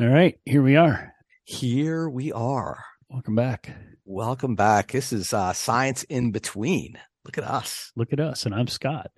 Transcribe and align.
All 0.00 0.06
right, 0.08 0.38
here 0.44 0.62
we 0.62 0.76
are. 0.76 1.12
Here 1.44 2.08
we 2.08 2.32
are. 2.32 2.84
Welcome 3.08 3.34
back. 3.34 3.74
Welcome 4.04 4.54
back. 4.54 4.92
This 4.92 5.12
is 5.12 5.32
uh, 5.32 5.52
Science 5.52 6.04
in 6.04 6.30
Between. 6.30 6.98
Look 7.24 7.38
at 7.38 7.44
us. 7.44 7.90
Look 7.96 8.12
at 8.12 8.20
us, 8.20 8.46
and 8.46 8.54
I'm 8.54 8.68
Scott. 8.68 9.10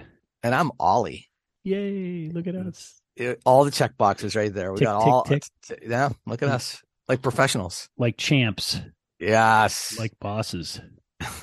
And 0.42 0.54
I'm 0.54 0.70
Ollie. 0.80 1.28
Yay! 1.64 2.30
Look 2.32 2.46
at 2.46 2.54
us. 2.54 3.00
It- 3.16 3.40
all 3.44 3.64
the 3.64 3.70
check 3.70 3.98
boxes 3.98 4.34
right 4.34 4.52
there. 4.52 4.72
We 4.72 4.78
Tick, 4.78 4.86
got 4.86 5.00
tick, 5.00 5.12
all. 5.12 5.22
tick. 5.24 5.42
Yeah, 5.86 6.10
look 6.26 6.42
at 6.42 6.48
us. 6.48 6.82
Like 7.08 7.20
professionals. 7.22 7.88
Like 7.98 8.16
champs, 8.16 8.80
Yes. 9.18 9.98
like 9.98 10.12
bosses. 10.20 10.80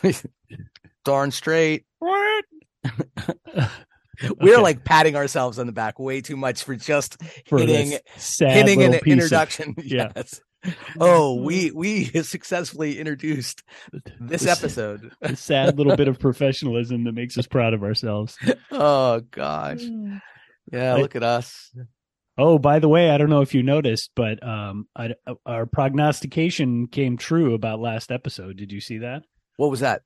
darn 1.05 1.29
straight. 1.31 1.85
What? 1.99 2.45
We're 4.39 4.59
like 4.61 4.83
patting 4.83 5.15
ourselves 5.15 5.59
on 5.59 5.65
the 5.67 5.71
back 5.73 5.99
way 5.99 6.21
too 6.21 6.37
much 6.37 6.63
for 6.63 6.75
just 6.75 7.17
for 7.47 7.59
hitting 7.59 7.97
hitting 8.39 8.83
an 8.83 8.91
piece 8.93 9.01
of- 9.01 9.07
introduction. 9.07 9.75
yeah. 9.83 10.11
Yes. 10.15 10.41
Oh, 10.99 11.35
we 11.41 11.71
we 11.71 12.05
successfully 12.05 12.99
introduced 12.99 13.63
this 14.19 14.41
This- 14.41 14.47
episode. 14.47 15.11
the 15.21 15.35
sad 15.35 15.77
little 15.77 15.95
bit 15.95 16.07
of 16.07 16.19
professionalism 16.19 17.03
that 17.05 17.13
makes 17.13 17.37
us 17.37 17.47
proud 17.47 17.73
of 17.73 17.83
ourselves. 17.83 18.37
Oh 18.71 19.21
gosh. 19.31 19.81
Yeah, 20.71 20.95
I- 20.95 21.01
look 21.01 21.15
at 21.15 21.23
us. 21.23 21.71
Oh, 22.37 22.59
by 22.59 22.79
the 22.79 22.89
way, 22.89 23.09
I 23.09 23.17
don't 23.17 23.29
know 23.29 23.41
if 23.41 23.53
you 23.55 23.63
noticed, 23.63 24.11
but 24.15 24.45
um, 24.45 24.87
I, 24.95 25.15
our 25.45 25.65
prognostication 25.65 26.87
came 26.87 27.17
true 27.17 27.53
about 27.53 27.79
last 27.79 28.11
episode. 28.11 28.57
Did 28.57 28.71
you 28.71 28.79
see 28.81 28.97
that? 28.99 29.23
What 29.55 29.71
was 29.71 29.79
that? 29.79 30.01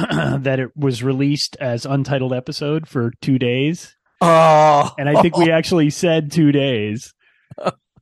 that 0.42 0.60
it 0.60 0.76
was 0.76 1.02
released 1.02 1.56
as 1.60 1.84
untitled 1.86 2.32
episode 2.32 2.88
for 2.88 3.12
two 3.20 3.38
days, 3.38 3.96
Oh, 4.22 4.92
and 4.98 5.08
I 5.08 5.22
think 5.22 5.36
we 5.36 5.50
actually 5.50 5.88
said 5.90 6.30
two 6.30 6.52
days. 6.52 7.14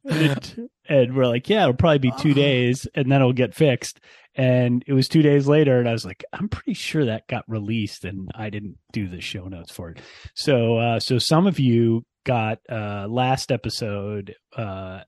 and, 0.05 0.69
and 0.89 1.15
we're 1.17 1.27
like, 1.27 1.49
yeah, 1.49 1.63
it'll 1.63 1.75
probably 1.75 1.99
be 1.99 2.13
two 2.19 2.35
days, 2.35 2.87
and 2.95 3.11
then 3.11 3.21
it'll 3.21 3.33
get 3.33 3.55
fixed. 3.55 4.01
And 4.35 4.85
it 4.87 4.93
was 4.93 5.09
two 5.09 5.23
days 5.23 5.47
later, 5.49 5.79
and 5.79 5.89
I 5.89 5.93
was 5.93 6.05
like, 6.05 6.25
I'm 6.33 6.49
pretty 6.49 6.75
sure 6.75 7.05
that 7.07 7.27
got 7.29 7.45
released, 7.49 8.05
and 8.05 8.31
I 8.35 8.51
didn't 8.51 8.79
do 8.93 9.09
the 9.09 9.21
show 9.21 9.47
notes 9.49 9.73
for 9.73 9.91
it. 9.91 9.99
So, 10.35 10.79
uh, 10.79 11.01
so 11.01 11.19
some 11.19 11.47
of 11.47 11.59
you 11.59 12.05
got 12.25 12.59
uh, 12.71 13.07
last 13.09 13.51
episode 13.53 14.35
uh, 14.57 15.01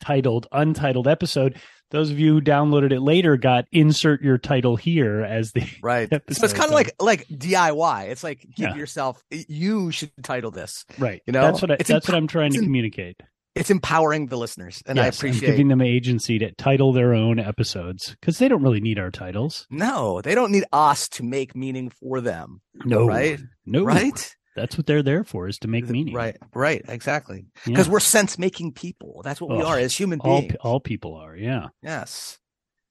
titled 0.00 0.46
untitled 0.52 1.08
episode. 1.08 1.60
Those 1.90 2.10
of 2.10 2.18
you 2.18 2.34
who 2.34 2.40
downloaded 2.40 2.92
it 2.92 3.00
later 3.00 3.36
got 3.36 3.66
insert 3.72 4.20
your 4.22 4.38
title 4.38 4.76
here 4.76 5.20
as 5.22 5.52
the 5.52 5.64
right. 5.82 6.08
So 6.30 6.44
it's 6.44 6.52
kind 6.52 6.66
of 6.68 6.72
like 6.74 6.92
like 7.00 7.26
DIY. 7.28 8.08
It's 8.08 8.24
like 8.24 8.40
give 8.40 8.70
Yeah. 8.70 8.74
yourself. 8.74 9.22
You 9.30 9.90
should 9.92 10.10
title 10.22 10.50
this. 10.50 10.84
right. 10.98 11.22
You 11.26 11.32
know, 11.32 11.42
that's 11.42 11.62
what 11.62 11.70
I, 11.70 11.74
it's 11.74 11.88
that's 11.88 12.06
emp- 12.08 12.12
what 12.14 12.18
I'm 12.18 12.26
trying 12.26 12.52
to 12.52 12.60
communicate. 12.60 13.20
It's 13.54 13.70
empowering 13.70 14.26
the 14.26 14.36
listeners, 14.36 14.82
and 14.84 15.00
I 15.00 15.04
Yes, 15.06 15.22
I'm 15.22 15.28
appreciate. 15.30 15.50
giving 15.52 15.68
them 15.68 15.80
agency 15.80 16.38
to 16.40 16.52
title 16.52 16.92
their 16.92 17.14
own 17.14 17.38
episodes 17.38 18.10
because 18.20 18.38
they 18.38 18.48
don't 18.48 18.62
really 18.62 18.80
need 18.82 18.98
our 18.98 19.10
titles. 19.10 19.66
no, 19.70 20.20
they 20.20 20.34
don't 20.34 20.52
need 20.52 20.64
us 20.74 21.08
to 21.10 21.22
make 21.22 21.56
meaning 21.56 21.88
for 21.88 22.20
them. 22.20 22.60
No, 22.84 23.06
Right. 23.06 23.40
No, 23.64 23.82
Right. 23.84 24.34
That's 24.56 24.76
what 24.76 24.86
they're 24.86 25.02
there 25.02 25.22
for 25.22 25.46
is 25.46 25.58
to 25.60 25.68
make 25.68 25.88
meaning. 25.88 26.14
Right. 26.14 26.36
Right. 26.54 26.82
Exactly. 26.88 27.44
Yeah. 27.66 27.72
Because 27.72 27.88
we're 27.88 28.00
sense 28.00 28.38
making 28.38 28.72
people. 28.72 29.20
That's 29.22 29.40
what 29.40 29.56
we 29.56 29.62
are 29.62 29.78
as 29.78 29.94
human 29.96 30.18
beings. 30.22 30.54
all 30.62 30.80
people 30.80 31.14
are. 31.14 31.36
Yeah. 31.36 31.68
Yes. 31.82 32.38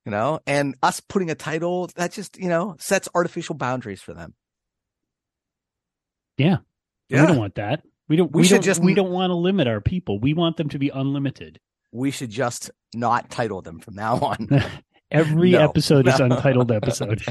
You 0.06 0.12
know, 0.12 0.40
and 0.46 0.76
us 0.84 1.00
putting 1.00 1.32
a 1.32 1.36
title 1.36 1.90
that 1.96 2.12
just, 2.12 2.38
you 2.38 2.48
know, 2.48 2.76
sets 2.80 3.10
artificial 3.16 3.56
boundaries 3.56 4.02
for 4.02 4.14
them. 4.14 4.36
Yeah. 6.38 6.58
Yeah. 7.10 7.22
We 7.22 7.28
don't 7.28 7.38
want 7.38 7.56
that. 7.56 7.82
We 8.08 8.16
don't. 8.18 8.32
We 8.32 8.42
We, 8.42 8.48
should 8.48 8.56
don't. 8.58 8.64
just- 8.64 8.84
We 8.84 8.94
don't 8.94 9.12
want 9.12 9.32
to 9.32 9.36
limit 9.36 9.68
our 9.68 9.82
people. 9.82 10.20
We 10.20 10.34
want 10.34 10.58
them 10.58 10.70
to 10.70 10.80
be 10.80 10.90
unlimited. 10.90 11.60
We 11.92 12.12
should 12.12 12.30
just 12.30 12.70
not 12.94 13.30
title 13.32 13.62
them 13.62 13.80
from 13.80 13.96
now 13.96 14.18
on. 14.20 14.48
Every 15.12 15.52
No. 15.54 15.60
episode 15.70 16.08
is 16.08 16.20
untitled 16.20 16.72
episode. 16.72 17.24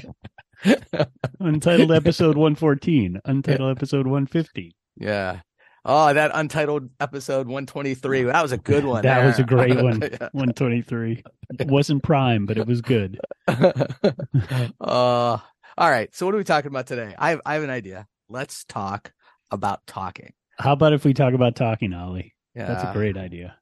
untitled 1.41 1.93
episode 1.93 2.37
one 2.37 2.55
fourteen. 2.55 3.21
Untitled 3.25 3.77
episode 3.77 4.07
one 4.07 4.27
fifty. 4.27 4.75
yeah. 4.97 5.41
Oh, 5.87 6.15
that 6.15 6.31
untitled 6.33 6.89
episode 6.99 7.47
123. 7.47 8.23
That 8.23 8.41
was 8.41 8.53
a 8.53 8.57
good 8.57 8.87
one. 8.87 9.03
That 9.03 9.23
was 9.23 9.39
a 9.39 9.45
great 9.45 9.77
one. 9.77 10.01
One 10.33 10.55
twenty 10.55 10.81
three. 10.81 11.23
It 11.59 11.69
wasn't 11.69 12.03
prime, 12.03 12.47
but 12.47 12.57
it 12.57 12.67
was 12.67 12.81
good. 12.81 13.21
uh, 13.47 14.65
all 14.81 15.41
right. 15.79 16.15
So 16.15 16.25
what 16.25 16.35
are 16.35 16.39
we 16.39 16.45
talking 16.45 16.71
about 16.71 16.87
today? 16.87 17.15
I 17.19 17.31
have, 17.31 17.43
I 17.45 17.55
have 17.55 17.65
an 17.65 17.69
idea. 17.71 18.07
Let's 18.31 18.65
talk 18.65 19.13
about 19.51 19.87
talking. 19.87 20.33
How 20.59 20.73
about 20.73 20.95
if 20.95 21.05
we 21.05 21.13
talk 21.13 21.35
about 21.35 21.55
talking, 21.55 21.93
Ollie? 21.93 22.35
Yeah. 22.55 22.67
That's 22.67 22.85
a 22.85 22.93
great 22.95 23.19
idea. 23.19 23.57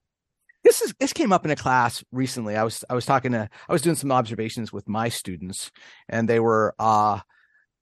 This 0.64 0.82
is 0.82 0.94
this 1.00 1.12
came 1.12 1.32
up 1.32 1.44
in 1.44 1.50
a 1.50 1.56
class 1.56 2.04
recently. 2.12 2.56
I 2.56 2.64
was 2.64 2.84
I 2.88 2.94
was 2.94 3.06
talking 3.06 3.32
to 3.32 3.48
I 3.68 3.72
was 3.72 3.82
doing 3.82 3.96
some 3.96 4.12
observations 4.12 4.72
with 4.72 4.88
my 4.88 5.08
students, 5.08 5.70
and 6.08 6.28
they 6.28 6.40
were 6.40 6.74
uh 6.78 7.20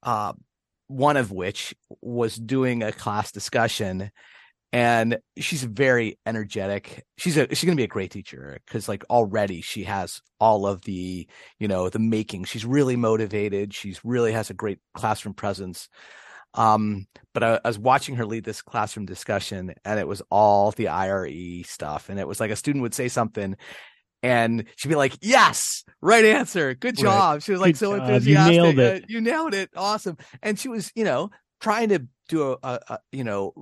uh 0.02 0.32
one 0.86 1.16
of 1.16 1.30
which 1.30 1.74
was 2.00 2.36
doing 2.36 2.82
a 2.82 2.92
class 2.92 3.30
discussion, 3.30 4.10
and 4.72 5.18
she's 5.38 5.62
very 5.62 6.18
energetic. 6.26 7.04
She's 7.18 7.36
a 7.36 7.48
she's 7.54 7.64
gonna 7.64 7.76
be 7.76 7.84
a 7.84 7.88
great 7.88 8.10
teacher 8.10 8.58
because 8.66 8.88
like 8.88 9.04
already 9.10 9.60
she 9.60 9.84
has 9.84 10.20
all 10.38 10.66
of 10.66 10.82
the 10.82 11.28
you 11.58 11.68
know 11.68 11.88
the 11.88 11.98
making. 11.98 12.44
She's 12.44 12.64
really 12.64 12.96
motivated. 12.96 13.74
She's 13.74 14.00
really 14.04 14.32
has 14.32 14.50
a 14.50 14.54
great 14.54 14.78
classroom 14.94 15.34
presence. 15.34 15.88
Um, 16.54 17.06
but 17.32 17.42
I, 17.44 17.60
I 17.64 17.68
was 17.68 17.78
watching 17.78 18.16
her 18.16 18.26
lead 18.26 18.44
this 18.44 18.62
classroom 18.62 19.06
discussion, 19.06 19.72
and 19.84 19.98
it 20.00 20.08
was 20.08 20.20
all 20.30 20.72
the 20.72 20.88
IRE 20.88 21.62
stuff, 21.64 22.08
and 22.08 22.18
it 22.18 22.26
was 22.26 22.40
like 22.40 22.50
a 22.50 22.56
student 22.56 22.82
would 22.82 22.94
say 22.94 23.08
something. 23.08 23.56
And 24.22 24.64
she'd 24.76 24.88
be 24.88 24.96
like, 24.96 25.16
"Yes, 25.22 25.84
right 26.02 26.24
answer, 26.24 26.74
good 26.74 26.96
Right. 26.98 27.02
job." 27.02 27.42
She 27.42 27.52
was 27.52 27.60
like 27.60 27.74
Good 27.74 27.78
so 27.78 27.96
job. 27.96 28.08
You 28.08 28.14
enthusiastic. 28.14 28.52
nailed 28.52 28.78
it. 28.78 29.02
"Uh, 29.02 29.06
You 29.08 29.20
nailed 29.20 29.54
it. 29.54 29.70
Awesome. 29.76 30.18
And 30.42 30.58
she 30.58 30.68
was, 30.68 30.92
you 30.94 31.04
know, 31.04 31.30
trying 31.60 31.88
to 31.90 32.06
do 32.28 32.52
a, 32.52 32.58
a, 32.62 32.80
a 32.88 32.98
you 33.12 33.24
know, 33.24 33.52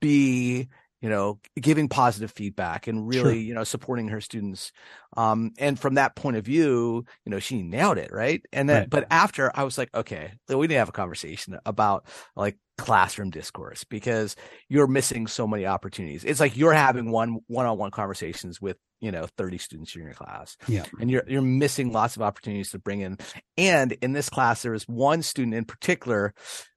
be, 0.00 0.68
you 1.02 1.08
know, 1.10 1.38
giving 1.60 1.88
positive 1.88 2.30
feedback 2.32 2.86
and 2.86 3.06
really, 3.06 3.20
Sure. 3.20 3.32
you 3.34 3.54
know, 3.54 3.64
supporting 3.64 4.08
her 4.08 4.20
students. 4.20 4.72
Um, 5.16 5.52
and 5.58 5.78
from 5.78 5.94
that 5.94 6.16
point 6.16 6.36
of 6.36 6.44
view, 6.44 7.04
you 7.24 7.30
know, 7.30 7.38
she 7.38 7.62
nailed 7.62 7.98
it, 7.98 8.10
right? 8.12 8.42
And 8.52 8.68
then, 8.68 8.82
Right. 8.82 8.90
but 8.90 9.06
after 9.10 9.50
I 9.54 9.64
was 9.64 9.78
like, 9.78 9.90
okay, 9.94 10.32
we 10.48 10.56
need 10.56 10.68
to 10.68 10.78
have 10.78 10.88
a 10.88 10.92
conversation 10.92 11.58
about 11.66 12.06
like 12.34 12.56
classroom 12.78 13.30
discourse 13.30 13.84
because 13.84 14.36
you're 14.68 14.86
missing 14.86 15.26
so 15.26 15.46
many 15.46 15.64
opportunities. 15.66 16.24
It's 16.24 16.40
like 16.40 16.56
you're 16.56 16.74
having 16.74 17.10
one 17.10 17.38
one-on-one 17.46 17.90
conversations 17.90 18.60
with 18.60 18.76
you 19.00 19.12
know 19.12 19.26
30 19.36 19.58
students 19.58 19.94
in 19.94 20.02
your 20.02 20.12
class 20.14 20.56
Yeah. 20.68 20.84
and 21.00 21.10
you're 21.10 21.24
you're 21.26 21.42
missing 21.42 21.92
lots 21.92 22.16
of 22.16 22.22
opportunities 22.22 22.70
to 22.70 22.78
bring 22.78 23.00
in 23.02 23.18
and 23.58 23.92
in 23.92 24.12
this 24.14 24.30
class 24.30 24.62
there 24.62 24.72
was 24.72 24.84
one 24.84 25.20
student 25.20 25.54
in 25.54 25.66
particular 25.66 26.32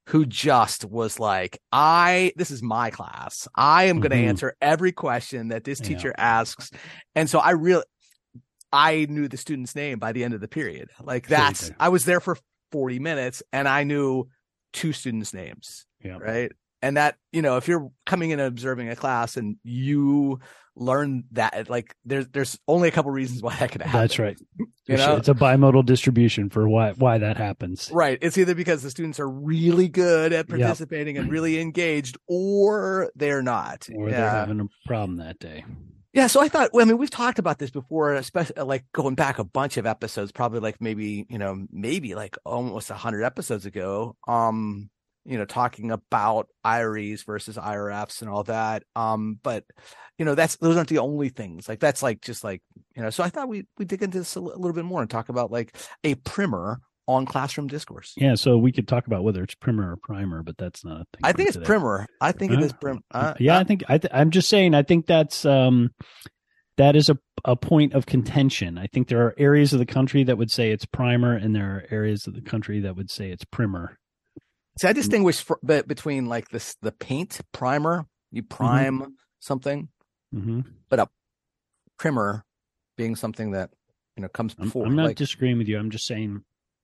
who 0.09 0.25
just 0.25 0.85
was 0.85 1.19
like 1.19 1.59
i 1.71 2.31
this 2.35 2.51
is 2.51 2.61
my 2.63 2.89
class 2.89 3.47
i 3.55 3.85
am 3.85 3.99
going 3.99 4.11
to 4.11 4.17
Mhm. 4.17 4.27
answer 4.29 4.55
every 4.61 4.91
question 4.91 5.49
that 5.49 5.63
this 5.63 5.79
Yeah. 5.79 5.87
teacher 5.87 6.13
asks 6.17 6.71
and 7.15 7.29
so 7.29 7.39
i 7.39 7.51
really 7.51 7.83
i 8.71 9.05
knew 9.09 9.27
the 9.27 9.37
student's 9.37 9.75
name 9.75 9.99
by 9.99 10.11
the 10.11 10.23
end 10.23 10.33
of 10.33 10.41
the 10.41 10.47
period 10.47 10.89
like 11.01 11.27
that's 11.27 11.67
did. 11.67 11.75
i 11.79 11.89
was 11.89 12.05
there 12.05 12.19
for 12.19 12.37
40 12.71 12.99
minutes 12.99 13.41
and 13.53 13.67
i 13.67 13.83
knew 13.83 14.27
two 14.73 14.93
students 14.93 15.33
names 15.33 15.85
Yeah. 16.03 16.17
right 16.19 16.51
and 16.81 16.97
that 16.97 17.15
you 17.31 17.41
know 17.41 17.57
if 17.57 17.67
you're 17.67 17.91
coming 18.05 18.31
in 18.31 18.39
and 18.39 18.47
observing 18.47 18.89
a 18.89 18.95
class 18.95 19.37
and 19.37 19.57
you 19.63 20.39
learn 20.75 21.23
that 21.31 21.69
like 21.69 21.93
there's 22.05 22.27
there's 22.29 22.57
only 22.67 22.87
a 22.87 22.91
couple 22.91 23.11
reasons 23.11 23.41
why 23.41 23.55
that 23.57 23.71
could 23.71 23.81
happen 23.81 23.99
That's 24.01 24.17
right. 24.19 24.37
you 24.87 24.97
know 24.97 25.17
It's 25.17 25.27
a 25.27 25.33
bimodal 25.33 25.85
distribution 25.85 26.49
for 26.49 26.67
why 26.69 26.91
why 26.93 27.17
that 27.17 27.37
happens. 27.37 27.89
right 27.91 28.17
it's 28.21 28.37
either 28.37 28.55
because 28.55 28.81
the 28.81 28.89
students 28.89 29.19
are 29.19 29.29
really 29.29 29.87
good 29.89 30.31
at 30.33 30.47
Yep. 30.49 30.59
participating 30.59 31.17
and 31.17 31.29
really 31.29 31.59
engaged 31.59 32.17
or 32.27 33.11
they're 33.15 33.41
not 33.43 33.87
Or 33.93 34.09
they're 34.09 34.29
having 34.29 34.59
a 34.61 34.65
problem 34.87 35.17
that 35.17 35.37
day. 35.39 35.65
yeah 36.13 36.27
so 36.27 36.39
i 36.39 36.47
thought 36.47 36.69
well, 36.73 36.85
i 36.85 36.87
mean 36.87 36.97
we've 36.97 37.09
talked 37.09 37.39
about 37.39 37.59
this 37.59 37.71
before 37.71 38.13
especially 38.13 38.63
like 38.63 38.85
going 38.93 39.15
back 39.15 39.37
a 39.37 39.43
bunch 39.43 39.75
of 39.77 39.85
episodes 39.85 40.31
probably 40.31 40.59
like 40.61 40.79
maybe 40.79 41.25
you 41.29 41.37
know 41.37 41.65
maybe 41.71 42.15
like 42.15 42.37
almost 42.45 42.89
100 42.89 43.23
episodes 43.23 43.65
ago 43.65 44.15
um 44.29 44.89
you 45.29 45.37
know 45.37 45.45
talking 45.45 45.91
about 45.91 46.47
IREs 46.65 47.23
versus 47.23 47.55
IRFs 47.57 48.21
and 48.21 48.29
all 48.29 48.43
that 48.43 48.83
um 48.95 49.39
but 49.43 49.63
you 50.17 50.25
know 50.25 50.35
that's 50.35 50.55
those 50.57 50.75
aren't 50.75 50.89
the 50.89 50.97
only 50.97 51.29
things 51.29 51.69
like 51.69 51.79
that's 51.79 52.01
like 52.03 52.19
just 52.21 52.43
like 52.43 52.61
you 52.95 53.01
know 53.03 53.09
so 53.11 53.23
i 53.23 53.29
thought 53.29 53.47
we 53.47 53.65
we 53.77 53.85
dig 53.85 54.01
into 54.03 54.17
this 54.17 54.35
a 54.35 54.39
little 54.41 54.73
bit 54.73 54.85
more 54.85 55.01
and 55.01 55.09
talk 55.09 55.29
about 55.29 55.51
like 55.51 55.75
a 56.03 56.15
primer 56.15 56.79
on 57.07 57.25
classroom 57.25 57.67
discourse 57.67 58.13
Yeah, 58.17 58.35
so 58.35 58.57
we 58.57 58.71
could 58.71 58.87
talk 58.87 59.07
about 59.07 59.23
whether 59.23 59.41
it's 59.43 59.55
primer 59.55 59.91
or 59.93 59.97
primer, 59.97 60.43
but 60.43 60.57
that's 60.57 60.83
not 60.83 61.01
a 61.01 61.05
thing. 61.13 61.21
i 61.23 61.31
think 61.31 61.47
it's 61.49 61.55
today. 61.57 61.65
primer 61.65 62.05
i 62.21 62.31
think 62.31 62.51
it 62.51 62.59
Huh? 62.59 62.65
is 62.65 62.73
prim 62.73 62.99
uh, 63.11 63.33
yeah, 63.39 63.55
uh, 63.57 63.59
I 63.61 63.63
think 63.63 63.83
I 63.87 63.97
th- 63.97 64.11
I'm 64.13 64.31
just 64.31 64.49
saying. 64.49 64.73
I 64.75 64.83
think 64.83 65.05
that's 65.07 65.45
um, 65.45 65.89
that 66.77 66.95
is 66.95 67.09
a 67.09 67.17
a 67.45 67.55
point 67.55 67.93
of 67.93 68.05
contention. 68.05 68.77
I 68.77 68.87
think 68.87 69.07
there 69.07 69.21
are 69.25 69.33
areas 69.37 69.73
of 69.73 69.79
the 69.79 69.85
country 69.85 70.23
that 70.25 70.37
would 70.37 70.51
say 70.51 70.71
it's 70.71 70.85
primer, 70.85 71.33
and 71.35 71.55
there 71.55 71.65
are 71.77 71.85
areas 71.89 72.27
of 72.27 72.33
the 72.35 72.41
country 72.41 72.79
that 72.81 72.95
would 72.95 73.09
say 73.09 73.31
it's 73.31 73.45
primer. 73.45 73.97
See 74.79 74.87
i 74.87 74.93
distinguish 74.93 75.41
fr- 75.43 75.53
be- 75.65 75.81
between 75.83 76.25
like 76.27 76.49
this 76.49 76.75
the 76.81 76.91
paint 76.91 77.39
primer 77.51 78.05
you 78.31 78.43
prime 78.43 79.15
something 79.39 79.89
hmm 80.33 80.61
but 80.89 80.99
a 80.99 81.07
primer 81.97 82.43
being 82.97 83.15
something 83.15 83.51
that 83.51 83.69
you 84.15 84.21
know 84.21 84.27
comes 84.29 84.53
I'm. 84.59 84.71
I'm 84.75 84.95
not 84.95 85.05
like, 85.05 85.15
disagreeing 85.17 85.57
with 85.57 85.67
you. 85.69 85.79
I'm 85.79 85.89
just 85.89 86.05
saying 86.05 86.43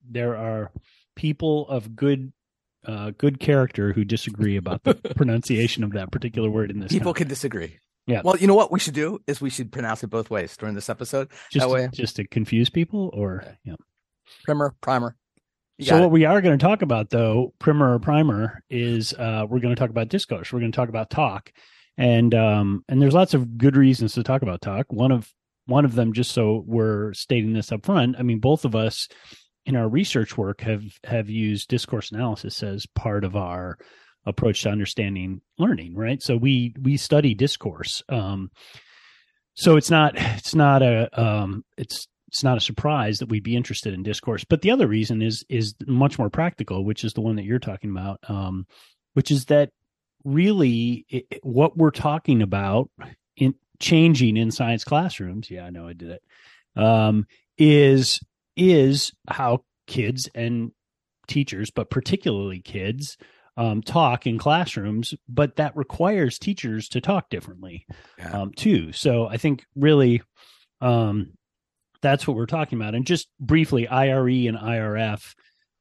there 0.09 0.35
are 0.37 0.71
people 1.15 1.67
of 1.67 1.95
good 1.95 2.31
uh, 2.85 3.11
good 3.17 3.39
character 3.39 3.91
who 3.93 4.05
disagree 4.05 4.55
about 4.55 4.83
the 4.83 4.93
pronunciation 5.15 5.83
of 5.83 5.91
that 5.93 6.11
particular 6.11 6.49
word 6.49 6.71
in 6.71 6.79
this. 6.79 6.91
people 6.91 7.13
can 7.13 7.27
disagree. 7.27 7.79
Yeah. 8.07 8.21
Well, 8.23 8.37
you 8.37 8.47
know 8.47 8.55
what 8.55 8.71
we 8.71 8.79
should 8.79 8.93
do 8.93 9.19
is 9.27 9.41
we 9.41 9.49
should 9.49 9.71
pronounce 9.71 10.03
it 10.03 10.07
both 10.07 10.29
ways 10.29 10.55
during 10.55 10.75
this 10.75 10.89
episode. 10.89 11.29
just 11.51 11.65
that 11.67 11.73
way- 11.73 11.89
just 11.91 12.15
to 12.17 12.27
confuse 12.27 12.69
people, 12.69 13.09
or 13.13 13.43
yeah. 13.65 13.75
Primer, 14.45 14.73
primer. 14.81 15.15
You 15.77 15.85
So 15.85 15.97
what 15.97 16.05
it. 16.05 16.11
we 16.11 16.25
are 16.25 16.41
going 16.41 16.57
to 16.57 16.63
talk 16.63 16.81
about, 16.81 17.09
though, 17.09 17.53
primer 17.59 17.93
or 17.93 17.99
primer, 17.99 18.63
is 18.69 19.13
uh, 19.13 19.45
we're 19.49 19.59
going 19.59 19.75
to 19.75 19.79
talk 19.79 19.89
about 19.89 20.09
discourse. 20.09 20.53
We're 20.53 20.59
going 20.59 20.71
to 20.71 20.75
talk 20.75 20.89
about 20.89 21.09
talk, 21.09 21.51
and 21.97 22.33
um, 22.33 22.83
and 22.87 23.01
there's 23.01 23.13
lots 23.13 23.33
of 23.33 23.57
good 23.57 23.75
reasons 23.75 24.13
to 24.13 24.23
talk 24.23 24.41
about 24.41 24.61
talk. 24.61 24.91
One 24.91 25.11
of 25.11 25.31
one 25.65 25.85
of 25.85 25.95
them, 25.95 26.13
just 26.13 26.31
so 26.31 26.63
we're 26.65 27.13
stating 27.13 27.53
this 27.53 27.71
up 27.71 27.85
front, 27.85 28.15
I 28.17 28.23
mean, 28.23 28.39
both 28.39 28.65
of 28.65 28.75
us 28.75 29.07
in 29.65 29.75
our 29.75 29.89
research 29.89 30.37
work 30.37 30.61
have 30.61 30.83
have 31.03 31.29
used 31.29 31.67
discourse 31.67 32.11
analysis 32.11 32.63
as 32.63 32.85
part 32.95 33.23
of 33.23 33.35
our 33.35 33.77
approach 34.25 34.63
to 34.63 34.69
understanding 34.69 35.41
learning. 35.57 35.95
Right. 35.95 36.21
So 36.21 36.37
we 36.37 36.73
we 36.81 36.97
study 36.97 37.33
discourse. 37.33 38.01
Um, 38.07 38.49
so 39.55 39.75
it's 39.75 39.89
not 39.89 40.13
it's 40.15 40.55
not 40.55 40.81
a 40.81 41.09
um, 41.21 41.65
it's 41.77 42.07
it's 42.35 42.43
not 42.43 42.57
a 42.57 42.61
surprise 42.61 43.19
that 43.19 43.29
we'd 43.29 43.43
be 43.43 43.55
interested 43.55 43.93
in 43.93 44.03
discourse. 44.03 44.43
But 44.43 44.61
the 44.61 44.69
other 44.71 44.87
reason 44.87 45.21
is 45.21 45.45
is 45.47 45.73
much 45.87 46.19
more 46.19 46.29
practical, 46.29 46.83
which 46.83 47.05
is 47.05 47.13
the 47.13 47.21
one 47.21 47.37
that 47.37 47.45
you're 47.45 47.59
talking 47.59 47.89
about, 47.91 48.19
um, 48.27 48.67
which 49.13 49.31
is 49.31 49.45
that 49.45 49.69
really 50.25 51.05
it, 51.07 51.39
what 51.43 51.77
we're 51.77 51.91
talking 51.91 52.41
about 52.41 52.89
in 53.37 53.55
changing 53.79 54.35
in 54.35 54.51
science 54.51 54.83
classrooms. 54.83 55.49
Yeah, 55.49 55.63
I 55.65 55.69
know 55.69 55.87
I 55.87 55.93
did 55.93 56.09
it. 56.09 56.23
Um, 56.75 57.25
is 57.57 58.19
is 58.57 59.13
how 59.29 59.63
kids 59.87 60.29
and 60.35 60.71
teachers, 61.29 61.71
but 61.71 61.89
particularly 61.89 62.59
kids, 62.59 63.15
um, 63.55 63.81
talk 63.81 64.27
in 64.27 64.37
classrooms. 64.37 65.13
But 65.29 65.55
that 65.55 65.77
requires 65.77 66.37
teachers 66.37 66.89
to 66.89 66.99
talk 66.99 67.29
differently 67.29 67.85
Yeah. 68.17 68.41
um, 68.41 68.51
too. 68.51 68.91
So 68.91 69.25
I 69.27 69.37
think 69.37 69.63
really 69.73 70.21
um, 70.81 71.31
that's 72.05 72.27
what 72.27 72.37
we're 72.37 72.45
talking 72.45 72.79
about. 72.79 72.93
And 72.93 73.03
just 73.05 73.27
briefly, 73.39 73.87
IRE 73.87 74.47
and 74.47 74.57
IRF. 74.57 75.33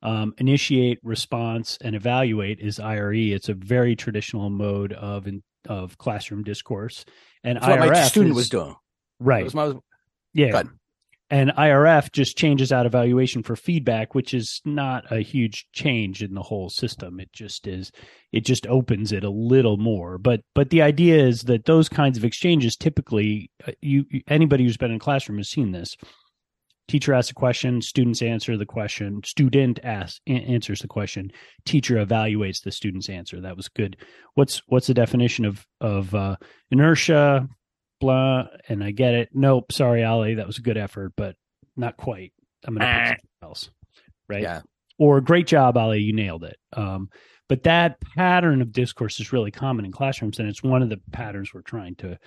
Um, 0.02 0.34
initiate, 0.36 0.98
response, 1.02 1.78
and 1.80 1.94
evaluate 1.96 2.60
is 2.60 2.78
IRE. 2.78 3.14
It's 3.32 3.48
a 3.48 3.54
very 3.54 3.96
traditional 3.96 4.50
mode 4.50 4.92
of 4.92 5.26
in, 5.26 5.42
of 5.66 5.96
classroom 5.96 6.42
discourse, 6.44 7.06
and 7.42 7.56
That's 7.56 7.66
what 7.66 7.78
my 7.80 7.86
student 8.10 8.32
is- 8.32 8.36
was 8.36 8.48
doing. 8.50 8.74
Right. 9.18 9.44
was 9.44 9.54
my- 9.54 9.72
Yeah. 10.34 10.50
And 11.34 11.50
IRF 11.58 12.12
just 12.12 12.38
changes 12.38 12.70
out 12.70 12.86
evaluation 12.86 13.42
for 13.42 13.56
feedback, 13.56 14.14
which 14.14 14.32
is 14.32 14.62
not 14.64 15.10
a 15.10 15.19
huge 15.19 15.66
change 15.72 16.22
in 16.22 16.34
the 16.34 16.42
whole 16.42 16.70
system. 16.70 17.19
It 17.19 17.32
just 17.32 17.66
is 17.66 17.90
it 18.31 18.44
just 18.44 18.69
opens 18.69 19.10
it 19.10 19.25
a 19.25 19.31
little 19.31 19.76
more. 19.76 20.16
But 20.16 20.42
but 20.54 20.70
the 20.70 20.81
idea 20.81 21.26
is 21.26 21.42
that 21.42 21.64
those 21.64 21.88
kinds 21.88 22.16
of 22.16 22.25
exchanges 22.25 22.76
typically 22.76 23.50
uh, 23.66 23.72
you 23.82 24.04
anybody 24.28 24.62
who's 24.62 24.76
been 24.76 24.92
in 24.92 24.98
a 24.98 25.00
classroom 25.00 25.38
has 25.38 25.50
seen 25.50 25.72
this. 25.72 25.96
Teacher 26.86 27.12
asks 27.12 27.32
a 27.32 27.34
question, 27.34 27.82
students 27.82 28.22
answer 28.22 28.56
the 28.56 28.64
question, 28.64 29.20
student 29.25 29.81
asks 29.82 30.20
answers 30.28 30.82
the 30.82 30.86
question, 30.86 31.32
teacher 31.66 31.96
evaluates 31.96 32.62
the 32.62 32.70
student's 32.70 33.08
answer. 33.08 33.40
That 33.40 33.56
was 33.56 33.66
good. 33.66 33.96
What's 34.34 34.62
what's 34.69 34.86
the 34.86 34.94
definition 34.94 35.44
of 35.46 35.66
of 35.81 36.14
uh, 36.14 36.36
inertia? 36.70 37.48
Blah, 38.00 38.44
and 38.69 38.82
I 38.82 38.91
get 38.91 39.14
it. 39.14 39.31
Nope, 39.32 39.73
sorry, 39.73 40.05
Ollie, 40.05 40.35
that 40.35 40.46
was 40.46 40.58
a 40.58 40.62
good 40.62 40.76
effort, 40.76 41.12
but 41.17 41.37
not 41.76 41.96
quite. 41.96 42.32
I'm 42.67 42.75
gonna 42.75 42.87
pick 42.87 43.19
something 43.20 43.49
else, 43.49 43.70
right? 44.29 44.43
Yeah. 44.43 44.61
Or 44.99 45.20
great 45.20 45.46
job, 45.46 45.76
Ollie, 45.76 46.00
you 46.02 46.12
nailed 46.12 46.44
it. 46.44 46.56
Um, 46.73 47.08
but 47.49 47.64
that 47.64 47.99
pattern 48.17 48.62
of 48.62 48.73
discourse 48.73 49.20
is 49.20 49.32
really 49.32 49.50
common 49.50 49.85
in 49.85 49.93
classrooms, 49.93 50.38
and 50.38 50.49
it's 50.49 50.62
one 50.62 50.82
of 50.82 50.88
the 50.88 51.00
patterns 51.12 51.52
we're 51.52 51.62
trying 51.62 51.94
to 51.96 52.19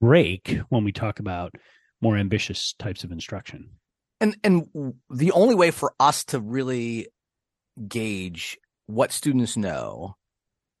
break 0.00 0.58
when 0.68 0.84
we 0.84 0.92
talk 0.92 1.20
about 1.20 1.54
more 2.00 2.16
ambitious 2.16 2.74
types 2.78 3.04
of 3.04 3.12
instruction. 3.12 3.70
and 4.20 4.36
and 4.44 4.94
the 5.10 5.32
only 5.32 5.54
way 5.54 5.70
for 5.70 5.94
us 5.98 6.24
to 6.24 6.40
really 6.40 7.08
gauge 7.88 8.58
what 8.86 9.12
students 9.12 9.56
know 9.56 10.16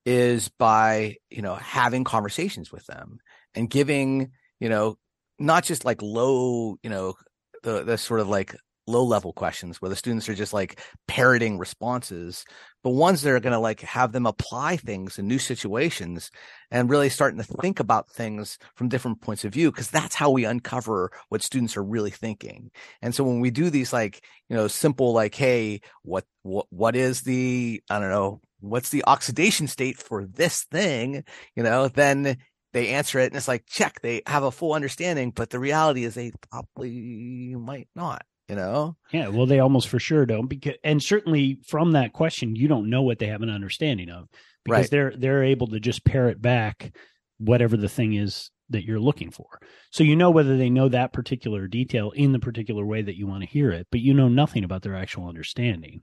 is 0.04 0.48
by 0.58 1.16
you 1.30 1.42
know 1.42 1.54
having 1.54 2.04
conversations 2.04 2.72
with 2.72 2.84
them 2.86 3.18
and 3.54 3.70
giving 3.70 4.30
you 4.60 4.68
know 4.68 4.96
not 5.38 5.64
just 5.64 5.84
like 5.84 6.00
low 6.02 6.76
you 6.82 6.90
know 6.90 7.14
the 7.62 7.84
the 7.84 7.98
sort 7.98 8.20
of 8.20 8.28
like 8.28 8.54
low 8.88 9.04
level 9.04 9.32
questions 9.32 9.80
where 9.80 9.88
the 9.88 9.96
students 9.96 10.28
are 10.28 10.34
just 10.34 10.52
like 10.52 10.80
parroting 11.06 11.56
responses 11.56 12.44
but 12.82 12.90
ones 12.90 13.22
that 13.22 13.30
are 13.30 13.40
going 13.40 13.52
to 13.52 13.58
like 13.58 13.80
have 13.80 14.10
them 14.10 14.26
apply 14.26 14.76
things 14.76 15.18
in 15.18 15.28
new 15.28 15.38
situations 15.38 16.32
and 16.70 16.90
really 16.90 17.08
starting 17.08 17.38
to 17.38 17.44
think 17.44 17.78
about 17.78 18.10
things 18.10 18.58
from 18.74 18.88
different 18.88 19.20
points 19.20 19.44
of 19.44 19.52
view 19.52 19.70
because 19.70 19.88
that's 19.88 20.16
how 20.16 20.30
we 20.30 20.44
uncover 20.44 21.12
what 21.28 21.42
students 21.42 21.76
are 21.76 21.84
really 21.84 22.10
thinking. 22.10 22.70
And 23.00 23.14
so 23.14 23.22
when 23.22 23.38
we 23.40 23.50
do 23.50 23.70
these 23.70 23.92
like 23.92 24.24
you 24.48 24.56
know 24.56 24.66
simple 24.66 25.12
like 25.12 25.34
hey 25.34 25.80
what 26.02 26.24
what 26.42 26.66
what 26.70 26.96
is 26.96 27.22
the 27.22 27.80
i 27.88 28.00
don't 28.00 28.10
know 28.10 28.40
what's 28.60 28.90
the 28.90 29.04
oxidation 29.06 29.66
state 29.66 29.96
for 29.96 30.24
this 30.24 30.64
thing? 30.64 31.24
you 31.56 31.62
know 31.62 31.88
then 31.88 32.36
they 32.72 32.88
answer 32.88 33.18
it 33.18 33.26
and 33.26 33.36
it's 33.36 33.48
like 33.48 33.64
check 33.66 34.00
they 34.00 34.22
have 34.26 34.42
a 34.42 34.50
full 34.50 34.72
understanding 34.74 35.30
but 35.30 35.50
the 35.50 35.58
reality 35.58 36.04
is 36.04 36.14
they 36.14 36.32
probably 36.50 37.54
might 37.56 37.88
not 37.94 38.24
you 38.48 38.56
know 38.56 38.96
Yeah, 39.12 39.28
well, 39.28 39.46
they 39.46 39.60
almost 39.60 39.88
for 39.88 39.98
sure 40.00 40.26
don't 40.26 40.46
because, 40.48 40.74
and 40.82 41.02
certainly 41.02 41.58
from 41.68 41.92
that 41.92 42.12
question, 42.12 42.56
you 42.56 42.66
don't 42.68 42.90
know 42.90 43.02
what 43.02 43.18
they 43.18 43.28
have 43.28 43.42
an 43.42 43.50
understanding 43.50 44.10
of 44.10 44.28
because 44.64 44.80
Right. 44.80 44.90
they're 44.90 45.12
they're 45.16 45.44
able 45.44 45.68
to 45.68 45.80
just 45.80 46.04
parrot 46.04 46.42
back 46.42 46.92
whatever 47.38 47.76
the 47.76 47.88
thing 47.88 48.14
is 48.14 48.50
that 48.70 48.84
you're 48.84 49.00
looking 49.00 49.30
for. 49.30 49.46
So 49.90 50.02
you 50.02 50.16
know 50.16 50.30
whether 50.30 50.56
they 50.56 50.70
know 50.70 50.88
that 50.88 51.12
particular 51.12 51.66
detail 51.68 52.10
in 52.12 52.32
the 52.32 52.38
particular 52.38 52.84
way 52.86 53.02
that 53.02 53.16
you 53.16 53.26
want 53.26 53.42
to 53.42 53.48
hear 53.48 53.70
it, 53.70 53.86
but 53.90 54.00
you 54.00 54.14
know 54.14 54.28
nothing 54.28 54.64
about 54.64 54.82
their 54.82 54.96
actual 54.96 55.28
understanding. 55.28 56.00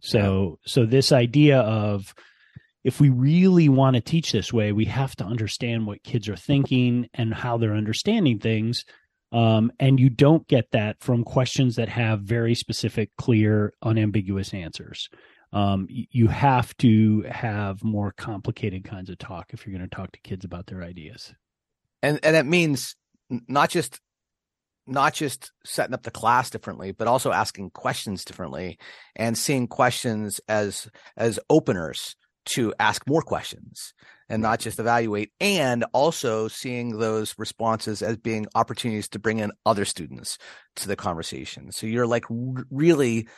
So 0.00 0.58
so 0.66 0.84
this 0.84 1.12
idea 1.12 1.60
of 1.60 2.14
if 2.84 3.00
we 3.00 3.08
really 3.08 3.68
want 3.68 3.94
to 3.94 4.00
teach 4.00 4.32
this 4.32 4.52
way, 4.52 4.72
we 4.72 4.86
have 4.86 5.14
to 5.16 5.24
understand 5.24 5.86
what 5.86 6.02
kids 6.02 6.28
are 6.28 6.36
thinking 6.36 7.08
and 7.14 7.32
how 7.32 7.56
they're 7.56 7.74
understanding 7.74 8.38
things. 8.38 8.84
Um, 9.32 9.72
and 9.80 9.98
you 9.98 10.10
don't 10.10 10.46
get 10.46 10.70
that 10.72 10.96
from 11.00 11.24
questions 11.24 11.76
that 11.76 11.88
have 11.88 12.20
very 12.20 12.54
specific, 12.54 13.10
clear, 13.16 13.72
unambiguous 13.82 14.52
answers. 14.52 15.08
Um, 15.52 15.86
you 15.88 16.28
have 16.28 16.76
to 16.78 17.22
have 17.30 17.84
more 17.84 18.12
complicated 18.12 18.84
kinds 18.84 19.10
of 19.10 19.18
talk 19.18 19.52
if 19.52 19.66
you're 19.66 19.76
going 19.76 19.88
to 19.88 19.96
talk 19.96 20.12
to 20.12 20.20
kids 20.20 20.44
about 20.44 20.66
their 20.66 20.82
ideas. 20.82 21.34
and 22.02 22.18
and 22.22 22.34
that 22.34 22.46
means 22.46 22.96
not 23.48 23.70
just 23.70 24.00
not 24.86 25.14
just 25.14 25.52
setting 25.64 25.94
up 25.94 26.02
the 26.02 26.10
class 26.10 26.50
differently 26.50 26.92
but 26.92 27.06
also 27.06 27.30
asking 27.30 27.70
questions 27.70 28.24
differently 28.24 28.78
and 29.14 29.38
seeing 29.38 29.68
questions 29.68 30.40
as 30.48 30.88
as 31.16 31.38
openers 31.48 32.16
to 32.44 32.74
ask 32.78 33.06
more 33.06 33.22
questions 33.22 33.94
and 34.28 34.42
not 34.42 34.60
just 34.60 34.78
evaluate 34.78 35.30
and 35.40 35.84
also 35.92 36.48
seeing 36.48 36.98
those 36.98 37.34
responses 37.38 38.02
as 38.02 38.16
being 38.16 38.46
opportunities 38.54 39.08
to 39.08 39.18
bring 39.18 39.38
in 39.38 39.52
other 39.66 39.84
students 39.84 40.38
to 40.76 40.88
the 40.88 40.96
conversation. 40.96 41.70
So 41.72 41.86
you're 41.86 42.06
like 42.06 42.24
really 42.28 43.28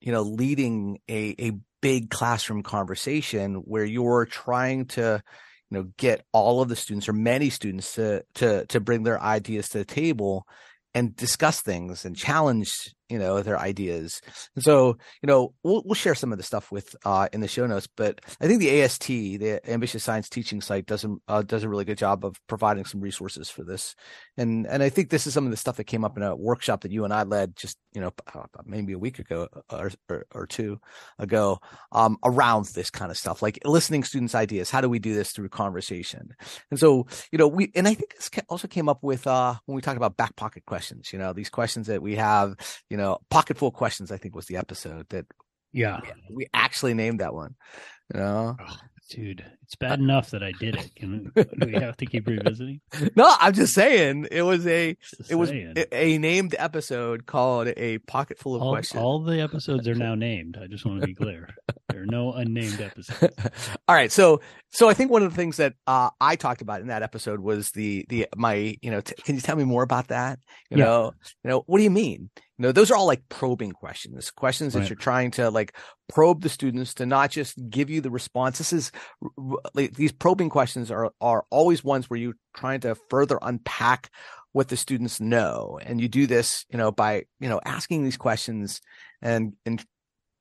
you 0.00 0.12
know 0.12 0.22
leading 0.22 0.98
a 1.08 1.34
a 1.38 1.52
big 1.80 2.10
classroom 2.10 2.62
conversation 2.62 3.56
where 3.56 3.84
you're 3.84 4.26
trying 4.26 4.86
to 4.86 5.22
you 5.70 5.78
know 5.78 5.84
get 5.96 6.24
all 6.32 6.60
of 6.60 6.68
the 6.68 6.76
students 6.76 7.08
or 7.08 7.12
many 7.12 7.50
students 7.50 7.94
to 7.94 8.22
to 8.34 8.66
to 8.66 8.80
bring 8.80 9.02
their 9.02 9.20
ideas 9.20 9.68
to 9.70 9.78
the 9.78 9.84
table 9.84 10.46
and 10.94 11.16
discuss 11.16 11.60
things 11.60 12.04
and 12.04 12.16
challenge 12.16 12.94
you 13.14 13.20
know 13.20 13.42
their 13.42 13.60
ideas. 13.60 14.20
And 14.56 14.64
so 14.64 14.98
you 15.22 15.28
know 15.28 15.54
we'll 15.62 15.82
we'll 15.84 15.94
share 15.94 16.16
some 16.16 16.32
of 16.32 16.38
the 16.38 16.44
stuff 16.44 16.72
with 16.72 16.96
uh 17.04 17.28
in 17.32 17.40
the 17.40 17.48
show 17.48 17.64
notes 17.66 17.86
but 17.96 18.20
i 18.40 18.46
think 18.48 18.58
the 18.58 18.82
ast 18.82 19.06
the 19.06 19.60
ambitious 19.70 20.02
science 20.02 20.28
teaching 20.28 20.60
site 20.60 20.86
does 20.86 21.04
a 21.04 21.14
uh, 21.28 21.42
does 21.42 21.62
a 21.62 21.68
really 21.68 21.84
good 21.84 21.98
job 21.98 22.24
of 22.24 22.34
providing 22.48 22.84
some 22.84 23.00
resources 23.00 23.48
for 23.48 23.62
this. 23.62 23.94
And 24.36 24.66
and 24.66 24.82
i 24.82 24.88
think 24.88 25.10
this 25.10 25.28
is 25.28 25.34
some 25.34 25.44
of 25.44 25.52
the 25.52 25.56
stuff 25.56 25.76
that 25.76 25.84
came 25.84 26.04
up 26.04 26.16
in 26.16 26.24
a 26.24 26.34
workshop 26.34 26.80
that 26.80 26.90
you 26.90 27.04
and 27.04 27.14
i 27.14 27.22
led 27.22 27.54
just 27.54 27.78
you 27.92 28.00
know 28.00 28.12
uh, 28.34 28.46
maybe 28.64 28.92
a 28.94 28.98
week 28.98 29.20
ago 29.20 29.48
or 29.70 29.90
or, 30.08 30.26
or 30.34 30.46
two 30.46 30.80
ago 31.18 31.60
um 31.92 32.18
around 32.24 32.66
this 32.74 32.90
kind 32.90 33.10
of 33.12 33.16
stuff 33.16 33.42
like 33.42 33.58
listening 33.64 34.02
students 34.02 34.34
ideas. 34.34 34.70
How 34.70 34.80
do 34.80 34.88
we 34.88 34.98
do 34.98 35.14
this 35.14 35.30
through 35.30 35.50
conversation? 35.50 36.34
And 36.70 36.80
so 36.80 37.06
you 37.30 37.38
know 37.38 37.48
we 37.48 37.70
and 37.74 37.86
i 37.86 37.94
think 37.94 38.14
this 38.16 38.30
also 38.48 38.66
came 38.66 38.88
up 38.88 39.02
with 39.02 39.26
uh 39.26 39.54
when 39.66 39.76
we 39.76 39.82
talked 39.82 39.96
about 39.96 40.16
back 40.16 40.34
pocket 40.36 40.64
questions 40.66 41.12
you 41.12 41.18
know 41.18 41.32
these 41.32 41.50
questions 41.50 41.86
that 41.86 42.02
we 42.02 42.16
have 42.16 42.56
you 42.90 42.96
know 42.96 43.03
pocket 43.30 43.56
full 43.58 43.70
questions 43.70 44.10
i 44.12 44.16
think 44.16 44.34
was 44.34 44.46
the 44.46 44.56
episode 44.56 45.06
that 45.10 45.26
Yeah. 45.72 46.00
we 46.30 46.46
actually 46.54 46.94
named 46.94 47.20
that 47.20 47.34
one 47.34 47.54
you 48.12 48.20
know 48.20 48.56
oh, 48.60 48.76
dude, 49.10 49.44
it's 49.62 49.74
bad 49.76 49.98
enough 49.98 50.30
that 50.30 50.42
I 50.42 50.52
did 50.52 50.76
it. 50.76 50.90
Can 50.96 51.30
we 51.66 51.72
have 51.74 51.96
to 51.98 52.06
keep 52.06 52.26
revisiting? 52.26 52.80
No, 53.16 53.34
I'm 53.40 53.52
just 53.54 53.72
saying 53.74 54.28
it 54.30 54.42
was 54.42 54.66
a 54.66 54.94
Just 54.94 55.30
it 55.30 55.34
was 55.36 55.50
a, 55.50 55.86
a 55.94 56.18
named 56.18 56.54
episode 56.58 57.24
called 57.26 57.68
a 57.76 57.98
pocket 57.98 58.38
full 58.38 58.54
of 58.56 58.62
all, 58.62 58.72
questions. 58.72 59.00
all 59.02 59.22
the 59.22 59.40
episodes 59.40 59.86
are 59.88 59.94
now 60.08 60.14
named. 60.14 60.58
I 60.62 60.66
just 60.66 60.84
want 60.86 61.00
to 61.00 61.06
be 61.06 61.14
clear. 61.14 61.48
There 61.94 62.02
are 62.02 62.06
no 62.06 62.32
unnamed 62.34 62.80
episodes. 62.80 63.32
All 63.88 63.94
right, 63.94 64.10
so 64.10 64.40
so 64.70 64.88
I 64.88 64.94
think 64.94 65.10
one 65.10 65.22
of 65.22 65.30
the 65.30 65.36
things 65.36 65.56
that 65.58 65.74
uh, 65.86 66.10
I 66.20 66.34
talked 66.36 66.60
about 66.60 66.80
in 66.80 66.88
that 66.88 67.02
episode 67.02 67.40
was 67.40 67.70
the 67.70 68.04
the 68.08 68.26
my 68.36 68.76
you 68.82 68.90
know 68.90 69.00
t- 69.00 69.14
can 69.22 69.36
you 69.36 69.40
tell 69.40 69.56
me 69.56 69.64
more 69.64 69.82
about 69.84 70.08
that? 70.08 70.40
You 70.70 70.78
Yeah. 70.78 70.84
know, 70.84 71.12
you 71.44 71.50
know 71.50 71.62
what 71.66 71.78
do 71.78 71.84
you 71.84 71.90
mean? 71.90 72.30
You 72.58 72.62
know, 72.62 72.72
those 72.72 72.90
are 72.90 72.96
all 72.96 73.06
like 73.06 73.22
probing 73.28 73.72
questions, 73.72 74.30
questions 74.30 74.74
that 74.74 74.88
you're 74.88 74.96
trying 74.96 75.30
to 75.32 75.50
like 75.50 75.76
probe 76.08 76.42
the 76.42 76.48
students 76.48 76.94
to 76.94 77.06
not 77.06 77.30
just 77.30 77.56
give 77.70 77.90
you 77.90 78.00
the 78.00 78.10
response. 78.10 78.58
This 78.58 78.72
is 78.72 78.92
like, 79.74 79.94
these 79.94 80.12
probing 80.12 80.50
questions 80.50 80.90
are 80.90 81.12
are 81.20 81.44
always 81.50 81.84
ones 81.84 82.10
where 82.10 82.18
you're 82.18 82.36
trying 82.56 82.80
to 82.80 82.96
further 83.08 83.38
unpack 83.42 84.10
what 84.52 84.68
the 84.68 84.76
students 84.76 85.20
know, 85.20 85.80
and 85.84 86.00
you 86.00 86.08
do 86.08 86.26
this 86.26 86.64
you 86.70 86.78
know 86.78 86.90
by 86.90 87.24
you 87.40 87.48
know 87.48 87.60
asking 87.64 88.04
these 88.04 88.16
questions 88.16 88.80
and 89.22 89.54
and 89.66 89.84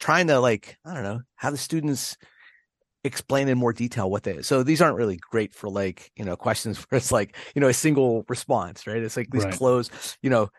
trying 0.04 0.28
to 0.28 0.38
like 0.42 0.78
I 0.84 0.94
don't 0.94 1.04
know 1.04 1.22
have 1.38 1.54
the 1.54 1.58
students 1.58 2.18
explain 3.06 3.48
in 3.48 3.58
more 3.58 3.72
detail 3.72 4.12
what 4.12 4.24
they 4.24 4.42
so 4.42 4.62
these 4.62 4.82
aren't 4.82 4.98
really 4.98 5.16
great 5.32 5.54
for 5.54 5.70
like 5.70 6.12
you 6.18 6.26
know 6.26 6.36
questions 6.36 6.78
where 6.90 6.98
it's 6.98 7.10
like 7.12 7.38
you 7.56 7.62
know 7.62 7.70
a 7.70 7.74
single 7.74 8.26
response 8.28 8.86
right 8.86 9.02
it's 9.02 9.16
like 9.16 9.30
these 9.32 9.46
Right. 9.46 9.54
closed 9.54 9.92
you 10.22 10.30
know 10.30 10.50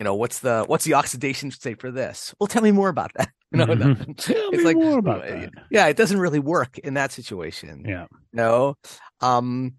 you 0.00 0.04
know 0.04 0.16
what's 0.16 0.40
the 0.40 0.64
what's 0.66 0.84
the 0.84 0.94
oxidation 0.94 1.52
state 1.52 1.80
for 1.80 1.92
this 1.92 2.34
well 2.40 2.48
tell 2.48 2.62
me 2.62 2.72
more 2.72 2.88
about 2.88 3.12
that 3.14 3.30
you 3.52 3.58
know 3.58 3.66
Mhm. 3.66 4.16
Tell 4.16 4.50
it's 4.50 4.58
me 4.58 4.64
like 4.64 4.76
more 4.76 4.98
about 4.98 5.26
that. 5.28 5.50
yeah 5.70 5.86
it 5.86 5.96
doesn't 5.96 6.18
really 6.18 6.40
work 6.40 6.76
in 6.78 6.94
that 6.94 7.12
situation 7.12 7.84
Yeah. 7.86 8.06
no 8.32 8.74
um 9.20 9.74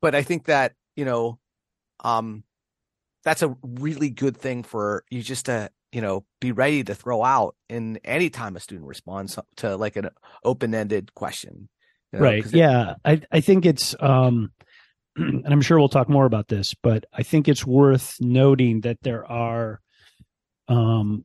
but 0.00 0.16
i 0.16 0.22
think 0.24 0.46
that 0.46 0.72
you 0.96 1.04
know 1.04 1.38
um 2.02 2.42
that's 3.24 3.42
a 3.42 3.56
really 3.62 4.10
good 4.10 4.36
thing 4.36 4.64
for 4.64 5.04
you 5.10 5.22
just 5.22 5.46
to 5.46 5.70
you 5.94 6.00
know 6.00 6.24
be 6.40 6.52
ready 6.52 6.82
to 6.82 6.94
throw 6.94 7.22
out 7.22 7.54
in 7.68 7.98
any 8.04 8.28
time 8.28 8.56
a 8.56 8.60
student 8.60 8.86
responds 8.86 9.38
to 9.56 9.76
like 9.76 9.96
an 9.96 10.10
open-ended 10.42 11.14
question 11.14 11.68
you 12.12 12.18
know, 12.18 12.24
right. 12.24 12.44
yeah. 12.52 12.94
I 13.04 13.20
i 13.30 13.40
think 13.40 13.64
it's 13.64 13.94
um 14.00 14.50
and 15.16 15.46
i'm 15.46 15.62
sure 15.62 15.78
we'll 15.78 15.88
talk 15.88 16.08
more 16.08 16.26
about 16.26 16.48
this 16.48 16.74
but 16.82 17.04
i 17.12 17.22
think 17.22 17.48
it's 17.48 17.64
worth 17.64 18.16
noting 18.20 18.80
that 18.80 18.98
there 19.02 19.24
are 19.30 19.80
um 20.68 21.24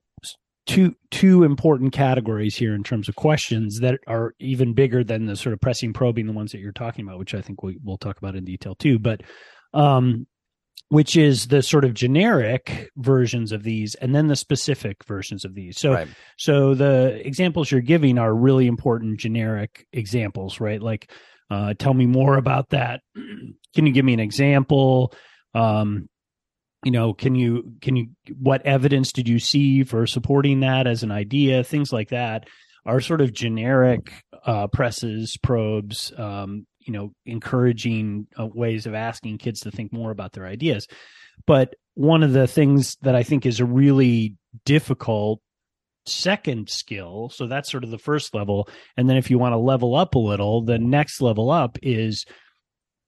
two 0.68 0.96
two 1.10 1.44
important 1.44 1.92
categories 1.92 2.56
here 2.56 2.76
in 2.76 2.84
terms 2.84 3.10
of 3.10 3.16
questions 3.16 3.80
that 3.80 4.00
are 4.06 4.36
even 4.40 4.74
bigger 4.74 5.04
than 5.04 5.26
the 5.26 5.36
sort 5.36 5.54
of 5.54 5.60
pressing 5.60 5.94
probing 5.94 6.28
the 6.28 6.34
ones 6.34 6.52
that 6.52 6.60
you're 6.60 6.72
talking 6.72 7.04
about 7.06 7.18
which 7.18 7.34
i 7.34 7.42
think 7.42 7.64
we, 7.64 7.80
we'll 7.84 7.98
talk 7.98 8.20
about 8.20 8.36
in 8.36 8.46
detail 8.46 8.76
too 8.76 9.00
but 9.00 9.22
um 9.74 10.28
which 10.90 11.16
is 11.16 11.48
the 11.48 11.62
sort 11.62 11.86
of 11.86 11.94
generic 11.94 12.90
versions 12.98 13.52
of 13.52 13.64
these 13.64 13.96
and 13.96 14.14
then 14.14 14.28
the 14.28 14.36
specific 14.36 15.04
versions 15.06 15.46
of 15.46 15.54
these 15.54 15.80
so 15.80 15.94
right 15.94 16.08
so 16.38 16.74
the 16.74 17.26
examples 17.26 17.72
you're 17.72 17.82
giving 17.82 18.18
are 18.18 18.34
really 18.34 18.68
important 18.68 19.20
generic 19.20 19.86
examples, 19.94 20.60
right? 20.60 20.82
Like, 20.82 21.12
uh, 21.52 21.74
tell 21.78 21.94
me 21.94 22.06
more 22.06 22.38
about 22.38 22.70
that. 22.70 23.02
can 23.76 23.86
you 23.86 23.92
give 23.92 24.06
me 24.06 24.14
an 24.14 24.20
example? 24.20 25.14
Um, 25.54 26.08
you 26.84 26.92
know, 26.92 27.14
can 27.14 27.36
you 27.36 27.74
can 27.82 27.96
you 27.96 28.08
what 28.38 28.66
evidence 28.66 29.12
did 29.12 29.28
you 29.28 29.40
see 29.40 29.84
for 29.84 30.08
supporting 30.08 30.62
that 30.62 30.88
as 30.88 31.04
an 31.04 31.12
idea? 31.12 31.64
Things 31.64 31.92
like 31.92 32.10
that 32.10 32.48
are 32.86 33.02
sort 33.02 33.20
of 33.22 33.34
generic 33.34 34.24
uh, 34.46 34.68
presses, 34.68 35.38
probes. 35.44 36.14
Um, 36.18 36.66
you 36.90 36.94
know, 36.94 37.14
encouraging 37.28 38.26
uh, 38.40 38.48
ways 38.48 38.88
of 38.88 38.96
asking 38.96 39.38
kids 39.38 39.60
to 39.60 39.70
think 39.70 39.94
more 39.94 40.10
about 40.10 40.34
their 40.34 40.48
ideas. 40.48 40.88
But 41.46 41.76
one 41.94 42.24
of 42.24 42.34
the 42.34 42.48
things 42.48 42.98
that 43.04 43.16
I 43.16 43.22
think 43.22 43.46
is 43.46 43.60
a 43.60 43.66
really 43.66 44.36
difficult 44.66 45.40
second 46.08 46.68
skill. 46.68 47.30
So 47.30 47.46
that's 47.46 47.70
sort 47.70 47.84
of 47.84 47.92
the 47.92 48.00
first 48.00 48.34
level. 48.34 48.68
And 48.98 49.08
then 49.08 49.18
if 49.18 49.30
you 49.30 49.38
want 49.38 49.54
to 49.54 49.58
level 49.58 49.96
up 49.96 50.16
a 50.16 50.20
little, 50.20 50.64
the 50.64 50.80
next 50.80 51.22
level 51.22 51.52
up 51.52 51.78
is 51.84 52.26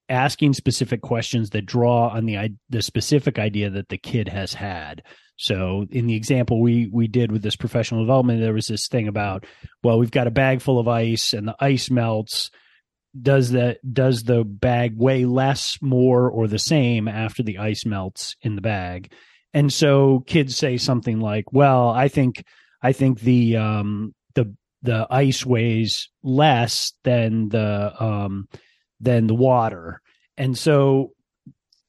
asking 0.10 0.54
specific 0.54 1.02
questions 1.02 1.50
that 1.50 1.66
draw 1.66 2.10
on 2.10 2.28
the 2.28 2.50
the 2.70 2.84
specific 2.84 3.40
idea 3.40 3.72
that 3.72 3.90
the 3.90 3.98
kid 3.98 4.28
has 4.28 4.54
had. 4.54 5.02
So 5.38 5.88
in 5.90 6.06
the 6.06 6.16
example 6.16 6.62
we 6.62 6.88
we 6.94 7.08
did 7.08 7.32
with 7.32 7.42
this 7.42 7.56
professional 7.56 8.04
development, 8.04 8.42
there 8.42 8.54
was 8.54 8.68
this 8.68 8.88
thing 8.88 9.08
about, 9.08 9.48
well, 9.84 9.98
we've 9.98 10.12
got 10.12 10.28
a 10.28 10.32
bag 10.32 10.62
full 10.62 10.78
of 10.78 10.88
ice 10.88 11.34
and 11.34 11.48
the 11.48 11.56
ice 11.60 11.90
melts. 11.90 12.52
Does 13.20 13.52
the 13.52 13.78
does 13.92 14.24
the 14.24 14.44
bag 14.44 14.94
weigh 14.98 15.26
less, 15.26 15.78
more, 15.82 16.30
or 16.30 16.48
the 16.48 16.60
same 16.60 17.08
after 17.08 17.44
the 17.44 17.58
ice 17.58 17.86
melts 17.86 18.36
in 18.42 18.56
the 18.56 18.62
bag? 18.62 19.12
And 19.54 19.72
so 19.72 20.24
kids 20.28 20.56
say 20.56 20.78
something 20.78 21.20
like, 21.20 21.52
"Well, 21.52 21.90
I 21.90 22.08
think 22.08 22.44
I 22.82 22.94
think 22.94 23.20
the 23.20 23.58
um 23.58 24.16
the 24.36 24.56
the 24.82 25.08
ice 25.10 25.46
weighs 25.46 26.10
less 26.24 26.94
than 27.04 27.50
the 27.50 27.94
um 28.02 28.48
than 29.02 29.28
the 29.28 29.36
water. 29.36 30.02
And 30.38 30.58
so 30.58 31.14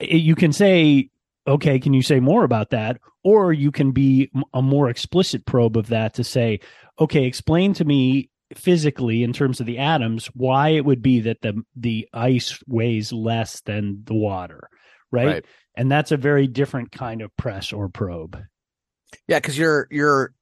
it, 0.01 0.17
you 0.17 0.35
can 0.35 0.53
say, 0.53 1.11
okay, 1.47 1.79
can 1.79 1.95
you 1.95 2.03
say 2.03 2.21
more 2.21 2.45
about 2.45 2.71
that? 2.71 3.01
Or 3.23 3.53
you 3.53 3.71
can 3.71 3.93
be 3.93 4.31
a 4.53 4.63
more 4.63 4.89
explicit 4.89 5.47
probe 5.47 5.77
of 5.77 5.89
that 5.89 6.15
to 6.15 6.25
say, 6.25 6.61
okay, 6.99 7.25
explain 7.25 7.75
to 7.75 7.85
me 7.85 8.31
physically 8.57 9.23
in 9.23 9.33
terms 9.33 9.61
of 9.61 9.67
the 9.67 9.79
atoms 9.79 10.27
why 10.35 10.71
it 10.71 10.85
would 10.85 11.03
be 11.03 11.21
that 11.21 11.41
the 11.43 11.63
the 11.77 12.09
ice 12.13 12.59
weighs 12.67 13.13
less 13.13 13.61
than 13.63 14.03
the 14.05 14.15
water, 14.15 14.69
right? 15.11 15.27
Right. 15.27 15.45
And 15.77 15.91
that's 15.91 16.13
a 16.13 16.17
very 16.17 16.47
different 16.47 16.93
kind 16.93 17.23
of 17.23 17.35
press 17.37 17.73
or 17.73 17.89
probe. 17.89 18.37
yeah 19.29 19.39
because 19.39 19.57
you're 19.59 19.89
you're 19.91 20.35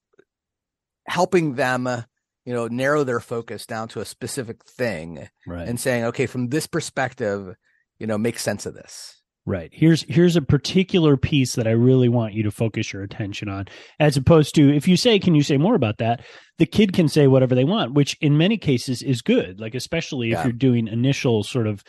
helping 1.06 1.54
them 1.54 1.86
uh, 1.86 2.02
you 2.44 2.52
know 2.52 2.66
narrow 2.68 3.04
their 3.04 3.20
focus 3.20 3.66
down 3.66 3.88
to 3.88 4.00
a 4.00 4.04
specific 4.04 4.64
thing 4.64 5.28
Right. 5.46 5.68
and 5.68 5.78
saying 5.78 6.04
okay 6.04 6.26
from 6.26 6.48
this 6.48 6.66
perspective 6.66 7.54
you 7.98 8.06
know 8.06 8.18
make 8.18 8.38
sense 8.38 8.66
of 8.66 8.74
this 8.74 9.19
Right. 9.46 9.70
Here's 9.72 10.02
here's 10.02 10.36
a 10.36 10.42
particular 10.42 11.16
piece 11.16 11.54
that 11.54 11.66
I 11.66 11.70
really 11.70 12.08
want 12.08 12.34
you 12.34 12.42
to 12.42 12.50
focus 12.50 12.92
your 12.92 13.02
attention 13.02 13.48
on. 13.48 13.66
As 13.98 14.16
opposed 14.16 14.54
to 14.56 14.74
if 14.74 14.86
you 14.86 14.96
say, 14.96 15.18
Can 15.18 15.34
you 15.34 15.42
say 15.42 15.56
more 15.56 15.74
about 15.74 15.98
that? 15.98 16.22
The 16.58 16.66
kid 16.66 16.92
can 16.92 17.08
say 17.08 17.26
whatever 17.26 17.54
they 17.54 17.64
want, 17.64 17.94
which 17.94 18.16
in 18.20 18.36
many 18.36 18.58
cases 18.58 19.02
is 19.02 19.22
good. 19.22 19.58
Like 19.58 19.74
especially 19.74 20.32
if 20.32 20.44
you're 20.44 20.52
doing 20.52 20.88
initial 20.88 21.42
sort 21.42 21.66
of 21.66 21.82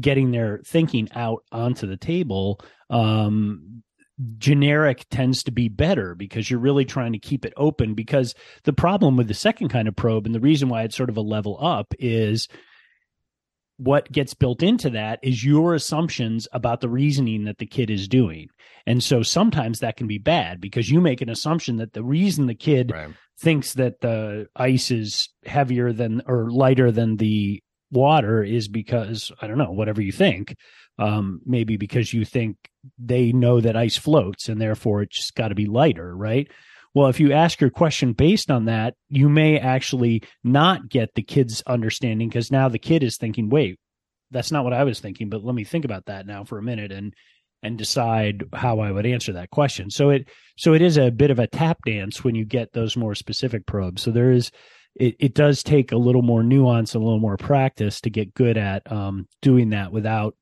getting 0.00 0.32
their 0.32 0.60
thinking 0.66 1.08
out 1.14 1.44
onto 1.52 1.86
the 1.86 1.96
table. 1.96 2.60
Um 2.90 3.82
generic 4.38 5.06
tends 5.10 5.44
to 5.44 5.52
be 5.52 5.68
better 5.68 6.14
because 6.16 6.50
you're 6.50 6.58
really 6.58 6.84
trying 6.84 7.12
to 7.12 7.20
keep 7.20 7.44
it 7.44 7.52
open 7.56 7.94
because 7.94 8.34
the 8.64 8.72
problem 8.72 9.16
with 9.16 9.28
the 9.28 9.34
second 9.34 9.68
kind 9.68 9.86
of 9.86 9.94
probe 9.94 10.26
and 10.26 10.34
the 10.34 10.40
reason 10.40 10.68
why 10.68 10.82
it's 10.82 10.96
sort 10.96 11.08
of 11.08 11.16
a 11.16 11.20
level 11.20 11.56
up 11.60 11.94
is 12.00 12.48
what 13.78 14.10
gets 14.12 14.34
built 14.34 14.62
into 14.62 14.90
that 14.90 15.20
is 15.22 15.44
your 15.44 15.74
assumptions 15.74 16.46
about 16.52 16.80
the 16.80 16.88
reasoning 16.88 17.44
that 17.44 17.58
the 17.58 17.66
kid 17.66 17.90
is 17.90 18.08
doing. 18.08 18.48
And 18.86 19.02
so 19.02 19.22
sometimes 19.22 19.80
that 19.80 19.96
can 19.96 20.06
be 20.06 20.18
bad 20.18 20.60
because 20.60 20.90
you 20.90 21.00
make 21.00 21.20
an 21.20 21.30
assumption 21.30 21.76
that 21.76 21.92
the 21.92 22.04
reason 22.04 22.46
the 22.46 22.54
kid 22.54 22.92
right 22.92 23.10
thinks 23.38 23.74
that 23.74 24.00
the 24.00 24.48
ice 24.56 24.90
is 24.90 25.28
heavier 25.44 25.92
than 25.92 26.22
or 26.26 26.50
lighter 26.50 26.90
than 26.90 27.16
the 27.16 27.62
water 27.90 28.42
is 28.42 28.68
because 28.68 29.32
I 29.40 29.46
don't 29.46 29.58
know, 29.58 29.70
whatever 29.70 30.02
you 30.02 30.12
think. 30.12 30.56
Um, 30.98 31.40
maybe 31.46 31.76
because 31.76 32.12
you 32.12 32.24
think 32.24 32.56
they 32.98 33.30
know 33.30 33.60
that 33.60 33.76
ice 33.76 33.96
floats 33.96 34.48
and 34.48 34.60
therefore 34.60 35.02
it's 35.02 35.16
just 35.16 35.36
got 35.36 35.48
to 35.48 35.54
be 35.54 35.66
lighter, 35.66 36.16
right? 36.16 36.50
Well, 36.98 37.06
if 37.06 37.20
you 37.20 37.32
ask 37.32 37.60
your 37.60 37.70
question 37.70 38.12
based 38.12 38.50
on 38.50 38.64
that, 38.64 38.94
you 39.08 39.28
may 39.28 39.56
actually 39.56 40.24
not 40.42 40.88
get 40.88 41.14
the 41.14 41.22
kid's 41.22 41.62
understanding 41.64 42.28
because 42.28 42.50
now 42.50 42.68
the 42.68 42.80
kid 42.80 43.04
is 43.04 43.16
thinking, 43.16 43.50
wait, 43.50 43.78
that's 44.32 44.50
not 44.50 44.64
what 44.64 44.72
I 44.72 44.82
was 44.82 44.98
thinking, 44.98 45.28
but 45.28 45.44
let 45.44 45.54
me 45.54 45.62
think 45.62 45.84
about 45.84 46.06
that 46.06 46.26
now 46.26 46.42
for 46.42 46.58
a 46.58 46.62
minute 46.62 46.90
and 46.90 47.14
and 47.62 47.78
decide 47.78 48.42
how 48.52 48.80
I 48.80 48.90
would 48.90 49.06
answer 49.06 49.34
that 49.34 49.50
question. 49.50 49.90
So 49.90 50.10
it 50.10 50.28
so 50.56 50.74
it 50.74 50.82
is 50.82 50.98
a 50.98 51.12
bit 51.12 51.30
of 51.30 51.38
a 51.38 51.46
tap 51.46 51.78
dance 51.86 52.24
when 52.24 52.34
you 52.34 52.44
get 52.44 52.72
those 52.72 52.96
more 52.96 53.14
specific 53.14 53.64
probes. 53.64 54.02
So 54.02 54.10
there 54.10 54.32
is 54.32 54.50
it, 54.96 55.14
it 55.20 55.34
does 55.34 55.62
take 55.62 55.92
a 55.92 55.96
little 55.96 56.22
more 56.22 56.42
nuance 56.42 56.96
a 56.96 56.98
little 56.98 57.20
more 57.20 57.36
practice 57.36 58.00
to 58.00 58.10
get 58.10 58.34
good 58.34 58.58
at 58.58 58.90
um, 58.90 59.28
doing 59.40 59.70
that 59.70 59.92
without 59.92 60.34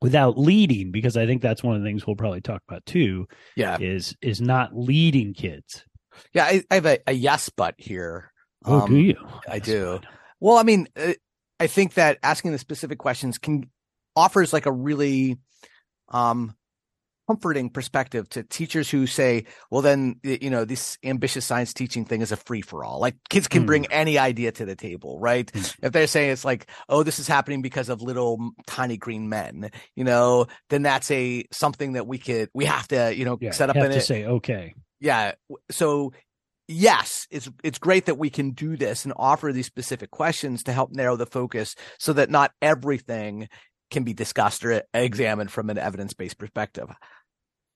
without 0.00 0.38
leading 0.38 0.90
because 0.92 1.16
I 1.16 1.26
think 1.26 1.42
that's 1.42 1.62
one 1.62 1.74
of 1.76 1.82
the 1.82 1.88
things 1.88 2.06
we'll 2.06 2.16
probably 2.16 2.40
talk 2.40 2.62
about 2.68 2.84
too 2.86 3.26
yeah 3.56 3.76
is 3.80 4.14
is 4.22 4.40
not 4.40 4.76
leading 4.76 5.34
kids. 5.34 5.84
yeah 6.32 6.44
i, 6.44 6.62
I 6.70 6.74
have 6.74 6.86
a, 6.86 6.98
a 7.06 7.12
yes 7.12 7.48
but 7.48 7.74
here 7.78 8.32
Oh, 8.64 8.80
Um, 8.82 8.90
do 8.90 8.96
you? 8.96 9.16
I 9.48 9.60
That's 9.60 9.66
do. 9.68 9.98
fine. 9.98 10.08
Well, 10.40 10.56
I 10.56 10.64
mean, 10.64 10.88
uh, 10.96 11.12
I 11.60 11.68
think 11.68 11.94
that 11.94 12.18
asking 12.24 12.50
the 12.50 12.58
specific 12.58 12.98
questions 12.98 13.38
can 13.38 13.70
offers 14.16 14.52
like 14.52 14.66
a 14.66 14.72
really 14.72 15.38
um 16.08 16.56
comforting 17.28 17.68
perspective 17.68 18.28
to 18.30 18.42
teachers 18.42 18.90
who 18.90 19.06
say, 19.06 19.44
well, 19.70 19.82
then, 19.82 20.18
you 20.22 20.48
know, 20.48 20.64
this 20.64 20.96
ambitious 21.04 21.44
science 21.44 21.74
teaching 21.74 22.06
thing 22.06 22.22
is 22.22 22.32
a 22.32 22.36
free 22.36 22.62
for 22.62 22.82
all. 22.82 23.00
Like 23.00 23.16
kids 23.28 23.48
can 23.48 23.66
bring 23.66 23.84
mm. 23.84 23.88
any 23.90 24.18
idea 24.18 24.50
to 24.52 24.64
the 24.64 24.74
table, 24.74 25.20
right? 25.20 25.52
Mm. 25.52 25.74
If 25.82 25.92
they're 25.92 26.06
saying 26.06 26.30
it's 26.30 26.44
like, 26.44 26.68
oh, 26.88 27.02
this 27.02 27.18
is 27.18 27.28
happening 27.28 27.60
because 27.60 27.90
of 27.90 28.00
little 28.00 28.52
tiny 28.66 28.96
green 28.96 29.28
men, 29.28 29.70
you 29.94 30.04
know, 30.04 30.46
then 30.70 30.82
that's 30.82 31.10
a 31.10 31.44
something 31.52 31.92
that 31.92 32.06
we 32.06 32.16
could, 32.16 32.48
we 32.54 32.64
have 32.64 32.88
to, 32.88 33.14
you 33.14 33.26
know, 33.26 33.36
yeah, 33.40 33.50
set 33.50 33.68
up 33.68 33.76
have 33.76 33.90
to 33.90 33.98
it. 33.98 34.00
say, 34.00 34.24
okay. 34.24 34.74
Yeah. 34.98 35.32
So 35.70 36.12
yes, 36.66 37.26
it's 37.30 37.50
it's 37.62 37.78
great 37.78 38.06
that 38.06 38.18
we 38.18 38.30
can 38.30 38.52
do 38.52 38.76
this 38.76 39.04
and 39.04 39.12
offer 39.16 39.52
these 39.52 39.66
specific 39.66 40.10
questions 40.10 40.62
to 40.64 40.72
help 40.72 40.92
narrow 40.92 41.16
the 41.16 41.26
focus 41.26 41.74
so 41.98 42.14
that 42.14 42.30
not 42.30 42.52
everything 42.62 43.48
can 43.90 44.04
be 44.04 44.12
discussed 44.12 44.64
or 44.64 44.82
examined 44.92 45.50
from 45.50 45.70
an 45.70 45.78
evidence-based 45.78 46.38
perspective. 46.38 46.88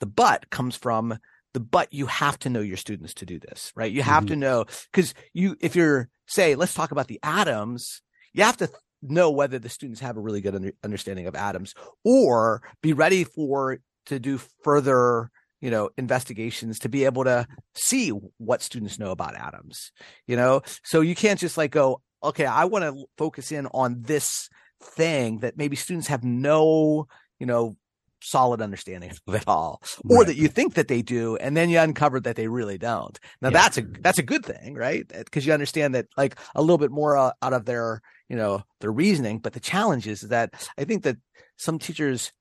The 0.03 0.07
but 0.07 0.51
comes 0.51 0.75
from 0.75 1.17
the 1.55 1.61
but 1.61 1.93
you 1.93 2.07
have 2.07 2.37
to 2.41 2.51
know 2.51 2.59
your 2.59 2.77
students 2.77 3.15
to 3.15 3.25
do 3.25 3.39
this, 3.39 3.71
right? 3.77 3.93
You 3.93 4.03
have 4.03 4.25
mm-hmm. 4.25 4.33
to 4.33 4.37
know 4.37 4.65
because 4.91 5.15
you 5.33 5.57
if 5.61 5.77
you're 5.77 6.09
say 6.27 6.57
let's 6.57 6.75
talk 6.75 6.91
about 6.91 7.07
the 7.07 7.21
atoms, 7.23 8.03
you 8.33 8.43
have 8.43 8.57
to 8.57 8.69
know 9.01 9.31
whether 9.31 9.61
the 9.61 9.69
students 9.69 10.01
have 10.01 10.17
a 10.17 10.21
really 10.21 10.41
good 10.41 10.57
under, 10.57 10.73
understanding 10.83 11.29
of 11.29 11.37
atoms 11.37 11.73
or 12.05 12.63
be 12.83 12.93
ready 12.93 13.23
for 13.23 13.79
to 14.07 14.19
do 14.19 14.41
further 14.65 15.31
you 15.61 15.71
know 15.71 15.89
investigations 15.97 16.81
to 16.81 16.89
be 16.89 17.05
able 17.05 17.23
to 17.23 17.47
see 17.77 18.09
what 18.39 18.61
students 18.61 18.99
know 18.99 19.13
about 19.13 19.37
atoms 19.37 19.93
you 20.27 20.35
know 20.35 20.63
so 20.83 21.01
you 21.01 21.15
can't 21.15 21.39
just 21.39 21.57
like 21.57 21.71
go 21.71 22.01
okay 22.25 22.45
i 22.45 22.65
want 22.65 22.85
to 22.85 23.07
focus 23.17 23.53
in 23.53 23.67
on 23.69 24.03
this 24.03 24.49
thing 24.83 25.39
that 25.39 25.57
maybe 25.57 25.77
students 25.77 26.09
have 26.09 26.25
no 26.25 27.07
you 27.39 27.47
know 27.47 27.77
solid 28.23 28.63
understanding 28.63 29.11
of 29.27 29.35
it 29.35 29.45
all 29.47 29.83
or 30.09 30.19
right. 30.19 30.27
that 30.29 30.37
you 30.37 30.49
think 30.49 30.75
that 30.75 30.89
they 30.89 31.03
do 31.03 31.37
and 31.37 31.57
then 31.57 31.69
you 31.69 31.79
uncover 31.79 32.21
that 32.21 32.37
they 32.37 32.49
really 32.49 32.79
don't. 32.79 33.19
Now 33.41 33.49
yeah. 33.49 33.53
that's 33.53 33.79
a 33.79 33.83
that's 33.83 34.19
a 34.19 34.23
good 34.23 34.45
thing 34.45 34.75
right? 34.75 35.07
Because 35.09 35.47
you 35.47 35.53
understand 35.53 35.95
that 35.95 36.07
like 36.17 36.37
a 36.55 36.61
little 36.61 36.79
bit 36.79 36.91
more 36.91 37.17
uh, 37.17 37.33
out 37.43 37.53
of 37.53 37.65
their 37.65 38.01
you 38.29 38.37
know 38.37 38.63
their 38.81 38.91
reasoning 38.93 39.39
but 39.39 39.53
the 39.53 39.61
challenge 39.61 40.09
is 40.09 40.23
that 40.23 40.51
i 40.79 40.85
think 40.85 41.03
that 41.03 41.19
some 41.57 41.79
teachers 41.79 42.33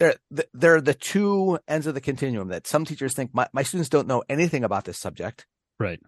they're 0.00 0.16
they're 0.54 0.80
the 0.80 0.94
two 0.94 1.58
ends 1.68 1.86
of 1.86 1.94
the 1.94 2.00
continuum 2.00 2.48
that 2.48 2.66
some 2.66 2.84
teachers 2.84 3.14
think 3.14 3.32
my, 3.34 3.46
my 3.52 3.62
students 3.62 3.90
don't 3.90 4.08
know 4.08 4.24
anything 4.28 4.64
about 4.64 4.84
this 4.84 4.98
subject 4.98 5.46
right. 5.78 6.00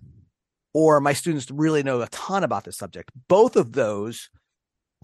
or 0.73 0.99
my 0.99 1.13
students 1.13 1.51
really 1.51 1.83
know 1.83 2.01
a 2.01 2.09
ton 2.09 2.43
about 2.43 2.65
this 2.65 2.79
subject. 2.79 3.11
Both 3.29 3.55
of 3.55 3.73
those 3.73 4.31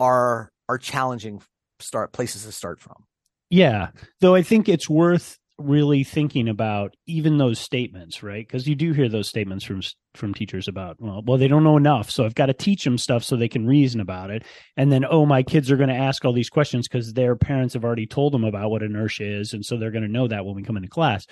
are 0.01 0.51
are 0.69 0.79
challenging 0.79 1.43
start 1.81 2.13
places 2.13 2.45
to 2.45 2.53
start 2.53 2.81
from 2.81 3.05
yeah 3.51 3.89
though 4.21 4.35
i 4.35 4.43
think 4.43 4.69
it's 4.69 4.89
worth 4.89 5.39
really 5.59 6.05
thinking 6.05 6.49
about 6.49 6.95
even 7.07 7.37
those 7.37 7.59
statements, 7.59 8.23
right? 8.23 8.47
Because 8.47 8.69
you 8.69 8.77
do 8.77 8.93
hear 8.93 9.09
those 9.09 9.29
statements 9.29 9.65
from 9.65 9.83
from 10.15 10.35
teachers 10.35 10.69
about, 10.69 10.97
well, 10.99 11.23
well, 11.25 11.39
they 11.39 11.49
don't 11.49 11.65
know 11.65 11.77
enough, 11.77 12.11
so 12.11 12.25
I've 12.25 12.35
got 12.35 12.47
to 12.47 12.55
teach 12.55 12.85
them 12.85 12.99
stuff 12.99 13.23
so 13.23 13.37
they 13.37 13.49
can 13.49 13.67
reason 13.67 14.01
about 14.01 14.31
it. 14.31 14.45
And 14.77 14.91
then, 14.91 15.05
oh, 15.05 15.27
my 15.27 15.43
kids 15.43 15.71
are 15.71 15.77
going 15.77 15.91
to 15.91 15.95
ask 15.95 16.25
all 16.25 16.33
these 16.33 16.51
questions 16.51 16.89
because 16.89 17.13
their 17.13 17.37
parents 17.37 17.75
have 17.75 17.85
already 17.85 18.07
told 18.07 18.33
them 18.33 18.45
about 18.45 18.71
what 18.71 18.83
inertia 18.83 19.41
is, 19.41 19.53
and 19.53 19.65
so 19.65 19.77
they're 19.77 19.91
going 19.91 20.05
to 20.05 20.11
know 20.11 20.29
that 20.29 20.45
when 20.45 20.55
we 20.55 20.63
come 20.63 20.77
into 20.77 20.89
class. 20.89 21.27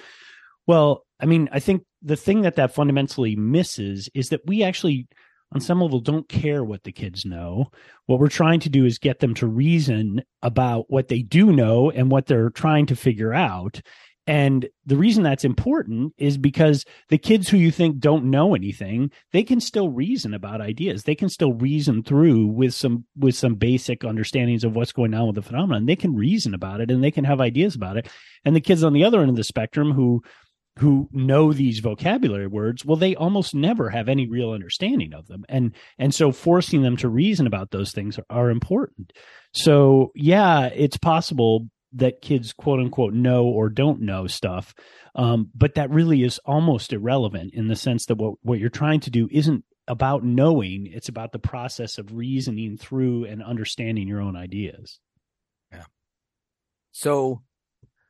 Well, 0.67 1.05
I 1.21 1.27
mean, 1.27 1.49
I 1.53 1.61
think 1.61 1.85
the 2.03 2.17
thing 2.17 2.43
that 2.43 2.57
that 2.57 2.75
fundamentally 2.75 3.37
misses 3.37 4.09
is 4.15 4.31
that 4.31 4.41
we 4.47 4.65
actually 4.65 5.07
on 5.53 5.61
some 5.61 5.81
level 5.81 6.01
don't 6.01 6.29
care 6.29 6.65
what 6.65 6.85
the 6.85 6.93
kids 6.93 7.25
know. 7.25 7.71
What 8.07 8.19
we're 8.19 8.29
trying 8.29 8.61
to 8.61 8.69
do 8.69 8.85
is 8.85 8.99
get 8.99 9.21
them 9.21 9.35
to 9.35 9.47
reason 9.47 10.23
about 10.43 10.87
what 10.89 11.09
they 11.09 11.23
do 11.23 11.53
know 11.53 11.91
and 11.91 12.11
what 12.11 12.27
they're 12.27 12.51
trying 12.51 12.87
to 12.87 12.97
figure 12.97 13.33
out. 13.33 13.81
And 14.29 14.69
the 14.85 14.97
reason 14.97 15.23
that's 15.23 15.45
important 15.45 16.13
is 16.19 16.37
because 16.37 16.85
the 17.11 17.19
kids 17.19 17.49
who 17.49 17.57
you 17.57 17.71
think 17.71 18.01
don't 18.01 18.25
know 18.25 18.57
anything, 18.57 19.13
they 19.33 19.45
can 19.45 19.61
still 19.61 19.89
reason 19.89 20.35
about 20.35 20.61
ideas. 20.61 21.05
They 21.05 21.15
can 21.15 21.29
still 21.29 21.53
reason 21.53 22.03
through 22.03 22.49
with 22.49 22.75
some 22.75 23.05
with 23.17 23.37
some 23.37 23.55
basic 23.55 24.05
understandings 24.05 24.65
of 24.65 24.75
what's 24.75 24.91
going 24.91 25.15
on 25.15 25.29
with 25.29 25.37
the 25.37 25.43
phenomenon. 25.43 25.87
They 25.87 25.95
can 25.95 26.17
reason 26.17 26.55
about 26.55 26.81
it 26.81 26.91
and 26.91 27.05
they 27.05 27.13
can 27.13 27.25
have 27.25 27.41
ideas 27.41 27.77
about 27.77 27.99
it. 27.99 28.09
And 28.45 28.57
the 28.57 28.61
kids 28.61 28.83
on 28.83 28.93
the 28.93 29.05
other 29.05 29.21
end 29.21 29.31
of 29.31 29.37
the 29.37 29.45
spectrum 29.45 29.93
who 29.93 30.25
who 30.79 31.09
know 31.11 31.53
these 31.53 31.79
vocabulary 31.79 32.47
words, 32.47 32.85
well, 32.85 32.97
they 32.97 33.17
almost 33.17 33.55
never 33.55 33.91
have 33.91 34.09
any 34.09 34.29
real 34.29 34.51
understanding 34.51 35.15
of 35.15 35.27
them. 35.27 35.45
And 35.49 35.75
and 35.99 36.15
so 36.15 36.33
forcing 36.33 36.83
them 36.83 36.97
to 36.99 37.09
reason 37.09 37.47
about 37.47 37.71
those 37.71 37.93
things 37.93 38.19
are, 38.19 38.27
are 38.29 38.51
important. 38.51 39.13
So 39.53 40.13
yeah, 40.15 40.67
it's 40.67 40.99
possible 40.99 41.69
that 41.93 42.21
kids 42.21 42.53
quote 42.53 42.81
unquote 42.81 43.15
know 43.15 43.45
or 43.45 43.69
don't 43.71 44.03
know 44.03 44.27
stuff. 44.27 44.75
Um, 45.15 45.51
but 45.55 45.77
that 45.77 45.91
really 45.91 46.23
is 46.23 46.39
almost 46.45 46.93
irrelevant 46.93 47.55
in 47.55 47.69
the 47.69 47.77
sense 47.77 48.07
that 48.07 48.17
what, 48.17 48.35
what 48.43 48.59
you're 48.59 48.69
trying 48.69 49.01
to 49.01 49.11
do 49.11 49.29
isn't 49.33 49.65
about 49.89 50.25
knowing, 50.25 50.91
it's 50.93 51.09
about 51.09 51.33
the 51.33 51.39
process 51.39 51.97
of 51.97 52.13
reasoning 52.13 52.77
through 52.77 53.25
and 53.25 53.43
understanding 53.43 54.09
your 54.09 54.21
own 54.21 54.37
ideas. 54.37 54.99
Yeah. 55.73 55.85
So 56.93 57.43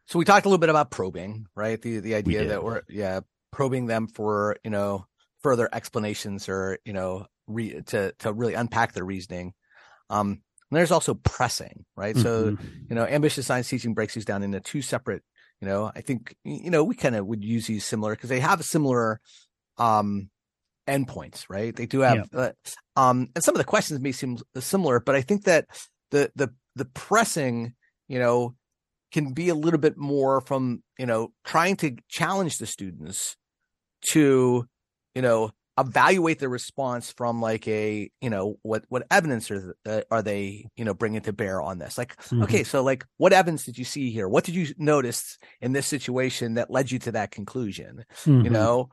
so 0.07 0.19
we 0.19 0.25
talked 0.25 0.47
a 0.47 0.49
little 0.49 0.59
bit 0.59 0.71
about 0.71 0.91
probing, 0.91 1.47
right? 1.55 1.81
The 1.81 1.99
the 1.99 2.15
idea 2.15 2.41
we 2.43 2.47
that 2.49 2.65
we're 2.65 2.83
yeah, 2.89 3.21
probing 3.53 3.87
them 3.87 4.07
for, 4.07 4.57
you 4.65 4.71
know, 4.71 5.07
further 5.43 5.69
explanations 5.73 6.49
or, 6.49 6.79
you 6.85 6.93
know, 6.93 7.27
re- 7.47 7.83
to 7.87 8.13
to 8.21 8.33
really 8.33 8.55
unpack 8.55 8.93
their 8.93 9.05
reasoning. 9.05 9.53
Um 10.09 10.43
and 10.71 10.77
there's 10.79 10.91
also 10.91 11.15
pressing, 11.15 11.85
right? 11.97 12.15
Mm-hmm. 12.15 12.23
So, 12.23 12.57
you 12.89 12.97
know, 12.97 13.05
ambitious 13.07 13.47
science 13.47 13.69
teaching 13.69 13.95
breaks 13.95 14.15
these 14.15 14.25
down 14.25 14.43
into 14.43 14.61
two 14.61 14.83
separate, 14.83 15.23
you 15.61 15.69
know, 15.69 15.93
I 15.95 16.01
think, 16.01 16.35
you 16.45 16.71
know, 16.71 16.83
we 16.83 16.97
kind 16.97 17.15
of 17.15 17.27
would 17.27 17.45
use 17.45 17.67
these 17.67 17.85
similar 17.85 18.15
because 18.15 18.31
they 18.31 18.41
have 18.41 18.61
a 18.61 18.65
similar 18.65 19.21
um 19.79 20.31
endpoints, 20.89 21.47
right? 21.49 21.75
They 21.75 21.87
do 21.87 22.01
have, 22.01 22.29
yeah. 22.33 22.41
uh, 22.41 22.53
um, 22.95 23.29
and 23.35 23.43
some 23.43 23.55
of 23.55 23.59
the 23.59 23.65
questions 23.65 24.01
may 24.01 24.13
seem 24.13 24.39
similar, 24.59 25.01
but 25.01 25.17
I 25.17 25.21
think 25.21 25.45
that 25.45 25.67
the, 26.13 26.31
the, 26.37 26.55
the 26.77 26.85
pressing, 26.85 27.75
you 28.07 28.21
know, 28.21 28.55
can 29.13 29.33
be 29.33 29.49
a 29.49 29.55
little 29.55 29.81
bit 29.81 29.97
more 29.97 30.41
from, 30.41 30.83
you 30.99 31.07
know, 31.07 31.33
trying 31.45 31.77
to 31.77 31.97
challenge 32.09 32.59
the 32.59 32.67
students 32.67 33.37
to, 34.11 34.67
you 35.15 35.23
know, 35.23 35.51
evaluate 35.79 36.39
the 36.39 36.49
response 36.49 37.13
from 37.13 37.41
like 37.41 37.69
a 37.69 38.11
you 38.23 38.31
know 38.31 38.59
what 38.63 38.85
what 38.89 39.07
evidence 39.11 39.51
are 39.51 39.77
uh, 39.85 40.01
are 40.11 40.23
they 40.23 40.67
you 40.75 40.85
know 40.85 40.95
bringing 40.95 41.21
to 41.21 41.35
bear 41.35 41.61
on 41.61 41.79
this 41.79 41.99
like 41.99 42.17
mm-hmm. 42.17 42.43
okay 42.43 42.65
so 42.65 42.83
like 42.83 43.05
what 43.19 43.35
evidence 43.35 43.65
did 43.65 43.77
you 43.77 43.85
see 43.85 44.11
here 44.11 44.27
what 44.27 44.45
did 44.45 44.55
you 44.55 44.67
notice 44.79 45.39
in 45.61 45.73
this 45.73 45.87
situation 45.87 46.55
that 46.55 46.71
led 46.71 46.91
you 46.91 46.99
to 46.99 47.13
that 47.13 47.31
conclusion 47.31 48.07
mm-hmm. 48.25 48.43
you 48.43 48.51
know 48.51 48.89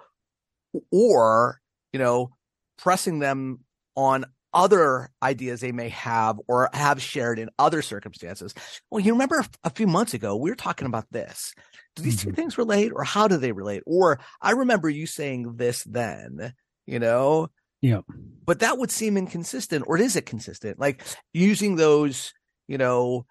or 0.91 1.61
you 1.93 1.99
know 1.99 2.31
pressing 2.77 3.19
them 3.19 3.59
on 3.95 4.25
other 4.53 5.09
ideas 5.21 5.61
they 5.61 5.71
may 5.71 5.89
have 5.89 6.39
or 6.47 6.69
have 6.73 7.01
shared 7.01 7.39
in 7.39 7.49
other 7.57 7.81
circumstances 7.81 8.53
well 8.89 8.99
you 8.99 9.11
remember 9.11 9.43
a 9.63 9.69
few 9.69 9.87
months 9.87 10.13
ago 10.13 10.35
we 10.35 10.49
were 10.49 10.55
talking 10.55 10.87
about 10.87 11.05
this 11.11 11.53
do 11.95 12.03
these 12.03 12.17
mm-hmm. 12.17 12.29
two 12.29 12.35
things 12.35 12.57
relate 12.57 12.91
or 12.93 13.03
how 13.03 13.27
do 13.27 13.37
they 13.37 13.51
relate 13.51 13.83
or 13.85 14.19
i 14.41 14.51
remember 14.51 14.89
you 14.89 15.05
saying 15.05 15.55
this 15.55 15.83
then 15.83 16.53
you 16.85 16.99
know? 16.99 17.49
Yeah. 17.81 18.01
But 18.45 18.59
that 18.59 18.77
would 18.77 18.91
seem 18.91 19.17
inconsistent, 19.17 19.85
or 19.87 19.97
is 19.97 20.15
it 20.15 20.25
consistent? 20.25 20.79
Like 20.79 21.03
using 21.33 21.75
those, 21.75 22.33
you 22.67 22.77
know, 22.77 23.25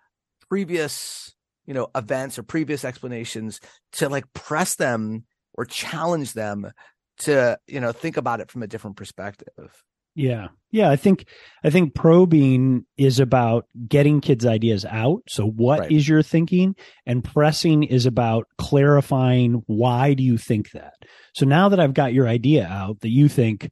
previous, 0.48 1.34
you 1.66 1.74
know, 1.74 1.88
events 1.94 2.38
or 2.38 2.42
previous 2.42 2.84
explanations 2.84 3.60
to 3.92 4.08
like 4.08 4.30
press 4.34 4.74
them 4.76 5.24
or 5.54 5.64
challenge 5.64 6.34
them 6.34 6.70
to, 7.20 7.58
you 7.66 7.80
know, 7.80 7.92
think 7.92 8.16
about 8.16 8.40
it 8.40 8.50
from 8.50 8.62
a 8.62 8.66
different 8.66 8.96
perspective. 8.96 9.82
Yeah. 10.14 10.48
Yeah, 10.72 10.88
I 10.88 10.96
think 10.96 11.26
I 11.62 11.68
think 11.68 11.94
probing 11.94 12.86
is 12.96 13.20
about 13.20 13.66
getting 13.88 14.22
kids 14.22 14.46
ideas 14.46 14.86
out. 14.86 15.22
So 15.28 15.46
what 15.46 15.80
right. 15.80 15.92
is 15.92 16.08
your 16.08 16.22
thinking? 16.22 16.74
And 17.04 17.22
pressing 17.22 17.82
is 17.82 18.06
about 18.06 18.46
clarifying 18.56 19.62
why 19.66 20.14
do 20.14 20.22
you 20.22 20.38
think 20.38 20.70
that? 20.70 20.94
So 21.34 21.44
now 21.44 21.68
that 21.68 21.78
I've 21.78 21.92
got 21.92 22.14
your 22.14 22.26
idea 22.26 22.66
out 22.66 23.00
that 23.00 23.10
you 23.10 23.28
think 23.28 23.70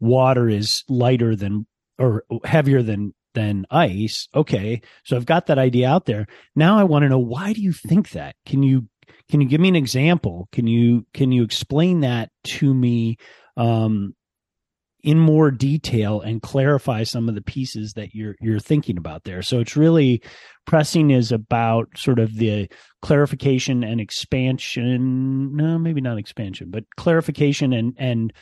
water 0.00 0.48
is 0.48 0.82
lighter 0.88 1.36
than 1.36 1.66
or 2.00 2.24
heavier 2.44 2.82
than 2.82 3.14
than 3.34 3.64
ice, 3.70 4.26
okay. 4.34 4.82
So 5.04 5.16
I've 5.16 5.26
got 5.26 5.46
that 5.46 5.58
idea 5.58 5.88
out 5.88 6.06
there. 6.06 6.26
Now 6.56 6.80
I 6.80 6.82
want 6.82 7.04
to 7.04 7.08
know 7.08 7.20
why 7.20 7.52
do 7.52 7.62
you 7.62 7.72
think 7.72 8.10
that? 8.10 8.34
Can 8.44 8.64
you 8.64 8.88
can 9.30 9.40
you 9.40 9.46
give 9.46 9.60
me 9.60 9.68
an 9.68 9.76
example? 9.76 10.48
Can 10.50 10.66
you 10.66 11.06
can 11.14 11.30
you 11.30 11.44
explain 11.44 12.00
that 12.00 12.30
to 12.58 12.74
me 12.74 13.18
um 13.56 14.16
in 15.02 15.18
more 15.18 15.50
detail 15.50 16.20
and 16.20 16.42
clarify 16.42 17.02
some 17.04 17.28
of 17.28 17.34
the 17.34 17.42
pieces 17.42 17.92
that 17.94 18.14
you're 18.14 18.34
you're 18.40 18.60
thinking 18.60 18.96
about 18.98 19.24
there. 19.24 19.42
So 19.42 19.60
it's 19.60 19.76
really 19.76 20.22
pressing 20.66 21.10
is 21.10 21.32
about 21.32 21.88
sort 21.96 22.18
of 22.18 22.34
the 22.36 22.68
clarification 23.02 23.82
and 23.82 24.00
expansion. 24.00 25.54
No, 25.56 25.78
maybe 25.78 26.00
not 26.00 26.18
expansion, 26.18 26.70
but 26.70 26.84
clarification 26.96 27.72
and 27.72 27.94
and 27.98 28.32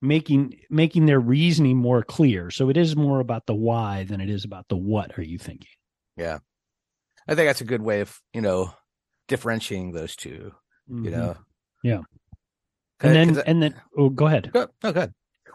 making 0.00 0.52
making 0.70 1.06
their 1.06 1.20
reasoning 1.20 1.76
more 1.76 2.02
clear. 2.02 2.50
So 2.50 2.68
it 2.68 2.76
is 2.76 2.96
more 2.96 3.20
about 3.20 3.46
the 3.46 3.54
why 3.54 4.04
than 4.04 4.20
it 4.20 4.28
is 4.30 4.44
about 4.44 4.66
the 4.68 4.76
what 4.76 5.18
are 5.18 5.22
you 5.22 5.38
thinking. 5.38 5.68
Yeah. 6.16 6.38
I 7.28 7.34
think 7.34 7.48
that's 7.48 7.60
a 7.60 7.64
good 7.64 7.82
way 7.82 8.00
of, 8.00 8.18
you 8.34 8.40
know, 8.40 8.72
differentiating 9.28 9.92
those 9.92 10.16
2 10.16 10.52
you 10.88 10.94
Mhm. 10.96 11.10
know 11.12 11.36
Yeah. 11.84 11.98
Uh, 13.02 13.06
And 13.08 13.14
then 13.16 13.38
I- 13.38 13.42
and 13.46 13.62
then 13.62 13.74
oh 13.96 14.08
go 14.10 14.26
ahead. 14.26 14.50
Go- 14.52 14.68
no, 14.82 14.92
good. 14.92 15.12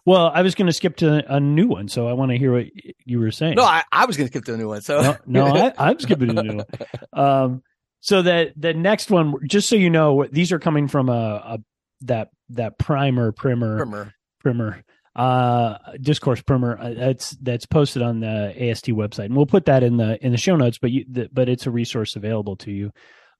Well, 0.07 0.31
I 0.33 0.41
was 0.41 0.55
going 0.55 0.67
to 0.67 0.73
skip 0.73 0.95
to 0.97 1.35
a 1.35 1.37
new 1.41 1.67
one, 1.67 1.89
so 1.89 2.07
I 2.07 2.13
want 2.13 2.31
to 2.31 2.37
hear 2.37 2.53
what 2.53 2.67
you 3.03 3.19
were 3.19 3.29
saying. 3.29 3.55
No, 3.55 3.63
I, 3.63 3.83
I 3.91 4.05
was 4.05 4.15
going 4.15 4.29
to 4.29 4.31
skip 4.31 4.45
to 4.45 4.53
a 4.53 4.57
new 4.57 4.69
one. 4.69 4.79
So 4.79 5.01
no, 5.01 5.17
no 5.25 5.45
I, 5.47 5.73
I'm 5.89 5.99
skipping 5.99 6.29
to 6.29 6.39
a 6.39 6.43
new 6.43 6.55
one. 6.55 6.65
Um, 7.11 7.63
so 7.99 8.21
that 8.21 8.53
the 8.55 8.73
next 8.73 9.11
one, 9.11 9.33
just 9.49 9.67
so 9.67 9.75
you 9.75 9.89
know, 9.89 10.25
these 10.31 10.53
are 10.53 10.59
coming 10.59 10.87
from 10.87 11.09
a, 11.09 11.11
a 11.13 11.57
that 12.01 12.29
that 12.51 12.77
primer 12.79 13.33
primer 13.33 13.77
Primer. 13.77 14.13
primer 14.39 14.83
uh 15.15 15.77
discourse 15.99 16.41
primer 16.41 16.77
uh, 16.79 16.93
that's 16.93 17.31
that's 17.41 17.65
posted 17.65 18.01
on 18.03 18.19
the 18.19 18.69
AST 18.69 18.85
website 18.87 19.25
and 19.25 19.35
we'll 19.35 19.47
put 19.47 19.65
that 19.65 19.81
in 19.81 19.97
the 19.97 20.23
in 20.23 20.31
the 20.31 20.37
show 20.37 20.55
notes 20.55 20.77
but 20.77 20.91
you 20.91 21.05
the, 21.09 21.27
but 21.33 21.49
it's 21.49 21.65
a 21.65 21.71
resource 21.71 22.15
available 22.15 22.55
to 22.55 22.71
you 22.71 22.91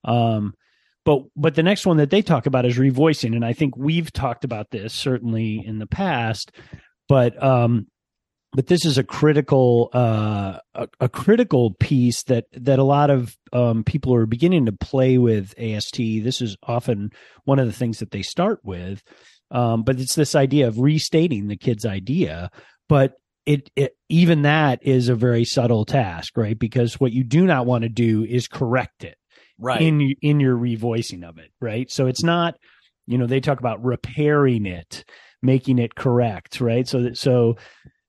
um 0.04 0.54
but 1.08 1.22
but 1.34 1.54
the 1.54 1.62
next 1.62 1.86
one 1.86 1.96
that 1.96 2.10
they 2.10 2.20
talk 2.20 2.44
about 2.44 2.66
is 2.66 2.76
revoicing. 2.76 3.34
And 3.34 3.42
I 3.42 3.54
think 3.54 3.78
we've 3.78 4.12
talked 4.12 4.44
about 4.44 4.70
this 4.70 4.92
certainly 4.92 5.64
in 5.64 5.78
the 5.78 5.86
past 5.86 6.52
but 7.08 7.42
um 7.42 7.86
but 8.52 8.66
this 8.66 8.84
is 8.84 8.98
a 8.98 9.02
critical 9.02 9.88
uh 9.94 10.58
a, 10.74 10.88
a 11.00 11.08
critical 11.08 11.72
piece 11.80 12.24
that 12.24 12.44
that 12.52 12.78
a 12.78 12.84
lot 12.84 13.08
of 13.08 13.34
um 13.54 13.84
people 13.84 14.14
are 14.14 14.26
beginning 14.26 14.66
to 14.66 14.72
play 14.72 15.16
with 15.16 15.58
AST 15.58 15.96
this 15.96 16.42
is 16.42 16.58
often 16.62 17.08
one 17.44 17.58
of 17.58 17.66
the 17.66 17.72
things 17.72 18.00
that 18.00 18.10
they 18.10 18.22
start 18.22 18.60
with. 18.62 19.02
Um, 19.50 19.84
but 19.84 19.98
it's 19.98 20.14
this 20.14 20.34
idea 20.34 20.68
of 20.68 20.78
restating 20.78 21.48
the 21.48 21.56
kid's 21.56 21.86
idea. 21.86 22.50
But 22.86 23.14
it, 23.46 23.70
it 23.76 23.92
even 24.10 24.42
that 24.42 24.80
is 24.82 25.08
a 25.08 25.14
very 25.14 25.46
subtle 25.46 25.86
task 25.86 26.36
right? 26.36 26.58
Because 26.58 27.00
what 27.00 27.12
you 27.12 27.24
do 27.24 27.46
not 27.46 27.64
want 27.64 27.84
to 27.84 27.88
do 27.88 28.24
is 28.24 28.46
correct 28.46 29.04
it 29.04 29.16
Right. 29.58 29.82
in 29.82 30.14
in 30.22 30.40
your 30.40 30.56
revoicing 30.56 31.28
of 31.28 31.38
it 31.38 31.50
right 31.60 31.90
so 31.90 32.06
it's 32.06 32.22
not 32.22 32.54
you 33.06 33.18
know 33.18 33.26
they 33.26 33.40
talk 33.40 33.58
about 33.58 33.84
repairing 33.84 34.66
it 34.66 35.04
making 35.42 35.78
it 35.78 35.94
correct 35.94 36.60
right 36.60 36.86
so 36.86 37.02
that 37.02 37.18
so 37.18 37.56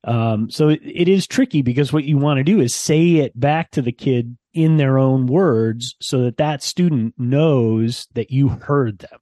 um 0.04 0.50
so 0.50 0.70
it, 0.70 0.80
it 0.84 1.08
is 1.08 1.28
tricky 1.28 1.62
because 1.62 1.92
what 1.92 2.04
you 2.04 2.18
want 2.18 2.38
to 2.38 2.44
do 2.44 2.60
is 2.60 2.76
say 2.76 3.16
it 3.16 3.38
back 3.40 3.72
to 3.72 3.82
the 3.82 3.92
kid 3.92 4.38
in 4.54 4.78
their 4.78 4.98
own 4.98 5.26
words 5.26 5.96
so 6.02 6.22
that 6.22 6.38
that 6.38 6.62
student 6.62 7.14
knows 7.18 8.08
that 8.14 8.32
you 8.32 8.50
heard 8.50 9.00
them 9.00 9.20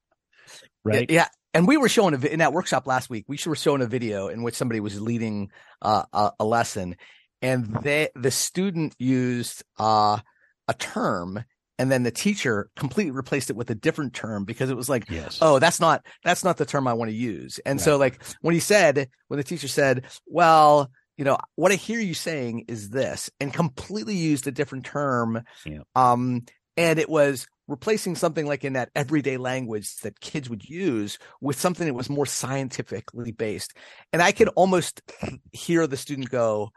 right 0.84 1.10
Yeah. 1.10 1.28
And 1.54 1.68
we 1.68 1.78
were 1.78 1.90
showing 1.90 2.14
a, 2.14 2.24
in 2.28 2.38
that 2.40 2.54
workshop 2.54 2.86
last 2.86 3.10
week, 3.10 3.26
we 3.28 3.40
were 3.48 3.56
showing 3.56 3.82
a 3.82 3.88
video 3.88 4.28
in 4.28 4.44
which 4.44 4.54
somebody 4.54 4.80
was 4.80 5.02
leading 5.02 5.50
uh, 5.82 6.04
a, 6.14 6.32
a 6.42 6.46
lesson 6.46 6.96
and 7.42 7.66
they, 7.82 8.10
the 8.16 8.32
student 8.32 8.96
used 9.00 9.64
uh, 9.80 10.20
a 10.68 10.74
term 10.74 11.44
and 11.80 11.92
then 11.92 12.04
the 12.04 12.12
teacher 12.12 12.70
completely 12.76 13.12
replaced 13.12 13.50
it 13.50 13.56
with 13.56 13.70
a 13.70 13.76
different 13.76 14.14
term 14.14 14.46
because 14.46 14.70
it 14.70 14.78
was 14.78 14.90
like, 14.90 15.10
yes 15.10 15.40
oh, 15.42 15.60
that's 15.60 15.80
not, 15.80 16.06
that's 16.24 16.44
not 16.44 16.58
the 16.58 16.66
term 16.66 16.88
I 16.88 16.94
want 16.94 17.10
to 17.10 17.16
use. 17.16 17.60
And 17.66 17.80
so 17.80 17.98
like 17.98 18.22
when 18.42 18.54
he 18.54 18.60
said, 18.60 19.10
when 19.28 19.38
the 19.38 19.44
teacher 19.44 19.68
said, 19.68 20.06
well, 20.26 20.90
you 21.18 21.26
know, 21.26 21.38
what 21.56 21.72
I 21.72 21.76
hear 21.76 22.00
you 22.00 22.14
saying 22.14 22.66
is 22.68 22.90
this 22.90 23.30
and 23.40 23.54
completely 23.54 24.16
used 24.16 24.48
a 24.48 24.52
different 24.52 24.86
term. 24.86 25.42
Yeah. 25.66 25.80
Um, 25.96 26.46
and 26.76 27.00
it 27.00 27.10
was 27.10 27.48
replacing 27.68 28.16
something 28.16 28.46
like 28.46 28.64
in 28.64 28.74
that 28.74 28.90
everyday 28.96 29.38
language 29.38 29.96
that 29.98 30.20
kids 30.20 30.50
would 30.50 30.64
use 30.64 31.18
with 31.42 31.60
something 31.60 31.86
that 31.88 31.94
was 31.94 32.10
more 32.10 32.26
scientifically 32.28 33.32
based. 33.32 33.74
And 34.14 34.22
I 34.22 34.32
could 34.32 34.48
almost 34.50 35.02
hear 35.52 35.88
the 35.88 35.98
student 35.98 36.30
go, 36.30 36.70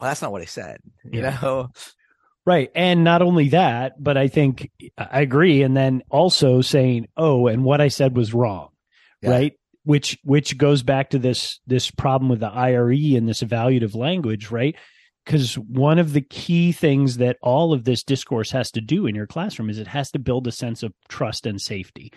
well, 0.00 0.10
that's 0.10 0.22
not 0.22 0.32
what 0.32 0.42
I 0.42 0.46
said, 0.46 0.80
you 1.04 1.22
Yeah. 1.22 1.38
know? 1.40 1.68
Right. 2.46 2.70
And 2.74 3.04
not 3.04 3.20
only 3.20 3.50
that, 3.50 4.02
but 4.02 4.16
I 4.16 4.28
think 4.28 4.70
I 4.96 5.20
agree. 5.20 5.62
And 5.62 5.76
then 5.76 6.02
also 6.10 6.62
saying, 6.62 7.08
oh, 7.16 7.46
and 7.46 7.62
what 7.62 7.80
I 7.80 7.88
said 7.88 8.16
was 8.16 8.32
wrong. 8.32 8.70
Yeah. 9.20 9.30
Right. 9.30 9.52
Which 9.84 10.18
which 10.22 10.56
goes 10.58 10.82
back 10.82 11.10
to 11.10 11.18
this 11.18 11.60
this 11.66 11.90
problem 11.90 12.28
with 12.28 12.40
the 12.40 12.48
IRE 12.48 13.16
and 13.16 13.28
this 13.28 13.42
evaluative 13.42 13.94
language, 13.94 14.50
right? 14.50 14.76
Because 15.24 15.54
one 15.58 15.98
of 15.98 16.14
the 16.14 16.22
key 16.22 16.72
things 16.72 17.18
that 17.18 17.36
all 17.42 17.74
of 17.74 17.84
this 17.84 18.02
discourse 18.02 18.50
has 18.50 18.70
to 18.72 18.80
do 18.80 19.06
in 19.06 19.14
your 19.14 19.26
classroom 19.26 19.68
is 19.68 19.78
it 19.78 19.86
has 19.86 20.10
to 20.12 20.18
build 20.18 20.46
a 20.46 20.52
sense 20.52 20.82
of 20.82 20.94
trust 21.08 21.46
and 21.46 21.60
safety, 21.60 22.12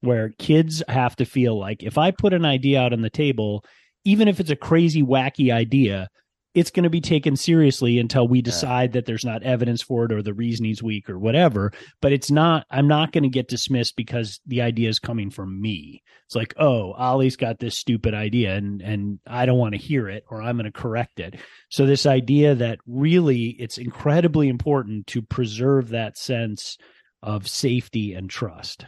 where 0.00 0.30
kids 0.38 0.82
have 0.88 1.16
to 1.16 1.26
feel 1.26 1.58
like 1.58 1.82
if 1.82 1.98
I 1.98 2.12
put 2.12 2.32
an 2.32 2.46
idea 2.46 2.80
out 2.80 2.94
on 2.94 3.02
the 3.02 3.10
table, 3.10 3.62
even 4.04 4.26
if 4.26 4.40
it's 4.40 4.50
a 4.50 4.56
crazy, 4.56 5.02
wacky 5.02 5.52
idea, 5.52 6.08
it's 6.56 6.70
going 6.70 6.84
to 6.84 6.90
be 6.90 7.02
taken 7.02 7.36
seriously 7.36 7.98
until 7.98 8.26
we 8.26 8.40
decide 8.40 8.92
that 8.92 9.04
there's 9.04 9.26
not 9.26 9.42
evidence 9.42 9.82
for 9.82 10.06
it 10.06 10.12
or 10.12 10.22
the 10.22 10.32
reasoning's 10.32 10.82
weak 10.82 11.10
or 11.10 11.18
whatever. 11.18 11.70
But 12.00 12.14
it's 12.14 12.30
not, 12.30 12.66
I'm 12.70 12.88
not 12.88 13.12
going 13.12 13.24
to 13.24 13.28
get 13.28 13.46
dismissed 13.46 13.94
because 13.94 14.40
the 14.46 14.62
idea 14.62 14.88
is 14.88 14.98
coming 14.98 15.28
from 15.28 15.60
me. 15.60 16.02
It's 16.24 16.34
like, 16.34 16.54
oh, 16.56 16.94
Ollie's 16.94 17.36
got 17.36 17.58
this 17.58 17.76
stupid 17.76 18.14
idea 18.14 18.54
and, 18.54 18.80
and 18.80 19.18
I 19.26 19.44
don't 19.44 19.58
want 19.58 19.74
to 19.74 19.78
hear 19.78 20.08
it 20.08 20.24
or 20.30 20.40
I'm 20.40 20.56
going 20.56 20.64
to 20.64 20.72
correct 20.72 21.20
it. 21.20 21.36
So 21.68 21.84
this 21.84 22.06
idea 22.06 22.54
that 22.54 22.78
really 22.86 23.48
it's 23.58 23.76
incredibly 23.76 24.48
important 24.48 25.08
to 25.08 25.20
preserve 25.20 25.90
that 25.90 26.16
sense 26.16 26.78
of 27.22 27.46
safety 27.46 28.14
and 28.14 28.30
trust. 28.30 28.86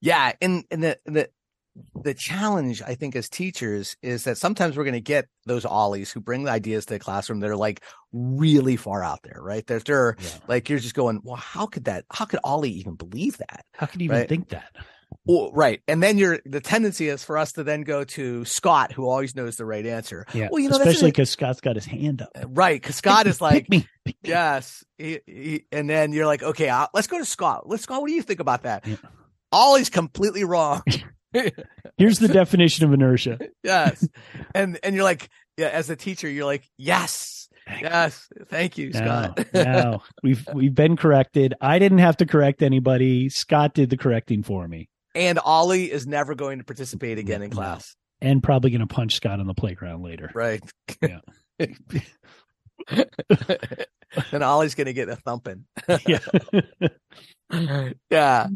Yeah, 0.00 0.32
and 0.40 0.62
and 0.70 0.84
the 0.84 0.98
the 1.06 1.30
the 2.02 2.14
challenge 2.14 2.82
I 2.82 2.94
think 2.94 3.16
as 3.16 3.28
teachers 3.28 3.96
is 4.02 4.24
that 4.24 4.38
sometimes 4.38 4.76
we're 4.76 4.84
going 4.84 4.94
to 4.94 5.00
get 5.00 5.26
those 5.44 5.64
ollies 5.64 6.10
who 6.12 6.20
bring 6.20 6.44
the 6.44 6.50
ideas 6.50 6.86
to 6.86 6.94
the 6.94 6.98
classroom 7.00 7.40
that 7.40 7.50
are 7.50 7.56
like 7.56 7.82
really 8.12 8.76
far 8.76 9.02
out 9.02 9.20
there, 9.22 9.40
right? 9.40 9.66
They're, 9.66 9.80
they're 9.80 10.16
Yeah. 10.20 10.28
like 10.48 10.68
you're 10.68 10.78
just 10.78 10.94
going, 10.94 11.20
well, 11.22 11.36
how 11.36 11.66
could 11.66 11.84
that? 11.84 12.04
How 12.10 12.24
could 12.24 12.40
Ollie 12.44 12.70
even 12.70 12.94
believe 12.94 13.38
that? 13.38 13.64
How 13.74 13.86
could 13.86 14.00
you 14.00 14.06
even 14.06 14.18
Right. 14.18 14.28
think 14.28 14.48
that? 14.50 14.72
Well, 15.24 15.50
right, 15.52 15.82
and 15.86 16.02
then 16.02 16.18
you're 16.18 16.40
the 16.44 16.60
tendency 16.60 17.08
is 17.08 17.22
for 17.22 17.38
us 17.38 17.52
to 17.52 17.62
then 17.64 17.82
go 17.82 18.02
to 18.04 18.44
Scott, 18.44 18.92
who 18.92 19.08
always 19.08 19.36
knows 19.36 19.56
the 19.56 19.64
right 19.64 19.86
answer. 19.86 20.26
Yeah. 20.34 20.48
Well, 20.50 20.60
you 20.60 20.68
know, 20.68 20.76
especially 20.76 21.10
because 21.12 21.30
Scott's 21.30 21.60
got 21.60 21.76
his 21.76 21.84
hand 21.84 22.22
up. 22.22 22.30
Uh, 22.34 22.48
right, 22.48 22.80
because 22.80 22.96
Scott 22.96 23.26
is 23.28 23.40
like, 23.40 23.64
pick 23.64 23.70
me. 23.70 23.88
Pick 24.04 24.16
me. 24.22 24.30
yes, 24.30 24.84
he, 24.98 25.20
he, 25.26 25.64
and 25.70 25.88
then 25.88 26.12
you're 26.12 26.26
like, 26.26 26.42
okay, 26.42 26.68
i 26.68 26.88
let's 26.92 27.06
go 27.06 27.18
to 27.18 27.24
Scott. 27.24 27.68
Let's 27.68 27.84
Scott. 27.84 28.00
What 28.00 28.08
do 28.08 28.14
you 28.14 28.22
think 28.22 28.40
about 28.40 28.64
that? 28.64 28.86
Yeah. 28.86 28.96
Ollie's 29.52 29.90
completely 29.90 30.44
wrong. 30.44 30.82
Here's 31.98 32.18
the 32.18 32.28
definition 32.28 32.84
of 32.84 32.92
inertia. 32.92 33.38
yes 33.62 34.06
and 34.54 34.78
and 34.82 34.94
you're 34.94 35.04
like 35.04 35.28
yeah 35.56 35.68
as 35.68 35.90
a 35.90 35.96
teacher 35.96 36.28
you're 36.28 36.44
like 36.44 36.64
yes 36.78 37.48
yes 37.80 38.28
thank 38.48 38.78
you 38.78 38.90
Now, 38.90 39.32
scott 39.34 39.46
now 39.54 40.02
we've 40.22 40.46
we've 40.54 40.74
been 40.74 40.96
corrected. 40.96 41.54
I 41.60 41.78
didn't 41.78 41.98
have 41.98 42.16
to 42.18 42.26
correct 42.26 42.62
anybody. 42.62 43.28
Scott 43.28 43.74
did 43.74 43.90
the 43.90 43.96
correcting 43.96 44.42
for 44.44 44.66
me, 44.68 44.88
and 45.14 45.38
ollie 45.38 45.90
is 45.90 46.06
never 46.06 46.34
going 46.34 46.58
to 46.58 46.64
participate 46.64 47.18
again 47.18 47.42
in 47.42 47.50
class 47.50 47.96
and 48.20 48.42
probably 48.42 48.70
going 48.70 48.86
to 48.86 48.86
punch 48.86 49.14
Scott 49.16 49.40
on 49.40 49.46
the 49.46 49.54
playground 49.54 50.02
later. 50.02 50.30
right 50.34 50.62
Yeah. 51.02 51.20
and 54.32 54.42
ollie's 54.44 54.74
going 54.74 54.86
to 54.86 54.92
get 54.92 55.08
a 55.08 55.16
thumping 55.16 55.64
Yeah, 56.06 56.18
yeah 58.10 58.46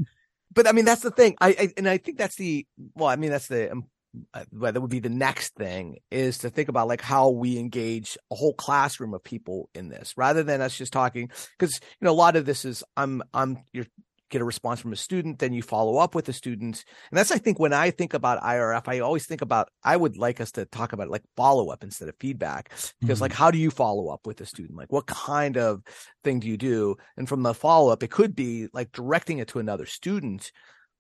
but 0.53 0.67
i 0.67 0.73
mean 0.73 0.85
that's 0.85 1.03
the 1.03 1.11
thing. 1.11 1.37
I, 1.41 1.49
I 1.49 1.69
and 1.77 1.89
i 1.89 1.99
think 1.99 2.19
that's 2.19 2.37
the 2.37 2.67
well 2.95 3.09
i 3.09 3.17
mean 3.17 3.31
that's 3.31 3.49
the 3.49 3.73
um, 3.73 3.87
uh, 4.35 4.45
well, 4.53 4.73
that 4.73 4.81
would 4.81 4.91
be 4.91 4.99
the 4.99 5.09
next 5.09 5.55
thing 5.55 5.99
is 6.11 6.39
to 6.39 6.51
think 6.51 6.69
about 6.69 6.89
like 6.89 7.01
how 7.01 7.31
we 7.31 7.59
engage 7.59 8.19
a 8.31 8.35
whole 8.35 8.55
classroom 8.55 9.15
of 9.15 9.23
people 9.23 9.69
in 9.75 9.89
this 9.89 10.15
rather 10.17 10.43
than 10.43 10.61
us 10.61 10.77
just 10.77 10.93
talking 10.93 11.31
because 11.59 11.79
you 12.01 12.05
know 12.05 12.11
a 12.11 12.13
lot 12.13 12.37
of 12.37 12.45
this 12.45 12.65
is 12.65 12.83
i'm 12.97 13.23
i'm 13.33 13.59
you 13.73 13.87
get 14.31 14.41
a 14.41 14.45
response 14.45 14.81
from 14.81 14.93
a 14.93 14.97
student 14.97 15.39
then 15.41 15.53
you 15.53 15.63
follow 15.63 15.99
up 15.99 16.15
with 16.15 16.25
the 16.25 16.33
student. 16.33 16.85
And 17.11 17.19
that's 17.19 17.31
i 17.31 17.39
think 17.39 17.59
when 17.59 17.73
i 17.73 17.91
think 17.91 18.15
about 18.15 18.43
irf 18.43 18.89
i 18.89 19.01
always 19.01 19.27
think 19.27 19.43
about 19.43 19.69
i 19.85 19.97
would 19.97 20.17
like 20.17 20.41
us 20.41 20.53
to 20.53 20.65
talk 20.65 20.93
about 20.93 21.09
like 21.11 21.23
follow 21.37 21.69
up 21.71 21.83
instead 21.85 22.09
of 22.09 22.15
feedback. 22.21 22.71
Because 23.01 23.19
Mhm. 23.19 23.23
like 23.23 23.33
how 23.33 23.51
do 23.51 23.59
you 23.59 23.71
follow 23.71 24.09
up 24.09 24.27
with 24.27 24.41
a 24.41 24.47
student? 24.47 24.79
Like 24.79 24.91
what 24.93 25.07
kind 25.07 25.57
of 25.59 25.83
thing 26.25 26.41
do 26.41 26.49
you 26.49 26.57
do? 26.57 26.97
And 27.17 27.29
from 27.29 27.43
the 27.43 27.53
follow 27.55 27.93
up 27.93 28.03
it 28.03 28.11
could 28.11 28.35
be 28.35 28.69
like 28.73 28.93
directing 28.93 29.39
it 29.39 29.49
to 29.49 29.59
another 29.59 29.87
student 29.87 30.53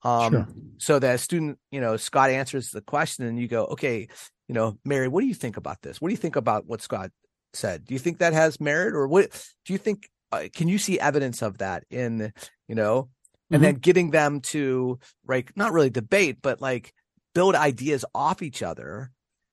um 0.02 0.32
Sure. 0.32 0.48
so 0.78 0.98
that 0.98 1.14
a 1.14 1.18
student 1.18 1.58
you 1.70 1.80
know 1.80 1.96
scott 1.96 2.30
answers 2.30 2.70
the 2.70 2.80
question 2.80 3.26
and 3.26 3.38
you 3.38 3.46
go 3.48 3.64
okay 3.66 4.08
you 4.48 4.54
know 4.54 4.78
mary 4.84 5.08
what 5.08 5.20
do 5.20 5.26
you 5.26 5.34
think 5.34 5.56
about 5.56 5.82
this? 5.82 6.00
What 6.00 6.08
do 6.08 6.12
you 6.14 6.18
think 6.24 6.36
about 6.36 6.66
what 6.66 6.82
scott 6.82 7.10
said? 7.52 7.84
Do 7.84 7.94
you 7.94 8.00
think 8.00 8.18
that 8.18 8.32
has 8.32 8.60
merit 8.60 8.94
or 8.94 9.06
what 9.06 9.30
do 9.66 9.72
you 9.72 9.78
think 9.78 10.08
uh, 10.32 10.46
can 10.54 10.68
you 10.68 10.78
see 10.78 10.98
evidence 11.00 11.42
of 11.42 11.58
that 11.58 11.84
in 11.90 12.32
you 12.68 12.74
know 12.76 13.08
and 13.52 13.62
Mhm. 13.62 13.64
then 13.64 13.74
getting 13.76 14.10
them 14.10 14.40
to 14.40 14.98
like 15.26 15.56
not 15.56 15.72
really 15.72 15.90
debate 15.90 16.38
but 16.42 16.60
like 16.60 16.92
build 17.34 17.54
ideas 17.54 18.04
off 18.14 18.42
each 18.42 18.62
other 18.62 19.12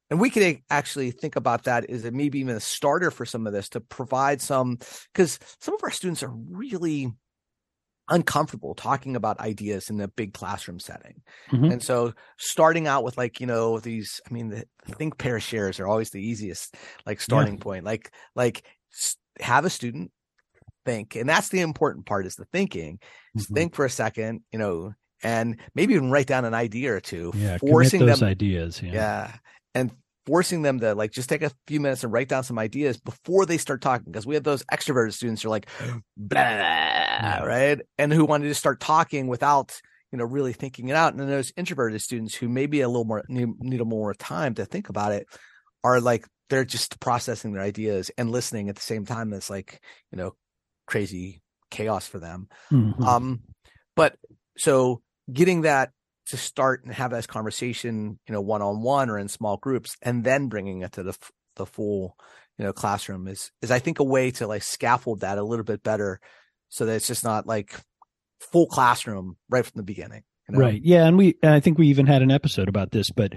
and 0.10 0.22
we 0.22 0.30
could 0.30 0.62
actually 0.70 1.12
think 1.12 1.36
about 1.36 1.64
that 1.66 1.90
as 1.90 2.06
a, 2.06 2.12
maybe 2.12 2.40
even 2.40 2.56
a 2.56 2.62
starter 2.62 3.12
for 3.12 3.26
some 3.26 3.46
of 3.46 3.54
this 3.54 3.70
to 3.70 3.82
provide 3.82 4.42
some 4.42 4.78
because 5.14 5.40
some 5.60 5.74
of 5.76 5.84
our 5.84 5.92
students 5.92 6.24
are 6.24 6.32
really 6.32 7.12
uncomfortable 8.10 8.74
talking 8.74 9.18
about 9.18 9.38
ideas 9.42 9.90
in 9.90 10.00
a 10.00 10.08
big 10.08 10.34
classroom 10.34 10.80
setting 10.80 11.22
Mhm. 11.52 11.72
and 11.72 11.84
so 11.84 12.14
starting 12.38 12.88
out 12.88 13.04
with 13.04 13.18
like 13.18 13.42
you 13.42 13.46
know 13.46 13.80
these 13.80 14.22
i 14.30 14.34
mean 14.34 14.48
the 14.48 14.66
think 14.86 15.18
pair 15.18 15.42
shares 15.42 15.78
are 15.78 15.88
always 15.88 16.12
the 16.12 16.22
easiest 16.26 16.76
like 17.06 17.20
starting 17.20 17.58
point 17.58 17.84
like 17.84 18.14
like 18.34 18.66
have 19.42 19.66
a 19.66 19.70
student 19.70 20.10
think. 20.88 21.16
And 21.16 21.28
that's 21.28 21.50
the 21.50 21.60
important 21.60 22.06
part 22.06 22.26
is 22.26 22.36
the 22.36 22.46
thinking. 22.46 23.00
Just 23.36 23.52
Mhm. 23.52 23.56
think 23.56 23.76
for 23.76 23.86
a 23.86 23.90
second, 23.90 24.42
you 24.52 24.60
know, 24.60 24.94
and 25.22 25.58
maybe 25.76 25.94
even 25.94 26.10
write 26.12 26.28
down 26.28 26.46
an 26.46 26.54
idea 26.54 26.94
or 26.94 27.00
two, 27.00 27.32
yeah, 27.36 27.58
forcing 27.58 28.06
those 28.06 28.20
them 28.20 28.30
ideas. 28.30 28.82
Yeah. 28.82 28.94
yeah. 28.94 29.36
And 29.76 29.92
forcing 30.26 30.62
them 30.62 30.80
to 30.80 30.94
like 30.94 31.12
just 31.12 31.30
take 31.30 31.42
a 31.42 31.52
few 31.68 31.80
minutes 31.80 32.04
and 32.04 32.12
write 32.14 32.30
down 32.30 32.44
some 32.44 32.60
ideas 32.60 33.00
before 33.00 33.46
they 33.46 33.58
start 33.58 33.82
talking. 33.82 34.12
Because 34.12 34.26
we 34.26 34.36
have 34.36 34.44
those 34.44 34.64
extroverted 34.72 35.14
students 35.14 35.42
who 35.42 35.50
are 35.50 35.52
like, 35.52 35.68
blah, 36.18 37.40
right? 37.44 37.80
And 37.98 38.14
who 38.14 38.26
wanted 38.26 38.48
to 38.48 38.56
start 38.56 38.80
talking 38.80 39.28
without, 39.28 39.80
you 40.12 40.18
know, 40.18 40.26
really 40.26 40.54
thinking 40.54 40.90
it 40.90 40.96
out. 40.96 41.14
And 41.14 41.20
then 41.20 41.30
those 41.30 41.52
introverted 41.58 42.02
students 42.02 42.36
who 42.36 42.50
maybe 42.50 42.82
a 42.82 42.88
little 42.88 43.06
more 43.06 43.24
need, 43.28 43.50
need 43.60 43.82
a 43.82 43.86
more 43.86 44.14
time 44.14 44.54
to 44.56 44.66
think 44.66 44.90
about 44.90 45.12
it 45.12 45.28
are 45.84 46.00
like, 46.00 46.26
they're 46.50 46.66
just 46.66 47.00
processing 47.00 47.54
their 47.54 47.64
ideas 47.64 48.10
and 48.18 48.32
listening 48.32 48.70
at 48.70 48.76
the 48.76 48.82
same 48.82 49.06
time. 49.06 49.34
It's 49.34 49.50
like, 49.50 49.82
you 50.12 50.18
know, 50.18 50.34
crazy 50.88 51.42
chaos 51.70 52.08
for 52.08 52.18
them. 52.20 52.48
Mhm. 52.72 53.00
Um, 53.02 53.44
but 53.96 54.18
so 54.58 55.02
getting 55.32 55.62
that 55.62 55.92
to 56.28 56.38
start 56.38 56.84
and 56.84 56.94
have 56.94 57.12
this 57.12 57.28
conversation, 57.28 58.20
you 58.28 58.34
know, 58.34 58.42
one 58.42 58.62
on 58.62 58.82
one 58.82 59.10
or 59.10 59.18
in 59.20 59.28
small 59.28 59.58
groups, 59.58 59.96
and 60.02 60.24
then 60.24 60.48
bringing 60.48 60.82
it 60.82 60.94
to 60.94 61.04
the 61.04 61.16
the 61.56 61.66
full, 61.66 62.16
you 62.58 62.66
know, 62.66 62.74
classroom 62.74 63.28
is 63.28 63.52
is 63.62 63.72
I 63.72 63.80
think 63.80 64.00
a 64.00 64.04
way 64.04 64.32
to 64.32 64.48
like 64.48 64.64
scaffold 64.64 65.22
that 65.22 65.38
a 65.38 65.44
little 65.44 65.66
bit 65.66 65.84
better, 65.84 66.20
so 66.70 66.86
that 66.86 66.96
it's 66.96 67.08
just 67.08 67.24
not 67.24 67.46
like 67.48 67.80
full 68.40 68.68
classroom 68.68 69.38
right 69.50 69.66
from 69.66 69.78
the 69.80 69.84
beginning. 69.84 70.24
you 70.48 70.56
know? 70.56 70.60
Right. 70.62 70.82
Yeah, 70.84 71.06
and 71.06 71.18
we 71.18 71.38
and 71.42 71.54
I 71.54 71.60
think 71.60 71.78
we 71.78 71.88
even 71.88 72.08
had 72.08 72.22
an 72.22 72.32
episode 72.32 72.70
about 72.70 72.92
this, 72.92 73.10
but 73.10 73.34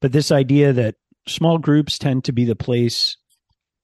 but 0.00 0.12
this 0.12 0.30
idea 0.32 0.72
that 0.72 0.96
small 1.28 1.58
groups 1.58 1.98
tend 1.98 2.24
to 2.24 2.32
be 2.32 2.44
the 2.44 2.56
place 2.56 3.16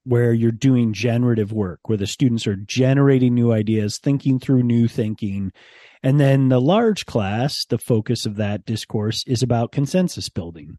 where 0.04 0.32
you're 0.32 0.50
doing 0.50 0.92
generative 0.92 1.52
work, 1.52 1.80
where 1.84 1.98
the 1.98 2.06
students 2.06 2.46
are 2.46 2.56
generating 2.56 3.34
new 3.34 3.52
ideas, 3.52 3.98
thinking 3.98 4.38
through 4.38 4.62
new 4.62 4.88
thinking. 4.88 5.52
And 6.02 6.18
then 6.18 6.48
the 6.48 6.60
large 6.60 7.06
class, 7.06 7.64
the 7.66 7.78
focus 7.78 8.24
of 8.24 8.36
that 8.36 8.64
discourse 8.64 9.24
is 9.26 9.42
about 9.42 9.72
consensus 9.72 10.28
building. 10.28 10.78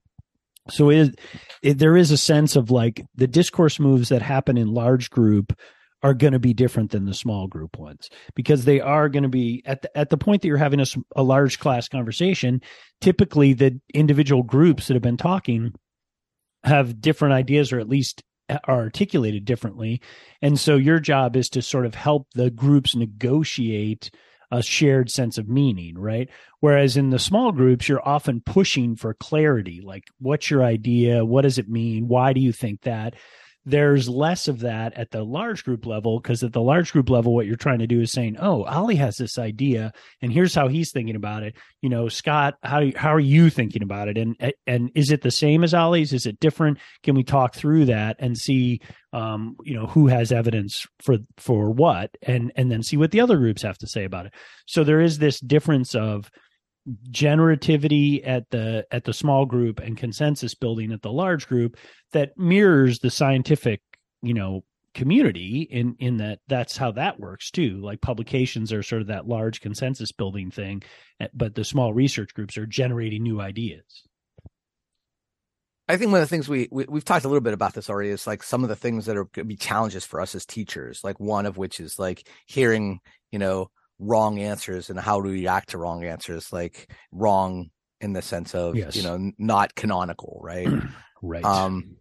So 0.70 0.90
it, 0.90 1.20
it 1.62 1.80
there 1.80 1.98
is 1.98 2.12
a 2.12 2.18
sense 2.18 2.56
of 2.56 2.72
like 2.72 3.06
the 3.16 3.28
discourse 3.28 3.80
moves 3.80 4.10
that 4.10 4.22
happen 4.22 4.58
in 4.58 4.74
large 4.74 5.10
group 5.10 5.54
are 6.02 6.14
going 6.14 6.34
to 6.34 6.40
be 6.40 6.54
different 6.54 6.92
than 6.92 7.06
the 7.06 7.14
small 7.14 7.48
group 7.48 7.78
ones 7.78 8.10
because 8.36 8.66
they 8.66 8.80
are 8.80 9.10
going 9.10 9.24
to 9.24 9.30
be 9.30 9.62
at 9.66 9.82
the, 9.82 9.98
at 9.98 10.10
the 10.10 10.18
point 10.18 10.42
that 10.42 10.48
you're 10.48 10.58
having 10.58 10.84
a 11.16 11.24
large 11.24 11.60
class 11.60 11.88
conversation 11.90 12.62
typically 13.02 13.54
the 13.54 13.80
individual 13.94 14.44
groups 14.44 14.88
that 14.88 14.94
have 14.94 15.04
been 15.04 15.18
talking 15.18 15.74
have 16.64 17.02
different 17.02 17.34
ideas 17.34 17.74
or 17.74 17.80
at 17.80 17.90
least 17.90 18.24
are 18.50 18.80
articulated 18.80 19.46
differently. 19.46 20.02
And 20.42 20.60
so 20.60 20.76
your 20.76 21.00
job 21.00 21.36
is 21.36 21.50
to 21.50 21.62
sort 21.62 21.86
of 21.86 21.96
help 21.96 22.28
the 22.34 22.50
groups 22.50 22.96
negotiate 22.96 24.12
a 24.52 24.64
shared 24.64 25.12
sense 25.12 25.38
of 25.38 25.48
meaning 25.48 25.98
right? 25.98 26.30
Whereas 26.60 26.98
in 26.98 27.12
the 27.12 27.20
small 27.20 27.52
groups 27.52 27.88
you're 27.88 28.08
often 28.08 28.42
pushing 28.42 28.96
for 28.96 29.14
clarity 29.14 29.82
like 29.82 30.06
what's 30.20 30.50
your 30.50 30.64
idea? 30.64 31.24
What 31.24 31.44
does 31.44 31.58
it 31.60 31.70
mean? 31.70 32.08
Why 32.08 32.34
do 32.34 32.42
you 32.42 32.52
think 32.52 32.82
that 32.82 33.14
there's 33.66 34.08
less 34.08 34.48
of 34.48 34.62
that 34.62 34.94
at 34.94 35.12
the 35.12 35.24
large 35.24 35.64
group 35.64 35.86
level 35.86 36.20
because 36.20 36.44
at 36.44 36.54
the 36.54 36.62
large 36.62 36.92
group 36.92 37.10
level 37.10 37.36
what 37.36 37.46
you're 37.46 37.58
trying 37.58 37.80
to 37.80 37.88
do 37.88 38.02
is 38.02 38.12
saying 38.12 38.38
oh 38.40 38.64
ollie 38.64 38.96
has 38.96 39.18
this 39.18 39.38
idea 39.38 39.92
and 40.22 40.32
here's 40.32 40.56
how 40.56 40.68
he's 40.68 40.92
thinking 40.92 41.16
about 41.16 41.44
it. 41.44 41.56
You 41.82 41.90
know 41.90 42.08
scott 42.10 42.56
how 42.64 42.84
how 42.96 43.14
are 43.14 43.20
you 43.20 43.50
thinking 43.50 43.84
about 43.84 44.08
it? 44.08 44.18
And 44.18 44.54
and 44.66 44.92
is 44.96 45.12
it 45.12 45.22
the 45.22 45.32
same 45.32 45.64
as 45.64 45.74
ollie's? 45.74 46.14
Is 46.14 46.26
it 46.26 46.40
different? 46.40 46.80
Can 47.04 47.16
we 47.16 47.24
talk 47.24 47.54
through 47.54 47.86
that 47.86 48.16
and 48.20 48.38
see 48.38 48.82
um 49.12 49.58
you 49.64 49.74
know 49.74 49.88
who 49.88 50.08
has 50.08 50.32
evidence 50.32 50.88
for 51.00 51.18
for 51.38 51.70
what 51.70 52.12
and 52.22 52.52
and 52.56 52.72
then 52.72 52.84
see 52.84 52.98
what 52.98 53.12
the 53.12 53.22
other 53.22 53.38
groups 53.38 53.62
have 53.62 53.78
to 53.80 53.88
say 53.88 54.06
about 54.06 54.26
it? 54.26 54.34
So 54.68 54.84
there 54.84 55.02
is 55.02 55.20
this 55.20 55.40
difference 55.40 55.96
of 55.96 56.32
generativity 57.12 58.26
at 58.28 58.50
the 58.50 58.86
at 58.92 59.04
the 59.04 59.14
small 59.14 59.46
group 59.46 59.80
and 59.80 59.98
consensus 59.98 60.56
building 60.56 60.92
at 60.92 61.02
the 61.02 61.12
large 61.12 61.48
group 61.48 61.78
that 62.12 62.38
mirrors 62.38 63.00
the 63.00 63.12
scientific 63.12 63.82
you 64.22 64.34
know 64.34 64.64
community 64.94 65.68
in 65.70 65.96
in 66.00 66.18
that 66.18 66.40
that's 66.48 66.76
how 66.76 66.92
that 66.92 67.20
works 67.20 67.52
too 67.52 67.80
like 67.82 68.02
publications 68.02 68.74
are 68.74 68.82
sort 68.82 69.02
of 69.02 69.08
that 69.08 69.28
large 69.28 69.62
consensus 69.62 70.12
building 70.12 70.50
thing 70.50 70.82
eh, 71.20 71.28
but 71.34 71.54
the 71.54 71.64
small 71.64 71.94
research 71.94 72.34
groups 72.34 72.58
are 72.58 72.66
generating 72.66 73.22
new 73.22 73.40
ideas 73.40 74.04
I 75.88 75.98
think 75.98 76.12
one 76.12 76.22
of 76.22 76.30
the 76.30 76.36
things 76.36 76.48
we, 76.48 76.68
we 76.72 76.86
we've 76.88 77.04
talked 77.04 77.26
a 77.26 77.28
little 77.28 77.42
bit 77.42 77.56
about 77.56 77.74
this 77.74 77.90
already 77.90 78.10
is 78.10 78.28
like 78.28 78.44
some 78.44 78.62
of 78.62 78.70
the 78.70 78.76
things 78.76 79.08
that 79.08 79.18
are 79.18 79.24
going 79.24 79.46
to 79.46 79.46
be 79.46 79.56
challenges 79.56 80.06
for 80.06 80.22
us 80.22 80.36
as 80.36 80.46
teachers. 80.46 81.04
Like 81.04 81.20
one 81.20 81.48
of 81.48 81.58
which 81.58 81.80
is 81.80 81.98
like 81.98 82.28
hearing, 82.46 83.00
you 83.32 83.40
know, 83.40 83.72
wrong 84.00 84.40
answers 84.40 84.90
and 84.90 85.00
how 85.00 85.22
to 85.22 85.30
react 85.30 85.70
to 85.70 85.78
wrong 85.78 86.04
answers, 86.04 86.52
like 86.54 86.90
wrong 87.12 87.70
in 88.02 88.14
the 88.14 88.22
sense 88.22 88.56
of 88.56 88.76
Yes. 88.76 88.96
you 88.96 89.04
know 89.04 89.32
not 89.38 89.76
canonical, 89.76 90.40
right? 90.42 90.68
right 91.22 91.44
um 91.44 91.98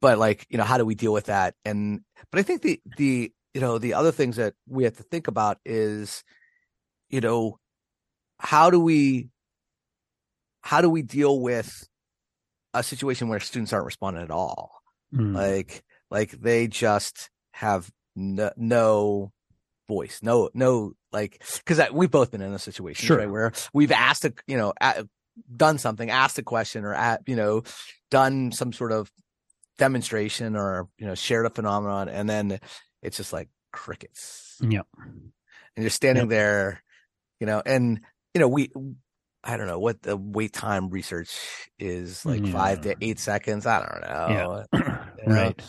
but 0.00 0.18
like 0.18 0.44
you 0.50 0.58
know 0.58 0.64
how 0.64 0.76
do 0.76 0.84
we 0.84 0.96
deal 0.96 1.12
with 1.12 1.26
that 1.26 1.54
and 1.64 2.00
but 2.32 2.40
i 2.40 2.42
think 2.42 2.62
the 2.62 2.80
the 2.96 3.32
you 3.54 3.60
know 3.60 3.78
the 3.78 3.94
other 3.94 4.10
things 4.10 4.34
that 4.36 4.54
we 4.68 4.82
have 4.82 4.96
to 4.96 5.04
think 5.04 5.28
about 5.28 5.58
is 5.64 6.24
you 7.08 7.20
know 7.20 7.58
how 8.40 8.70
do 8.70 8.80
we 8.80 9.28
how 10.62 10.80
do 10.80 10.90
we 10.90 11.02
deal 11.02 11.38
with 11.40 11.88
a 12.74 12.82
situation 12.82 13.28
where 13.28 13.38
students 13.38 13.72
aren't 13.72 13.86
responding 13.86 14.22
at 14.24 14.30
all 14.32 14.72
Mm. 15.14 15.32
like 15.36 15.84
like 16.10 16.32
they 16.32 16.66
just 16.66 17.30
have 17.52 17.88
no, 18.16 18.50
no 18.56 19.32
voice. 19.88 20.20
No 20.22 20.50
no 20.54 20.92
like 21.12 21.42
because 21.58 21.80
we've 21.92 22.10
both 22.10 22.30
been 22.30 22.42
in 22.42 22.52
a 22.52 22.58
situation 22.58 23.06
Sure. 23.06 23.18
right 23.18 23.30
where 23.30 23.52
we've 23.72 23.92
asked 23.92 24.24
a 24.24 24.32
you 24.46 24.56
know 24.56 24.72
a, 24.80 25.06
done 25.54 25.78
something 25.78 26.10
asked 26.10 26.38
a 26.38 26.42
question 26.42 26.84
or 26.84 26.94
at 26.94 27.22
you 27.26 27.36
know 27.36 27.62
done 28.10 28.52
some 28.52 28.72
sort 28.72 28.92
of 28.92 29.10
demonstration 29.78 30.56
or 30.56 30.88
you 30.98 31.06
know 31.06 31.14
shared 31.14 31.46
a 31.46 31.50
phenomenon 31.50 32.08
and 32.08 32.28
then 32.28 32.58
it's 33.02 33.16
just 33.16 33.32
like 33.32 33.48
crickets. 33.72 34.56
Yeah. 34.60 34.82
And 34.98 35.82
you're 35.82 35.90
standing 35.90 36.22
Yep. 36.24 36.30
there 36.30 36.82
you 37.40 37.46
know 37.46 37.62
and 37.66 38.00
you 38.32 38.40
know 38.40 38.48
we 38.48 38.70
i 39.44 39.56
don't 39.58 39.66
know 39.66 39.78
what 39.78 40.00
the 40.02 40.16
wait 40.16 40.54
time 40.54 40.88
research 40.88 41.30
is 41.78 42.24
like 42.24 42.46
five 42.46 42.80
to 42.80 42.96
eight 43.02 43.18
seconds 43.20 43.66
i 43.66 43.78
don't 43.80 44.00
know. 44.00 44.64
Know? 45.26 45.34
right. 45.34 45.62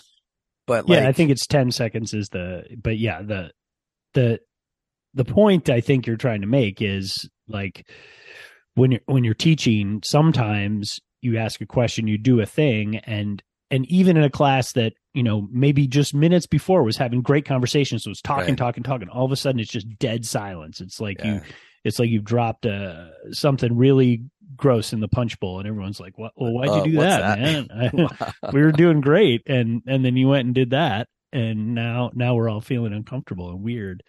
But 0.66 0.88
like 0.88 1.00
yeah 1.02 1.10
i 1.10 1.12
think 1.12 1.32
it's 1.32 1.46
10 1.48 1.72
seconds 1.72 2.14
is 2.14 2.30
the 2.30 2.64
but 2.82 2.98
yeah 2.98 3.22
the 3.22 3.52
the 4.18 4.40
the 5.14 5.26
point 5.26 5.70
i 5.70 5.80
think 5.82 6.06
you're 6.08 6.18
trying 6.18 6.42
to 6.42 6.48
make 6.48 6.82
is 6.82 7.30
like 7.48 7.88
when 8.76 8.92
you're 8.92 9.02
when 9.06 9.24
you're 9.24 9.34
teaching 9.34 10.02
sometimes 10.04 11.00
you 11.22 11.38
ask 11.38 11.62
a 11.62 11.66
question 11.66 12.08
you 12.08 12.18
do 12.18 12.40
a 12.42 12.46
thing 12.46 12.98
and 12.98 13.42
and 13.72 13.86
even 13.88 14.18
in 14.18 14.24
a 14.24 14.30
class 14.30 14.72
that 14.74 14.94
you 15.14 15.24
know 15.24 15.48
maybe 15.52 15.88
just 15.88 16.14
minutes 16.14 16.46
before 16.48 16.84
was 16.84 16.98
having 16.98 17.22
great 17.22 17.46
conversations 17.46 18.06
was 18.08 18.22
talking 18.22 18.50
Right. 18.50 18.58
talking 18.58 18.84
talking 18.84 19.10
all 19.10 19.26
of 19.26 19.32
a 19.32 19.36
sudden 19.36 19.60
it's 19.60 19.72
just 19.72 19.88
dead 20.00 20.26
silence 20.26 20.82
it's 20.82 21.00
like 21.02 21.24
you 21.24 21.42
it's 21.84 22.00
like 22.00 22.10
you've 22.10 22.26
dropped 22.26 22.66
uh, 22.66 23.08
something 23.32 23.78
really 23.78 24.24
gross 24.56 24.92
in 24.94 25.00
the 25.00 25.08
punch 25.08 25.40
bowl 25.40 25.60
and 25.60 25.68
everyone's 25.68 26.00
like 26.00 26.18
what 26.18 26.32
well 26.36 26.52
why'd 26.54 26.70
Uh, 26.70 26.84
you 26.84 26.92
do 26.92 26.98
what's 26.98 27.16
that, 27.16 27.40
that? 27.40 27.70
man 27.70 28.10
we 28.54 28.62
were 28.62 28.72
doing 28.72 29.02
great 29.02 29.42
and 29.48 29.82
and 29.88 30.04
then 30.04 30.16
you 30.18 30.28
went 30.28 30.46
and 30.46 30.56
did 30.56 30.72
that 30.72 31.08
and 31.32 31.76
now 31.76 32.12
now 32.14 32.36
we're 32.36 32.50
all 32.50 32.62
feeling 32.62 32.94
uncomfortable 32.94 33.50
and 33.50 33.62
weird. 33.62 34.04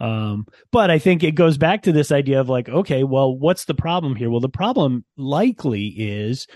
Um 0.00 0.46
but 0.72 0.90
i 0.90 0.98
think 0.98 1.22
it 1.22 1.36
goes 1.36 1.58
back 1.58 1.82
to 1.82 1.92
this 1.92 2.10
idea 2.10 2.40
of 2.40 2.48
like 2.48 2.68
okay 2.68 3.04
well 3.04 3.36
what's 3.36 3.64
the 3.66 3.74
problem 3.74 4.16
here? 4.16 4.30
Well 4.30 4.40
the 4.40 4.48
problem 4.48 5.04
likely 5.16 5.86
is 5.86 6.46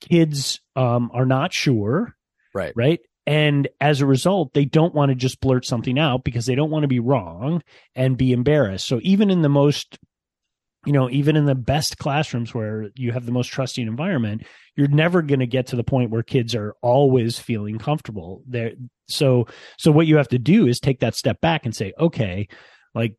kids 0.00 0.60
um 0.76 1.10
are 1.14 1.26
not 1.26 1.52
sure 1.52 2.16
right. 2.54 2.72
right? 2.74 3.00
And 3.26 3.68
as 3.80 4.00
a 4.00 4.06
result 4.06 4.52
they 4.54 4.64
don't 4.64 4.94
want 4.94 5.10
to 5.10 5.14
just 5.14 5.40
blurt 5.40 5.64
something 5.64 5.98
out 5.98 6.24
because 6.24 6.46
they 6.46 6.54
don't 6.54 6.70
want 6.70 6.82
to 6.84 6.88
be 6.88 7.00
wrong 7.00 7.62
and 7.94 8.16
be 8.16 8.32
embarrassed. 8.32 8.86
So 8.86 9.00
even 9.02 9.30
in 9.30 9.42
the 9.42 9.48
most 9.48 9.98
you 10.88 10.92
know 10.92 11.10
even 11.10 11.36
in 11.36 11.44
the 11.44 11.54
best 11.54 11.98
classrooms 11.98 12.54
where 12.54 12.88
you 12.96 13.12
have 13.12 13.26
the 13.26 13.32
most 13.32 13.48
trusting 13.48 13.86
environment 13.86 14.42
you're 14.74 14.88
never 14.88 15.20
going 15.20 15.40
to 15.40 15.46
get 15.46 15.66
to 15.66 15.76
the 15.76 15.84
point 15.84 16.10
where 16.10 16.22
kids 16.22 16.54
are 16.54 16.74
always 16.82 17.36
feeling 17.36 17.78
comfortable 17.78 18.42
there. 18.46 18.72
So 19.08 19.48
so 19.76 19.90
what 19.90 20.06
you 20.06 20.16
have 20.16 20.28
to 20.28 20.38
do 20.38 20.66
is 20.66 20.80
take 20.80 21.00
that 21.00 21.14
step 21.14 21.42
back 21.42 21.66
and 21.66 21.76
say 21.76 21.92
okay 22.00 22.48
like 22.94 23.16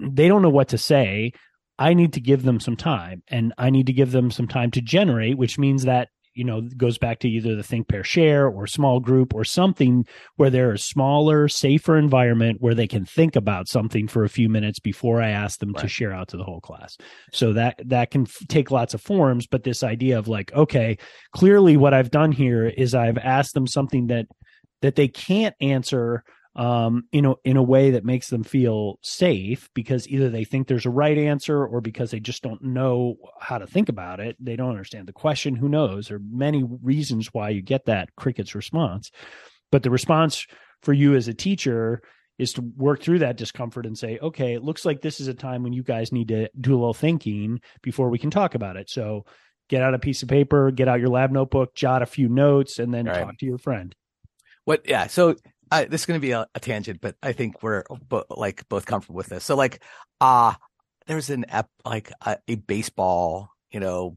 they 0.00 0.26
don't 0.26 0.42
know 0.42 0.48
what 0.48 0.68
to 0.68 0.78
say. 0.78 1.32
I 1.78 1.94
need 1.94 2.14
to 2.14 2.20
give 2.20 2.42
them 2.42 2.60
some 2.60 2.76
time 2.76 3.22
and 3.28 3.52
i 3.58 3.68
need 3.68 3.88
to 3.88 3.92
give 3.92 4.12
them 4.12 4.30
some 4.30 4.46
time 4.46 4.70
to 4.70 4.80
generate 4.80 5.36
which 5.36 5.58
means 5.58 5.84
that 5.84 6.08
you 6.34 6.44
know 6.44 6.62
goes 6.76 6.98
back 6.98 7.18
to 7.20 7.28
either 7.28 7.54
the 7.54 7.62
think 7.62 7.88
pair 7.88 8.04
share 8.04 8.46
or 8.46 8.66
small 8.66 9.00
group 9.00 9.34
or 9.34 9.44
something 9.44 10.04
where 10.36 10.50
they're 10.50 10.72
a 10.72 10.78
smaller 10.78 11.48
safer 11.48 11.96
environment 11.96 12.60
where 12.60 12.74
they 12.74 12.86
can 12.86 13.04
think 13.04 13.36
about 13.36 13.68
something 13.68 14.08
for 14.08 14.24
a 14.24 14.28
few 14.28 14.48
minutes 14.48 14.78
before 14.78 15.22
i 15.22 15.30
ask 15.30 15.60
them 15.60 15.74
to 15.74 15.88
share 15.88 16.12
out 16.12 16.28
to 16.28 16.36
the 16.36 16.44
whole 16.44 16.60
class. 16.60 16.96
So 17.32 17.52
that 17.54 17.80
that 17.86 18.10
can 18.10 18.22
f- 18.22 18.42
take 18.48 18.70
lots 18.70 18.94
of 18.94 19.00
forms 19.00 19.46
but 19.46 19.64
this 19.64 19.82
idea 19.82 20.18
of 20.18 20.28
like 20.28 20.52
okay 20.52 20.98
clearly 21.32 21.76
what 21.76 21.94
i've 21.94 22.10
done 22.10 22.32
here 22.32 22.66
is 22.66 22.94
i've 22.94 23.18
asked 23.18 23.54
them 23.54 23.66
something 23.66 24.08
that 24.08 24.26
that 24.82 24.96
they 24.96 25.08
can't 25.08 25.54
answer 25.60 26.24
um, 26.56 27.04
you 27.10 27.20
know, 27.20 27.36
in 27.44 27.56
a 27.56 27.62
way 27.62 27.90
that 27.90 28.04
makes 28.04 28.30
them 28.30 28.44
feel 28.44 28.98
safe 29.02 29.68
because 29.74 30.08
either 30.08 30.28
they 30.30 30.44
think 30.44 30.68
there's 30.68 30.86
a 30.86 30.90
right 30.90 31.18
answer 31.18 31.66
or 31.66 31.80
because 31.80 32.10
they 32.10 32.20
just 32.20 32.42
don't 32.42 32.62
know 32.62 33.16
how 33.40 33.58
to 33.58 33.66
think 33.66 33.88
about 33.88 34.20
it. 34.20 34.36
They 34.38 34.54
don't 34.54 34.70
understand 34.70 35.08
the 35.08 35.12
question. 35.12 35.56
Who 35.56 35.68
knows? 35.68 36.08
There 36.08 36.18
are 36.18 36.30
many 36.30 36.62
reasons 36.62 37.30
why 37.32 37.50
you 37.50 37.60
get 37.60 37.86
that 37.86 38.14
cricket's 38.16 38.54
response. 38.54 39.10
But 39.72 39.82
the 39.82 39.90
response 39.90 40.46
for 40.82 40.92
you 40.92 41.16
as 41.16 41.26
a 41.26 41.34
teacher 41.34 42.02
is 42.38 42.52
to 42.52 42.62
work 42.76 43.02
through 43.02 43.20
that 43.20 43.36
discomfort 43.36 43.86
and 43.86 43.98
say, 43.98 44.18
okay, 44.20 44.54
it 44.54 44.62
looks 44.62 44.84
like 44.84 45.00
this 45.00 45.20
is 45.20 45.28
a 45.28 45.34
time 45.34 45.62
when 45.62 45.72
you 45.72 45.82
guys 45.82 46.12
need 46.12 46.28
to 46.28 46.48
do 46.60 46.72
a 46.72 46.78
little 46.78 46.94
thinking 46.94 47.60
before 47.82 48.10
we 48.10 48.18
can 48.18 48.30
talk 48.30 48.54
about 48.54 48.76
it. 48.76 48.90
So 48.90 49.24
get 49.68 49.82
out 49.82 49.94
a 49.94 49.98
piece 49.98 50.22
of 50.22 50.28
paper, 50.28 50.70
get 50.70 50.88
out 50.88 51.00
your 51.00 51.08
lab 51.08 51.30
notebook, 51.30 51.74
jot 51.74 52.02
a 52.02 52.06
few 52.06 52.28
notes, 52.28 52.78
and 52.78 52.92
then 52.92 53.06
right. 53.06 53.24
talk 53.24 53.38
to 53.38 53.46
your 53.46 53.58
friend. 53.58 53.94
What? 54.64 54.88
Yeah. 54.88 55.06
So 55.06 55.36
uh, 55.74 55.86
this 55.88 56.02
is 56.02 56.06
going 56.06 56.20
to 56.20 56.24
be 56.24 56.30
a, 56.30 56.46
a, 56.54 56.60
tangent, 56.60 57.00
but 57.00 57.16
I 57.20 57.32
think 57.32 57.62
we're 57.62 57.82
bo- 58.08 58.26
like 58.30 58.68
both 58.68 58.86
comfortable 58.86 59.16
with 59.16 59.26
this. 59.26 59.44
So 59.44 59.56
like, 59.56 59.82
uh 60.20 60.54
there's 61.06 61.30
an 61.30 61.44
ep- 61.48 61.68
like 61.84 62.12
a, 62.24 62.38
a, 62.48 62.54
baseball, 62.54 63.50
you 63.70 63.80
know, 63.80 64.16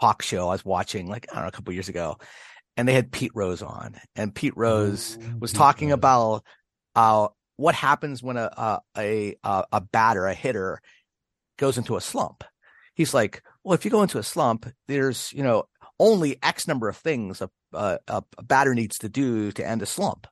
talk 0.00 0.22
show 0.22 0.48
I 0.48 0.52
was 0.52 0.64
watching 0.64 1.08
like 1.08 1.26
I 1.30 1.36
don't 1.36 1.44
know 1.44 1.48
a 1.48 1.52
couple 1.52 1.72
years 1.72 1.88
ago, 1.88 2.18
and 2.76 2.86
they 2.86 2.92
had 2.92 3.10
Pete 3.10 3.32
Rose 3.34 3.62
on, 3.62 3.96
and 4.14 4.34
Pete 4.34 4.56
Rose 4.56 5.18
oh, 5.20 5.38
was 5.40 5.52
talking 5.52 5.92
about 5.92 6.44
uh 6.94 7.28
what 7.56 7.74
happens 7.74 8.22
when 8.22 8.36
a 8.36 8.80
a 8.96 9.34
a, 9.42 9.64
a 9.72 9.80
batter, 9.80 10.26
a 10.26 10.34
hitter, 10.34 10.80
goes 11.56 11.78
into 11.78 11.96
a 11.96 12.00
slump. 12.00 12.44
He's 12.94 13.14
like, 13.14 13.42
well, 13.64 13.74
if 13.74 13.84
you 13.84 13.90
go 13.90 14.02
into 14.02 14.18
a 14.18 14.22
slump, 14.22 14.66
there's 14.86 15.32
you 15.32 15.42
know 15.42 15.64
only 15.98 16.36
X 16.42 16.68
number 16.68 16.88
of 16.88 16.96
things 16.96 17.40
a, 17.40 17.50
Uh, 17.72 17.98
a, 18.08 18.22
a 18.38 18.42
batter 18.42 18.74
needs 18.74 18.98
to 18.98 19.08
do 19.08 19.52
to 19.52 19.66
end 19.66 19.82
a 19.82 19.86
slump. 19.86 20.26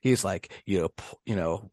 He's 0.00 0.24
like, 0.24 0.52
you 0.64 0.80
know, 0.80 0.88
you 1.26 1.36
know, 1.36 1.70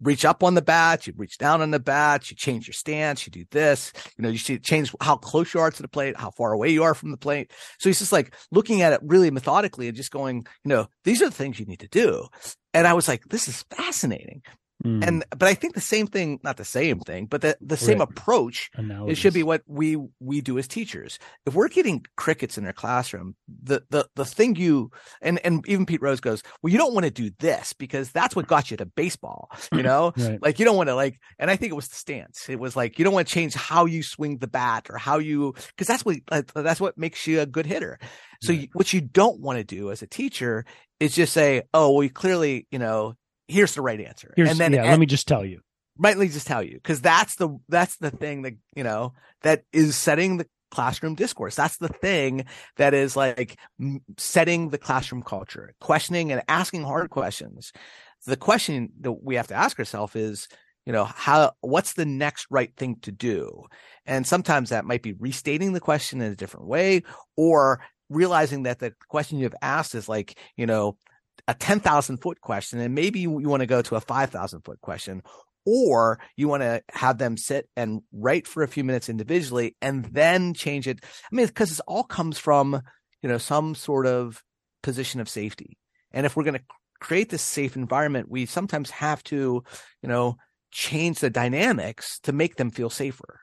reach 0.00 0.24
up 0.24 0.42
on 0.42 0.54
the 0.54 0.62
bat, 0.62 1.06
you 1.06 1.12
reach 1.16 1.38
down 1.38 1.60
on 1.60 1.70
the 1.70 1.78
bat, 1.78 2.30
you 2.30 2.36
change 2.36 2.66
your 2.66 2.74
stance, 2.74 3.26
you 3.26 3.30
do 3.30 3.44
this, 3.50 3.92
you 4.16 4.22
know, 4.22 4.28
you 4.28 4.38
change 4.58 4.94
how 5.00 5.16
close 5.16 5.52
you 5.52 5.60
are 5.60 5.70
to 5.70 5.82
the 5.82 5.88
plate, 5.88 6.16
how 6.16 6.30
far 6.30 6.52
away 6.52 6.70
you 6.70 6.82
are 6.82 6.94
from 6.94 7.10
the 7.10 7.16
plate. 7.16 7.52
So 7.78 7.88
he's 7.88 7.98
just 7.98 8.12
like 8.12 8.34
looking 8.50 8.82
at 8.82 8.92
it 8.92 9.00
really 9.02 9.30
methodically 9.30 9.88
and 9.88 9.96
just 9.96 10.10
going, 10.10 10.46
you 10.64 10.68
know, 10.68 10.88
these 11.04 11.20
are 11.22 11.26
the 11.26 11.34
things 11.34 11.60
you 11.60 11.66
need 11.66 11.80
to 11.80 11.88
do. 11.88 12.26
And 12.72 12.86
I 12.86 12.94
was 12.94 13.08
like, 13.08 13.24
this 13.26 13.48
is 13.48 13.64
fascinating 13.70 14.42
Mm. 14.84 15.06
And 15.06 15.24
but 15.30 15.48
I 15.48 15.54
think 15.54 15.74
the 15.74 15.80
same 15.80 16.06
thing, 16.06 16.40
not 16.42 16.56
the 16.56 16.64
same 16.64 17.00
thing, 17.00 17.26
but 17.26 17.42
the, 17.42 17.56
the 17.60 17.76
same 17.76 17.98
right. 17.98 18.08
approach 18.08 18.70
it 18.78 19.16
should 19.16 19.34
be 19.34 19.42
what 19.42 19.62
we 19.66 19.98
we 20.20 20.40
do 20.40 20.58
as 20.58 20.66
teachers. 20.66 21.18
If 21.44 21.54
we're 21.54 21.68
getting 21.68 22.04
crickets 22.16 22.56
in 22.56 22.64
our 22.66 22.72
classroom, 22.72 23.36
the 23.62 23.82
the 23.90 24.08
the 24.16 24.24
thing 24.24 24.56
you 24.56 24.90
and 25.20 25.38
and 25.44 25.66
even 25.68 25.86
Pete 25.86 26.00
Rose 26.00 26.20
goes, 26.20 26.42
well, 26.62 26.72
you 26.72 26.78
don't 26.78 26.94
want 26.94 27.04
to 27.04 27.10
do 27.10 27.30
this 27.40 27.72
because 27.74 28.10
that's 28.10 28.34
what 28.34 28.46
got 28.46 28.70
you 28.70 28.76
to 28.78 28.86
baseball. 28.86 29.50
You 29.80 29.84
know, 29.84 30.12
right. 30.16 30.42
like 30.42 30.58
you 30.58 30.66
don't 30.66 30.76
want 30.76 30.88
to 30.88 30.94
like. 30.94 31.20
And 31.38 31.50
I 31.50 31.56
think 31.56 31.70
it 31.70 31.76
was 31.76 31.88
the 31.88 31.94
stance. 31.94 32.50
It 32.50 32.58
was 32.58 32.76
like 32.76 32.98
you 32.98 33.04
don't 33.04 33.14
want 33.14 33.26
to 33.26 33.32
change 33.32 33.54
how 33.54 33.86
you 33.86 34.02
swing 34.02 34.36
the 34.38 34.48
bat 34.48 34.88
or 34.90 34.98
how 34.98 35.18
you 35.18 35.54
because 35.68 35.86
that's 35.86 36.04
what 36.04 36.16
that's 36.54 36.80
what 36.80 36.98
makes 36.98 37.26
you 37.26 37.40
a 37.40 37.46
good 37.46 37.66
hitter. 37.66 37.98
So 38.42 38.52
right. 38.52 38.62
you, 38.62 38.68
what 38.72 38.92
you 38.92 39.00
don't 39.00 39.40
want 39.40 39.58
to 39.58 39.64
do 39.64 39.90
as 39.90 40.02
a 40.02 40.06
teacher 40.06 40.64
is 40.98 41.14
just 41.14 41.32
say, 41.32 41.62
oh, 41.72 41.92
well, 41.92 42.02
you 42.02 42.10
clearly, 42.10 42.66
you 42.70 42.78
know, 42.78 43.14
here's 43.50 43.74
the 43.74 43.82
right 43.82 44.00
answer. 44.00 44.32
Here's, 44.36 44.50
and 44.50 44.58
then 44.58 44.72
yeah, 44.72 44.84
let 44.84 44.98
me 44.98 45.06
just 45.06 45.28
tell 45.28 45.44
you. 45.44 45.60
Right, 45.98 46.16
let 46.16 46.24
me 46.24 46.32
just 46.32 46.46
tell 46.46 46.62
you 46.62 46.74
because 46.74 47.00
that's 47.00 47.36
the 47.36 47.58
that's 47.68 47.96
the 47.96 48.10
thing 48.10 48.42
that 48.42 48.54
you 48.74 48.84
know 48.84 49.12
that 49.42 49.64
is 49.72 49.96
setting 49.96 50.36
the 50.38 50.46
classroom 50.70 51.14
discourse. 51.14 51.54
That's 51.54 51.76
the 51.76 51.88
thing 51.88 52.46
that 52.76 52.94
is 52.94 53.16
like 53.16 53.58
setting 54.16 54.70
the 54.70 54.78
classroom 54.78 55.22
culture, 55.22 55.74
questioning 55.80 56.32
and 56.32 56.42
asking 56.48 56.84
hard 56.84 57.10
questions. 57.10 57.72
The 58.26 58.36
question 58.36 58.90
that 59.00 59.12
we 59.12 59.34
have 59.34 59.48
to 59.48 59.54
ask 59.54 59.78
ourselves 59.78 60.14
is, 60.14 60.48
you 60.86 60.92
know, 60.92 61.04
how, 61.04 61.52
what's 61.60 61.94
the 61.94 62.06
next 62.06 62.46
right 62.50 62.74
thing 62.76 62.96
to 63.02 63.12
do? 63.12 63.64
And 64.06 64.26
sometimes 64.26 64.70
that 64.70 64.84
might 64.84 65.02
be 65.02 65.14
restating 65.14 65.72
the 65.72 65.80
question 65.80 66.20
in 66.20 66.32
a 66.32 66.36
different 66.36 66.66
way 66.66 67.02
or 67.36 67.80
realizing 68.08 68.64
that 68.64 68.78
the 68.78 68.94
question 69.08 69.38
you've 69.38 69.54
asked 69.62 69.94
is 69.94 70.08
like, 70.08 70.38
you 70.56 70.66
know, 70.66 70.96
a 71.48 71.54
10,000 71.54 72.18
foot 72.18 72.40
question 72.40 72.80
and 72.80 72.94
maybe 72.94 73.20
you, 73.20 73.40
you 73.40 73.48
want 73.48 73.60
to 73.60 73.66
go 73.66 73.82
to 73.82 73.96
a 73.96 74.00
5,000 74.00 74.60
foot 74.62 74.80
question 74.80 75.22
or 75.66 76.18
you 76.36 76.48
want 76.48 76.62
to 76.62 76.82
have 76.90 77.18
them 77.18 77.36
sit 77.36 77.68
and 77.76 78.02
write 78.12 78.46
for 78.46 78.62
a 78.62 78.68
few 78.68 78.84
minutes 78.84 79.08
individually 79.08 79.76
and 79.82 80.04
then 80.06 80.54
change 80.54 80.88
it. 80.88 81.00
I 81.02 81.34
mean, 81.34 81.46
because 81.46 81.68
this 81.68 81.80
all 81.80 82.04
comes 82.04 82.38
from, 82.38 82.80
you 83.22 83.28
know, 83.28 83.38
some 83.38 83.74
sort 83.74 84.06
of 84.06 84.42
position 84.82 85.20
of 85.20 85.28
safety. 85.28 85.76
And 86.12 86.26
if 86.26 86.34
we're 86.34 86.44
going 86.44 86.58
to 86.58 86.64
create 87.00 87.28
this 87.28 87.42
safe 87.42 87.76
environment, 87.76 88.30
we 88.30 88.46
sometimes 88.46 88.90
have 88.90 89.22
to, 89.24 89.62
you 90.02 90.08
know, 90.08 90.36
change 90.70 91.20
the 91.20 91.30
dynamics 91.30 92.20
to 92.20 92.32
make 92.32 92.56
them 92.56 92.70
feel 92.70 92.90
safer. 92.90 93.40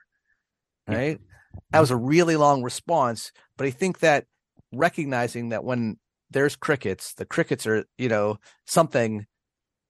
Right. 0.86 1.18
Yeah. 1.20 1.60
That 1.72 1.80
was 1.80 1.90
a 1.90 1.96
really 1.96 2.36
long 2.36 2.62
response, 2.62 3.32
but 3.56 3.66
I 3.66 3.70
think 3.70 4.00
that 4.00 4.26
recognizing 4.72 5.50
that 5.50 5.64
when 5.64 5.98
there's 6.30 6.56
crickets. 6.56 7.14
The 7.14 7.24
crickets 7.24 7.66
are, 7.66 7.84
you 7.96 8.08
know, 8.08 8.38
something 8.66 9.26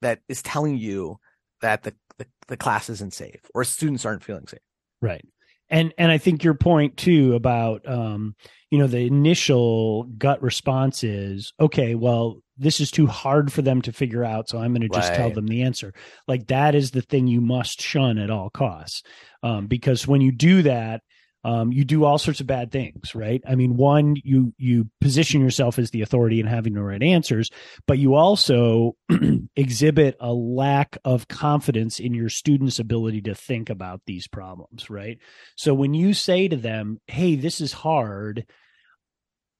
that 0.03 0.21
is 0.29 0.43
telling 0.43 0.77
you 0.77 1.19
that 1.61 1.83
the, 1.83 1.95
the, 2.19 2.27
the 2.47 2.57
class 2.57 2.89
isn't 2.89 3.15
safe 3.15 3.41
or 3.55 3.65
students 3.65 4.05
aren't 4.05 4.25
feeling 4.25 4.47
safe. 4.47 4.61
Right. 5.01 5.25
And 5.71 5.93
and 5.99 6.11
I 6.11 6.17
think 6.17 6.45
your 6.45 6.55
point 6.55 6.97
too 6.97 7.35
about 7.35 7.87
um, 7.87 8.35
you 8.71 8.79
know, 8.79 8.87
the 8.87 9.07
initial 9.07 10.05
gut 10.05 10.43
response 10.43 11.05
is, 11.05 11.53
okay, 11.61 11.95
well, 11.95 12.41
this 12.57 12.81
is 12.81 12.91
too 12.91 13.07
hard 13.07 13.53
for 13.53 13.63
them 13.63 13.83
to 13.83 13.93
figure 13.93 14.25
out, 14.25 14.49
so 14.49 14.59
I'm 14.59 14.73
going 14.73 14.83
to 14.83 14.89
just 14.89 15.11
right. 15.11 15.17
tell 15.17 15.31
them 15.31 15.47
the 15.47 15.63
answer. 15.63 15.93
Like 16.27 16.47
that 16.49 16.75
is 16.75 16.91
the 16.91 17.03
thing 17.03 17.27
you 17.27 17.41
must 17.41 17.83
shun 17.83 18.19
at 18.19 18.31
all 18.31 18.51
costs, 18.51 19.03
um, 19.43 19.67
because 19.67 20.07
when 20.07 20.23
you 20.23 20.33
do 20.33 20.63
that, 20.63 21.03
um, 21.49 21.73
you 21.73 21.87
do 21.87 22.05
all 22.05 22.19
sorts 22.19 22.41
of 22.41 22.47
bad 22.47 22.71
things, 22.71 23.15
right? 23.15 23.43
I 23.49 23.55
mean, 23.55 23.79
one, 23.79 24.17
you 24.23 24.53
you 24.59 24.91
position 25.01 25.41
yourself 25.41 25.79
as 25.79 25.91
the 25.91 26.03
authority 26.03 26.41
and 26.41 26.49
having 26.49 26.75
the 26.75 26.83
right 26.83 27.03
answers, 27.03 27.51
but 27.87 27.99
you 27.99 28.17
also 28.17 28.97
exhibit 29.57 30.19
a 30.21 30.31
lack 30.31 30.99
of 31.07 31.27
confidence 31.27 32.01
in 32.01 32.13
your 32.13 32.29
students' 32.29 32.79
ability 32.79 33.23
to 33.23 33.35
think 33.35 33.71
about 33.71 34.03
these 34.07 34.29
problems, 34.29 34.91
right? 34.91 35.21
So 35.57 35.73
when 35.73 35.95
you 35.95 36.13
say 36.13 36.49
to 36.49 36.57
them, 36.57 37.01
"Hey, 37.07 37.35
this 37.35 37.63
is 37.63 37.73
hard," 37.73 38.45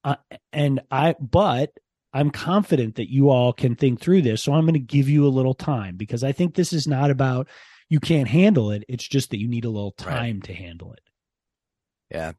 uh, 0.05 0.17
and 0.53 0.81
I, 0.91 1.15
but 1.19 1.71
I'm 2.13 2.29
confident 2.31 2.97
that 2.97 3.11
you 3.11 3.31
all 3.31 3.55
can 3.55 3.77
think 3.77 3.99
through 3.99 4.21
this, 4.21 4.43
so 4.43 4.53
I'm 4.53 4.65
going 4.65 4.75
to 4.75 4.79
give 4.79 5.09
you 5.09 5.27
a 5.27 5.29
little 5.29 5.55
time 5.55 5.97
because 5.97 6.23
I 6.23 6.33
think 6.33 6.55
this 6.55 6.75
is 6.75 6.87
not 6.87 7.11
about 7.11 7.49
you 7.89 7.99
can't 7.99 8.29
handle 8.29 8.73
it. 8.73 8.85
It's 8.91 9.09
just 9.09 9.31
that 9.31 9.41
you 9.41 9.49
need 9.49 9.65
a 9.65 9.71
little 9.71 9.93
time 9.93 10.37
right. 10.37 10.45
to 10.45 10.53
handle 10.53 10.93
it. 10.93 11.01
Yeah. 12.11 12.33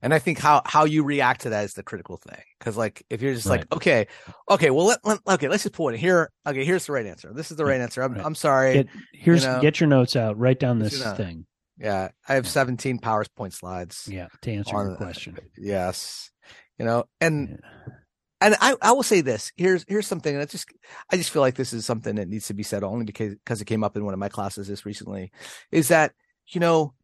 And 0.00 0.14
I 0.14 0.18
think 0.18 0.38
how 0.38 0.62
how 0.64 0.84
you 0.84 1.02
react 1.02 1.42
to 1.42 1.50
that 1.50 1.64
is 1.64 1.74
the 1.74 1.82
critical 1.82 2.16
thing. 2.16 2.40
Because 2.58 2.76
like 2.76 3.04
if 3.10 3.20
you're 3.20 3.34
just 3.34 3.46
right. 3.46 3.60
like, 3.60 3.74
okay, 3.74 4.06
okay, 4.48 4.70
well 4.70 4.86
let, 4.86 5.04
let, 5.04 5.18
okay, 5.26 5.48
let's 5.48 5.64
just 5.64 5.74
pull 5.74 5.88
it 5.88 5.98
here. 5.98 6.30
Okay, 6.46 6.64
here's 6.64 6.86
the 6.86 6.92
right 6.92 7.06
answer. 7.06 7.32
This 7.32 7.50
is 7.50 7.56
the 7.56 7.64
right 7.64 7.80
answer. 7.80 8.02
I'm 8.02 8.14
right. 8.14 8.24
I'm 8.24 8.34
sorry. 8.34 8.74
Get, 8.74 8.88
here's 9.12 9.42
you 9.42 9.50
know, 9.50 9.60
get 9.60 9.80
your 9.80 9.88
notes 9.88 10.14
out. 10.14 10.38
Write 10.38 10.60
down 10.60 10.78
this 10.78 11.02
thing. 11.16 11.46
Yeah, 11.78 12.08
I 12.28 12.34
have 12.34 12.48
17 12.48 12.98
PowerPoint 12.98 13.52
slides. 13.52 14.08
Yeah, 14.10 14.26
to 14.42 14.52
answer 14.52 14.76
on, 14.76 14.86
your 14.86 14.96
question. 14.96 15.38
Yes, 15.56 16.30
you 16.78 16.84
know, 16.84 17.04
and 17.20 17.48
yeah. 17.48 17.94
and 18.40 18.56
I 18.60 18.76
I 18.80 18.92
will 18.92 19.02
say 19.02 19.20
this. 19.20 19.52
Here's 19.56 19.84
here's 19.88 20.06
something 20.06 20.36
that 20.38 20.50
just 20.50 20.68
I 21.10 21.16
just 21.16 21.30
feel 21.30 21.42
like 21.42 21.56
this 21.56 21.72
is 21.72 21.84
something 21.84 22.16
that 22.16 22.28
needs 22.28 22.46
to 22.48 22.54
be 22.54 22.62
said 22.62 22.84
only 22.84 23.04
because 23.04 23.34
because 23.34 23.60
it 23.60 23.66
came 23.66 23.82
up 23.82 23.96
in 23.96 24.04
one 24.04 24.14
of 24.14 24.20
my 24.20 24.28
classes 24.28 24.68
this 24.68 24.86
recently. 24.86 25.32
Is 25.72 25.88
that 25.88 26.12
you 26.48 26.60
know 26.60 26.94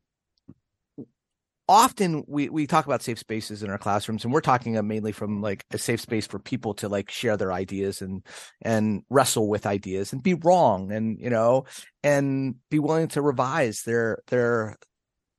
often 1.68 2.24
we 2.26 2.48
we 2.48 2.66
talk 2.66 2.84
about 2.84 3.02
safe 3.02 3.18
spaces 3.18 3.62
in 3.62 3.70
our 3.70 3.78
classrooms 3.78 4.24
and 4.24 4.32
we're 4.32 4.40
talking 4.40 4.74
mainly 4.86 5.12
from 5.12 5.40
like 5.40 5.64
a 5.70 5.78
safe 5.78 6.00
space 6.00 6.26
for 6.26 6.38
people 6.38 6.74
to 6.74 6.88
like 6.88 7.10
share 7.10 7.36
their 7.36 7.52
ideas 7.52 8.02
and 8.02 8.22
and 8.62 9.02
wrestle 9.08 9.48
with 9.48 9.66
ideas 9.66 10.12
and 10.12 10.22
be 10.22 10.34
wrong 10.34 10.92
and 10.92 11.18
you 11.20 11.30
know 11.30 11.64
and 12.02 12.56
be 12.70 12.78
willing 12.78 13.08
to 13.08 13.22
revise 13.22 13.82
their 13.82 14.18
their 14.26 14.76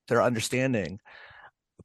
their 0.07 0.23
understanding 0.23 0.99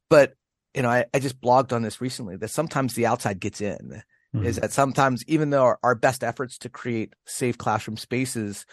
but 0.09 0.33
you 0.75 0.83
know 0.83 0.89
i, 0.91 1.05
I 1.13 1.19
just 1.19 1.41
blogged 1.41 1.73
on 1.73 1.83
this 1.83 2.01
recently 2.01 2.37
that 2.37 2.49
sometimes 2.49 2.95
the 2.95 3.07
outside 3.07 3.41
gets 3.41 3.61
in 3.61 4.03
mm-hmm. 4.35 4.47
is 4.47 4.57
that 4.57 4.73
sometimes 4.73 5.23
even 5.27 5.51
though 5.51 5.65
our, 5.65 5.79
our 5.83 5.95
best 5.95 6.25
efforts 6.25 6.57
to 6.59 6.71
create 6.71 7.13
safe 7.27 7.59
classroom 7.59 7.99
spaces 7.99 8.65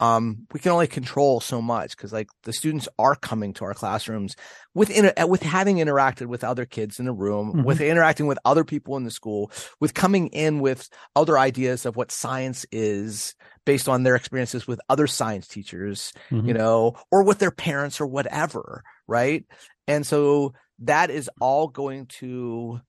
um, 0.00 0.46
we 0.52 0.60
can 0.60 0.72
only 0.72 0.86
control 0.86 1.40
so 1.40 1.60
much 1.60 1.96
because 1.96 2.12
like 2.12 2.28
the 2.44 2.52
students 2.52 2.88
are 2.98 3.16
coming 3.16 3.52
to 3.54 3.64
our 3.64 3.74
classrooms 3.74 4.36
with 4.74 4.90
inter- 4.90 5.26
with 5.26 5.42
having 5.42 5.78
interacted 5.78 6.26
with 6.26 6.44
other 6.44 6.64
kids 6.64 7.00
in 7.00 7.06
the 7.06 7.12
room, 7.12 7.48
mm-hmm. 7.48 7.62
with 7.64 7.80
interacting 7.80 8.26
with 8.26 8.38
other 8.44 8.64
people 8.64 8.96
in 8.96 9.04
the 9.04 9.10
school, 9.10 9.50
with 9.80 9.94
coming 9.94 10.28
in 10.28 10.60
with 10.60 10.88
other 11.16 11.36
ideas 11.36 11.84
of 11.84 11.96
what 11.96 12.12
science 12.12 12.64
is 12.70 13.34
based 13.64 13.88
on 13.88 14.02
their 14.02 14.14
experiences 14.14 14.66
with 14.66 14.80
other 14.88 15.06
science 15.06 15.48
teachers, 15.48 16.12
mm-hmm. 16.30 16.46
you 16.46 16.54
know, 16.54 16.96
or 17.10 17.24
with 17.24 17.38
their 17.38 17.50
parents 17.50 18.00
or 18.00 18.06
whatever, 18.06 18.82
right? 19.08 19.44
And 19.88 20.06
so 20.06 20.54
that 20.80 21.10
is 21.10 21.28
all 21.40 21.66
going 21.66 22.06
to 22.06 22.80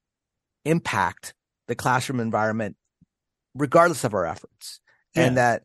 impact 0.63 1.33
the 1.67 1.75
classroom 1.75 2.19
environment 2.19 2.75
regardless 3.55 4.03
of 4.03 4.13
our 4.13 4.25
efforts. 4.25 4.79
Yeah. 5.15 5.23
And 5.23 5.37
that 5.37 5.63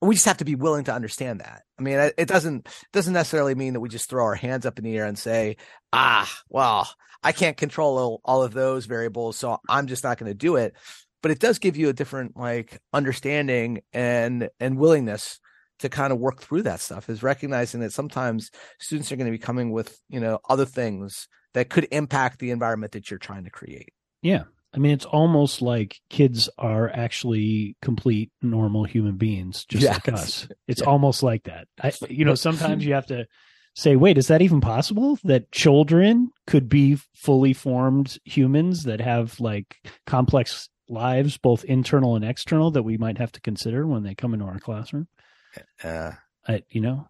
we 0.00 0.14
just 0.14 0.26
have 0.26 0.38
to 0.38 0.44
be 0.44 0.54
willing 0.54 0.84
to 0.84 0.94
understand 0.94 1.40
that. 1.40 1.62
I 1.78 1.82
mean, 1.82 1.98
it 2.16 2.28
doesn't 2.28 2.68
doesn't 2.92 3.12
necessarily 3.12 3.54
mean 3.54 3.74
that 3.74 3.80
we 3.80 3.88
just 3.88 4.08
throw 4.08 4.24
our 4.24 4.34
hands 4.34 4.64
up 4.66 4.78
in 4.78 4.84
the 4.84 4.96
air 4.96 5.06
and 5.06 5.18
say, 5.18 5.56
"Ah, 5.92 6.30
well, 6.48 6.88
I 7.22 7.32
can't 7.32 7.56
control 7.56 8.20
all, 8.24 8.42
of 8.42 8.52
those 8.52 8.86
variables, 8.86 9.36
so 9.36 9.58
I'm 9.68 9.86
just 9.86 10.04
not 10.04 10.18
going 10.18 10.30
to 10.30 10.34
do 10.34 10.56
it." 10.56 10.74
But 11.22 11.32
it 11.32 11.38
does 11.38 11.58
give 11.58 11.76
you 11.76 11.90
a 11.90 11.92
different 11.92 12.36
like 12.36 12.80
understanding 12.92 13.82
and 13.92 14.48
and 14.58 14.78
willingness 14.78 15.38
to 15.80 15.88
kind 15.88 16.12
of 16.12 16.18
work 16.18 16.40
through 16.40 16.62
that 16.62 16.80
stuff. 16.80 17.10
Is 17.10 17.22
recognizing 17.22 17.80
that 17.80 17.92
sometimes 17.92 18.50
students 18.78 19.12
are 19.12 19.16
going 19.16 19.30
to 19.30 19.38
be 19.38 19.38
coming 19.38 19.70
with 19.70 19.98
you 20.08 20.20
know 20.20 20.38
other 20.48 20.66
things 20.66 21.28
that 21.52 21.68
could 21.68 21.88
impact 21.90 22.38
the 22.38 22.52
environment 22.52 22.92
that 22.92 23.10
you're 23.10 23.18
trying 23.18 23.44
to 23.44 23.50
create. 23.50 23.92
Yeah, 24.22 24.44
I 24.72 24.78
mean, 24.78 24.92
it's 24.92 25.04
almost 25.04 25.62
like 25.62 26.00
kids 26.10 26.48
are 26.56 26.88
actually 26.88 27.76
complete 27.82 28.30
normal 28.40 28.84
human 28.84 29.16
beings, 29.16 29.64
just 29.64 29.82
yes. 29.82 29.94
like 29.94 30.14
us. 30.14 30.48
It's 30.68 30.80
yeah. 30.80 30.86
almost 30.86 31.22
like 31.22 31.44
that. 31.44 31.66
I, 31.82 31.92
you 32.08 32.24
know, 32.24 32.34
sometimes 32.36 32.84
you 32.84 32.94
have 32.94 33.06
to 33.06 33.26
say, 33.74 33.96
wait, 33.96 34.16
is 34.16 34.28
that 34.28 34.42
even 34.42 34.60
possible 34.60 35.18
that 35.24 35.50
children 35.50 36.30
could 36.46 36.68
be 36.68 36.98
fully 37.14 37.52
formed 37.52 38.18
humans 38.24 38.84
that 38.84 39.00
have 39.00 39.40
like 39.40 39.76
complex 40.06 40.68
lives, 40.88 41.36
both 41.36 41.64
internal 41.64 42.14
and 42.14 42.24
external, 42.24 42.70
that 42.70 42.84
we 42.84 42.96
might 42.96 43.18
have 43.18 43.32
to 43.32 43.40
consider 43.40 43.86
when 43.86 44.04
they 44.04 44.14
come 44.14 44.34
into 44.34 44.46
our 44.46 44.60
classroom? 44.60 45.08
Uh, 45.82 46.12
I, 46.46 46.62
you 46.70 46.80
know, 46.80 47.08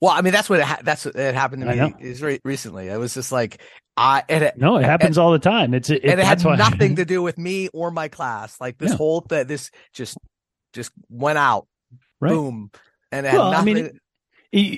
well, 0.00 0.12
I 0.12 0.22
mean, 0.22 0.32
that's 0.32 0.48
what 0.48 0.60
ha- 0.62 0.80
that's 0.82 1.04
what 1.04 1.14
it 1.14 1.34
happened 1.34 1.62
to 1.62 1.74
me 1.74 1.94
is 2.00 2.22
re- 2.22 2.40
recently. 2.42 2.88
It 2.88 2.98
was 2.98 3.12
just 3.12 3.32
like 3.32 3.60
I 4.00 4.24
it, 4.30 4.56
no, 4.56 4.78
it 4.78 4.84
happens 4.84 5.18
all 5.18 5.30
the 5.30 5.38
time. 5.38 5.74
It's 5.74 5.90
it, 5.90 6.02
and 6.04 6.18
it 6.18 6.24
had 6.24 6.42
nothing 6.44 6.96
to 6.96 7.04
do 7.04 7.22
with 7.22 7.36
me 7.36 7.68
or 7.68 7.90
my 7.90 8.08
class. 8.08 8.58
Like 8.58 8.78
this 8.78 8.92
yeah. 8.92 8.96
whole 8.96 9.20
thing, 9.20 9.46
this 9.46 9.70
just 9.92 10.16
just 10.72 10.90
went 11.10 11.36
out, 11.36 11.66
right. 12.18 12.30
boom, 12.30 12.70
and 13.12 13.26
it 13.26 13.34
well, 13.34 13.50
nothing, 13.50 13.76
I 13.76 13.82
mean, 13.82 14.00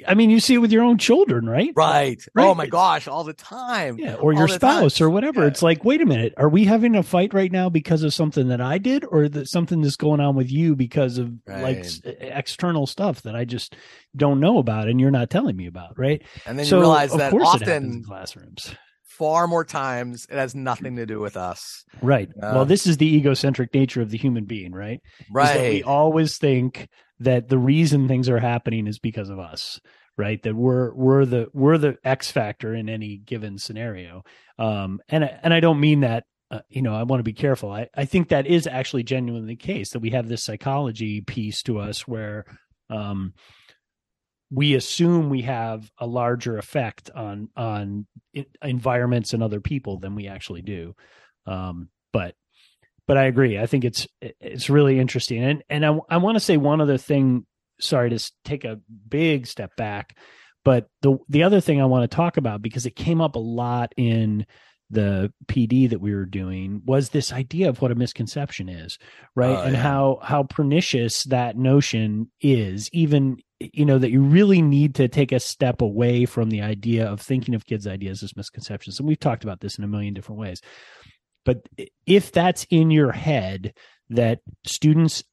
I 0.09 0.15
mean, 0.15 0.29
you 0.29 0.41
see 0.41 0.55
it 0.55 0.59
with 0.59 0.73
your 0.73 0.83
own 0.83 0.99
children, 0.99 1.49
right? 1.49 1.73
Right. 1.77 2.21
right. 2.35 2.45
Oh 2.45 2.57
my 2.57 2.67
gosh, 2.67 3.07
all 3.07 3.23
the 3.23 3.33
time. 3.33 3.97
Yeah, 3.97 4.17
or 4.17 4.33
your 4.33 4.49
spouse 4.49 5.01
or 5.01 5.09
whatever. 5.09 5.43
Yeah. 5.43 5.47
It's 5.47 5.63
like, 5.63 5.85
wait 5.85 6.01
a 6.01 6.05
minute, 6.05 6.35
are 6.37 6.49
we 6.49 6.65
having 6.65 6.97
a 6.97 7.05
fight 7.05 7.33
right 7.33 7.51
now 7.51 7.69
because 7.69 8.03
of 8.03 8.13
something 8.13 8.49
that 8.49 8.61
I 8.61 8.79
did, 8.79 9.05
or 9.09 9.29
that 9.29 9.49
something 9.49 9.83
that's 9.83 9.97
going 9.97 10.19
on 10.19 10.35
with 10.35 10.51
you 10.51 10.75
because 10.75 11.19
of 11.19 11.33
right. 11.47 11.63
like 11.63 11.87
external 12.21 12.89
stuff 12.89 13.23
that 13.23 13.37
I 13.37 13.45
just 13.45 13.77
don't 14.17 14.41
know 14.41 14.59
about 14.59 14.89
and 14.89 15.01
you're 15.01 15.13
not 15.13 15.31
telling 15.31 15.57
me 15.57 15.69
about, 15.69 15.97
right? 15.97 16.23
And 16.45 16.59
then 16.59 16.67
so, 16.67 16.79
you 16.79 16.81
realize 16.83 17.13
that 17.13 17.33
often 17.33 17.85
in 17.85 18.05
classrooms 18.05 18.75
far 19.19 19.47
more 19.47 19.65
times. 19.65 20.27
It 20.31 20.37
has 20.37 20.55
nothing 20.55 20.97
to 20.97 21.07
do 21.07 21.21
with 21.21 21.37
us. 21.37 21.85
Right. 22.01 22.29
Uh, 22.31 22.53
well 22.55 22.65
this 22.65 22.87
is 22.87 22.97
the 22.97 23.17
egocentric 23.17 23.73
nature 23.75 24.03
of 24.03 24.11
the 24.11 24.19
human 24.19 24.45
being 24.45 24.73
right? 24.73 25.01
Right 25.31 25.71
we 25.71 25.83
always 25.83 26.39
think 26.39 26.89
that 27.21 27.49
the 27.49 27.59
reason 27.59 28.09
things 28.09 28.29
are 28.29 28.39
happening 28.39 28.87
is 28.87 28.99
because 28.99 29.29
of 29.29 29.39
us 29.39 29.81
right? 30.19 30.43
That 30.43 30.55
we're 30.55 30.95
we're 30.95 31.25
the 31.25 31.49
we're 31.53 31.79
the 31.79 31.97
x 32.05 32.31
factor 32.31 32.75
in 32.75 32.89
any 32.89 33.17
given 33.17 33.59
scenario. 33.59 34.23
Um 34.59 35.01
and 35.09 35.25
and 35.25 35.55
i 35.55 35.61
don't 35.61 35.81
mean 35.81 36.01
that 36.01 36.25
uh, 36.51 36.61
you 36.69 36.83
know 36.83 36.95
i 36.95 37.03
want 37.03 37.21
to 37.21 37.25
be 37.25 37.33
careful. 37.33 37.71
I 37.71 37.89
i 37.97 38.05
think 38.05 38.29
that 38.29 38.47
is 38.47 38.67
actually 38.67 39.05
genuinely 39.05 39.49
the 39.49 39.57
case 39.57 39.91
that 39.91 40.01
we 40.01 40.11
have 40.11 40.29
this 40.29 40.45
psychology 40.45 41.21
piece 41.21 41.63
to 41.65 41.79
us 41.79 42.07
where 42.09 42.45
um 42.91 43.33
we 44.53 44.75
assume 44.75 45.31
we 45.31 45.43
have 45.43 45.91
a 45.99 46.07
larger 46.07 46.59
effect 46.59 47.11
on 47.15 47.49
on 47.57 48.07
environments 48.63 49.33
and 49.33 49.43
other 49.43 49.61
people 49.61 49.99
than 49.99 50.15
we 50.15 50.29
actually 50.29 50.63
do 50.63 50.95
um 51.47 51.89
but 52.13 52.35
but 53.07 53.19
I 53.19 53.25
agree. 53.25 53.59
I 53.59 53.67
think 53.67 53.85
it's 53.85 54.07
it's 54.21 54.71
really 54.71 54.99
interesting, 54.99 55.43
and 55.43 55.63
and 55.69 55.85
I 55.85 55.99
I 56.09 56.17
want 56.19 56.37
to 56.37 56.41
say 56.41 56.57
one 56.57 56.81
other 56.81 56.99
thing. 56.99 57.47
Sorry 57.81 58.11
to 58.11 58.33
take 58.45 58.65
a 58.65 58.81
big 59.09 59.47
step 59.47 59.75
back, 59.77 60.17
but 60.65 60.87
the 61.01 61.19
the 61.29 61.43
other 61.43 61.61
thing 61.61 61.81
I 61.81 61.87
want 61.87 62.09
to 62.09 62.15
talk 62.15 62.37
about 62.37 62.63
because 62.63 62.87
it 62.87 62.95
came 62.95 63.21
up 63.21 63.35
a 63.35 63.41
lot 63.41 63.93
in 63.97 64.47
the 64.89 65.33
PD 65.47 65.91
that 65.91 66.01
we 66.01 66.15
were 66.15 66.27
doing 66.27 66.83
was 66.85 67.09
this 67.09 67.33
idea 67.33 67.71
of 67.71 67.81
what 67.81 67.91
a 67.91 67.97
misconception 67.97 68.69
is, 68.69 68.99
right? 69.35 69.57
Uh, 69.57 69.63
and 69.63 69.75
yeah. 69.75 69.83
how 69.83 70.19
how 70.23 70.45
pernicious 70.45 71.25
that 71.25 71.57
notion 71.57 72.31
is, 72.41 72.89
even 72.93 73.39
you 73.73 73.85
know 73.85 73.99
that 73.99 74.11
you 74.11 74.23
really 74.23 74.63
need 74.63 74.95
to 74.97 75.09
take 75.09 75.33
a 75.33 75.41
step 75.41 75.81
away 75.81 76.25
from 76.25 76.51
the 76.51 76.63
idea 76.63 77.07
of 77.07 77.21
thinking 77.21 77.55
of 77.55 77.67
kids' 77.67 77.87
ideas 77.87 78.23
as 78.23 78.37
misconceptions. 78.37 78.99
And 78.99 79.09
we've 79.09 79.21
talked 79.21 79.45
about 79.45 79.61
this 79.61 79.79
in 79.79 79.85
a 79.85 79.89
million 79.89 80.15
different 80.15 80.41
ways. 80.41 80.61
But 81.45 81.59
if 82.07 82.33
that's 82.33 82.67
in 82.71 82.91
your 82.91 83.13
head 83.13 83.75
that 84.11 84.41
students 84.67 85.25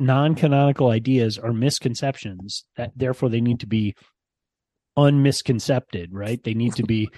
non-canonical 0.00 0.88
ideas 0.88 1.38
are 1.38 1.52
misconceptions, 1.52 2.64
that 2.76 2.92
therefore 2.96 3.28
they 3.28 3.40
need 3.40 3.60
to 3.60 3.66
be 3.66 3.94
unmisconcepted, 4.96 6.08
right? 6.12 6.42
They 6.42 6.54
need 6.54 6.74
to 6.74 6.84
be 6.84 7.08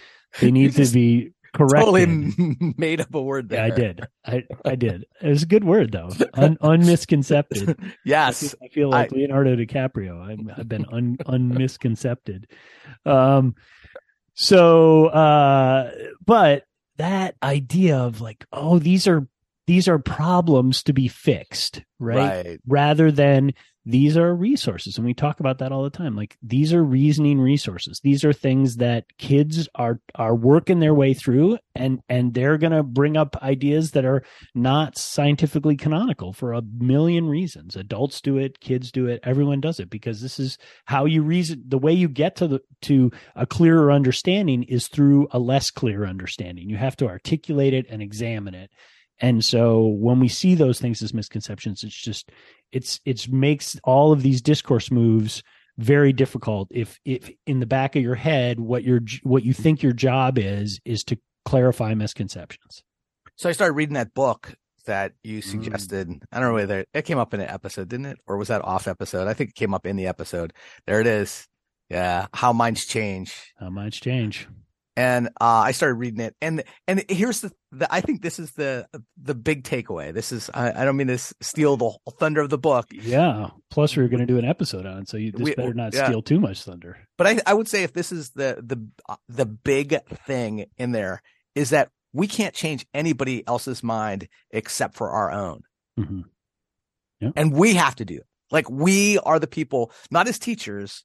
they 0.40 0.50
need 0.50 0.74
to 0.74 0.86
be 0.92 1.32
correct. 1.52 1.84
Totally 1.84 2.74
made 2.76 3.00
up 3.00 3.14
a 3.14 3.22
word 3.22 3.48
there. 3.48 3.66
Yeah, 3.66 3.72
I 3.72 3.76
did. 3.76 4.08
I, 4.24 4.44
I 4.64 4.74
did. 4.74 5.04
It 5.20 5.28
was 5.28 5.42
a 5.42 5.46
good 5.46 5.64
word 5.64 5.92
though. 5.92 6.10
Un, 6.34 6.56
unmisconcepted. 6.60 7.78
yes. 8.04 8.42
I 8.42 8.46
feel, 8.46 8.58
I 8.62 8.68
feel 8.68 8.90
like 8.90 9.12
I, 9.12 9.16
Leonardo 9.16 9.56
DiCaprio. 9.56 10.20
i 10.20 10.54
have 10.56 10.68
been 10.68 10.86
un, 10.92 11.16
unmisconcepted. 11.26 12.44
Um, 13.04 13.54
so, 14.34 15.06
uh, 15.06 15.92
but 16.24 16.64
that 16.96 17.36
idea 17.42 17.98
of 17.98 18.20
like, 18.20 18.46
oh, 18.52 18.78
these 18.78 19.06
are 19.08 19.26
these 19.66 19.86
are 19.86 19.98
problems 19.98 20.82
to 20.82 20.92
be 20.92 21.06
fixed, 21.06 21.82
right? 21.98 22.46
right? 22.46 22.60
Rather 22.66 23.12
than 23.12 23.52
these 23.86 24.16
are 24.16 24.34
resources. 24.34 24.96
And 24.98 25.06
we 25.06 25.14
talk 25.14 25.40
about 25.40 25.58
that 25.58 25.72
all 25.72 25.82
the 25.82 25.90
time. 25.90 26.14
Like 26.14 26.36
these 26.42 26.74
are 26.74 26.84
reasoning 26.84 27.40
resources. 27.40 28.00
These 28.02 28.24
are 28.24 28.32
things 28.32 28.76
that 28.76 29.04
kids 29.16 29.68
are 29.74 30.00
are 30.14 30.34
working 30.34 30.80
their 30.80 30.92
way 30.92 31.14
through 31.14 31.58
and 31.74 32.00
and 32.08 32.34
they're 32.34 32.58
going 32.58 32.72
to 32.72 32.82
bring 32.82 33.16
up 33.16 33.36
ideas 33.42 33.92
that 33.92 34.04
are 34.04 34.22
not 34.54 34.98
scientifically 34.98 35.76
canonical 35.76 36.34
for 36.34 36.52
a 36.52 36.62
million 36.62 37.26
reasons. 37.26 37.74
Adults 37.74 38.20
do 38.20 38.36
it, 38.36 38.60
kids 38.60 38.92
do 38.92 39.06
it, 39.06 39.20
everyone 39.22 39.60
does 39.60 39.80
it 39.80 39.88
because 39.88 40.20
this 40.20 40.38
is 40.38 40.58
how 40.84 41.06
you 41.06 41.22
reason 41.22 41.64
the 41.66 41.78
way 41.78 41.92
you 41.92 42.08
get 42.08 42.36
to 42.36 42.46
the 42.46 42.60
to 42.82 43.10
a 43.34 43.46
clearer 43.46 43.90
understanding 43.90 44.62
is 44.64 44.88
through 44.88 45.26
a 45.30 45.38
less 45.38 45.70
clear 45.70 46.04
understanding. 46.04 46.68
You 46.68 46.76
have 46.76 46.96
to 46.96 47.08
articulate 47.08 47.72
it 47.72 47.86
and 47.88 48.02
examine 48.02 48.54
it 48.54 48.70
and 49.20 49.44
so 49.44 49.86
when 49.86 50.18
we 50.18 50.28
see 50.28 50.54
those 50.54 50.80
things 50.80 51.02
as 51.02 51.12
misconceptions, 51.12 51.84
it's 51.84 51.94
just 51.94 52.32
it's 52.72 53.00
it's 53.04 53.28
makes 53.28 53.78
all 53.84 54.12
of 54.12 54.22
these 54.22 54.42
discourse 54.42 54.90
moves 54.90 55.42
very 55.78 56.12
difficult 56.12 56.68
if 56.70 56.98
if 57.04 57.30
in 57.46 57.60
the 57.60 57.66
back 57.66 57.96
of 57.96 58.02
your 58.02 58.14
head 58.14 58.60
what 58.60 58.84
your 58.84 59.00
what 59.22 59.44
you 59.44 59.52
think 59.52 59.82
your 59.82 59.92
job 59.92 60.38
is 60.38 60.80
is 60.84 61.04
to 61.04 61.18
clarify 61.44 61.94
misconceptions. 61.94 62.82
So 63.36 63.48
I 63.48 63.52
started 63.52 63.74
reading 63.74 63.94
that 63.94 64.12
book 64.12 64.54
that 64.86 65.12
you 65.22 65.38
mm. 65.38 65.44
suggested. 65.44 66.08
Mm. 66.08 66.20
I 66.30 66.40
don't 66.40 66.48
know 66.48 66.54
whether 66.54 66.84
it 66.92 67.04
came 67.04 67.18
up 67.18 67.32
in 67.32 67.40
an 67.40 67.48
episode, 67.48 67.88
didn't 67.88 68.06
it? 68.06 68.18
Or 68.26 68.36
was 68.36 68.48
that 68.48 68.64
off 68.64 68.86
episode? 68.86 69.28
I 69.28 69.34
think 69.34 69.50
it 69.50 69.56
came 69.56 69.72
up 69.72 69.86
in 69.86 69.96
the 69.96 70.06
episode. 70.06 70.52
There 70.86 71.00
it 71.00 71.06
is. 71.06 71.46
Yeah. 71.88 72.26
How 72.34 72.52
minds 72.52 72.84
change. 72.84 73.54
How 73.58 73.70
minds 73.70 73.98
change 73.98 74.46
and 74.96 75.28
uh, 75.40 75.62
I 75.64 75.72
started 75.72 75.94
reading 75.94 76.20
it. 76.20 76.34
And 76.40 76.62
and 76.86 77.04
here's 77.08 77.40
the, 77.40 77.52
the, 77.72 77.92
I 77.92 78.00
think 78.00 78.22
this 78.22 78.38
is 78.38 78.52
the 78.52 78.86
the 79.20 79.34
big 79.34 79.64
takeaway. 79.64 80.12
This 80.12 80.32
is 80.32 80.50
I, 80.52 80.82
I, 80.82 80.84
don't 80.84 80.96
mean 80.96 81.06
to 81.06 81.18
steal 81.18 81.76
the 81.76 81.92
thunder 82.18 82.40
of 82.40 82.50
the 82.50 82.58
book. 82.58 82.86
Yeah. 82.90 83.50
Plus, 83.70 83.96
we 83.96 84.02
are 84.02 84.08
going 84.08 84.20
to 84.20 84.26
do 84.26 84.38
an 84.38 84.44
episode 84.44 84.86
on, 84.86 85.02
it, 85.02 85.08
so 85.08 85.16
you 85.16 85.32
just 85.32 85.44
we, 85.44 85.54
better 85.54 85.74
not 85.74 85.94
yeah. 85.94 86.06
steal 86.06 86.22
too 86.22 86.40
much 86.40 86.62
thunder. 86.62 86.98
But 87.16 87.26
I 87.26 87.40
I 87.46 87.54
would 87.54 87.68
say 87.68 87.82
if 87.82 87.92
this 87.92 88.12
is 88.12 88.30
the 88.30 88.62
the 88.62 88.86
uh, 89.08 89.16
the 89.28 89.46
big 89.46 89.96
thing 90.26 90.66
in 90.76 90.92
there 90.92 91.22
is 91.54 91.70
that 91.70 91.90
we 92.12 92.26
can't 92.26 92.54
change 92.54 92.86
anybody 92.92 93.46
else's 93.46 93.82
mind 93.82 94.28
except 94.50 94.96
for 94.96 95.10
our 95.10 95.30
own. 95.30 95.62
Mm-hmm. 95.98 96.20
Yeah. 97.20 97.30
And 97.36 97.52
we 97.52 97.74
have 97.74 97.96
to 97.96 98.04
do 98.04 98.16
it. 98.16 98.26
Like 98.50 98.68
we 98.68 99.18
are 99.18 99.38
the 99.38 99.46
people, 99.46 99.92
not 100.10 100.26
as 100.26 100.38
teachers, 100.38 101.04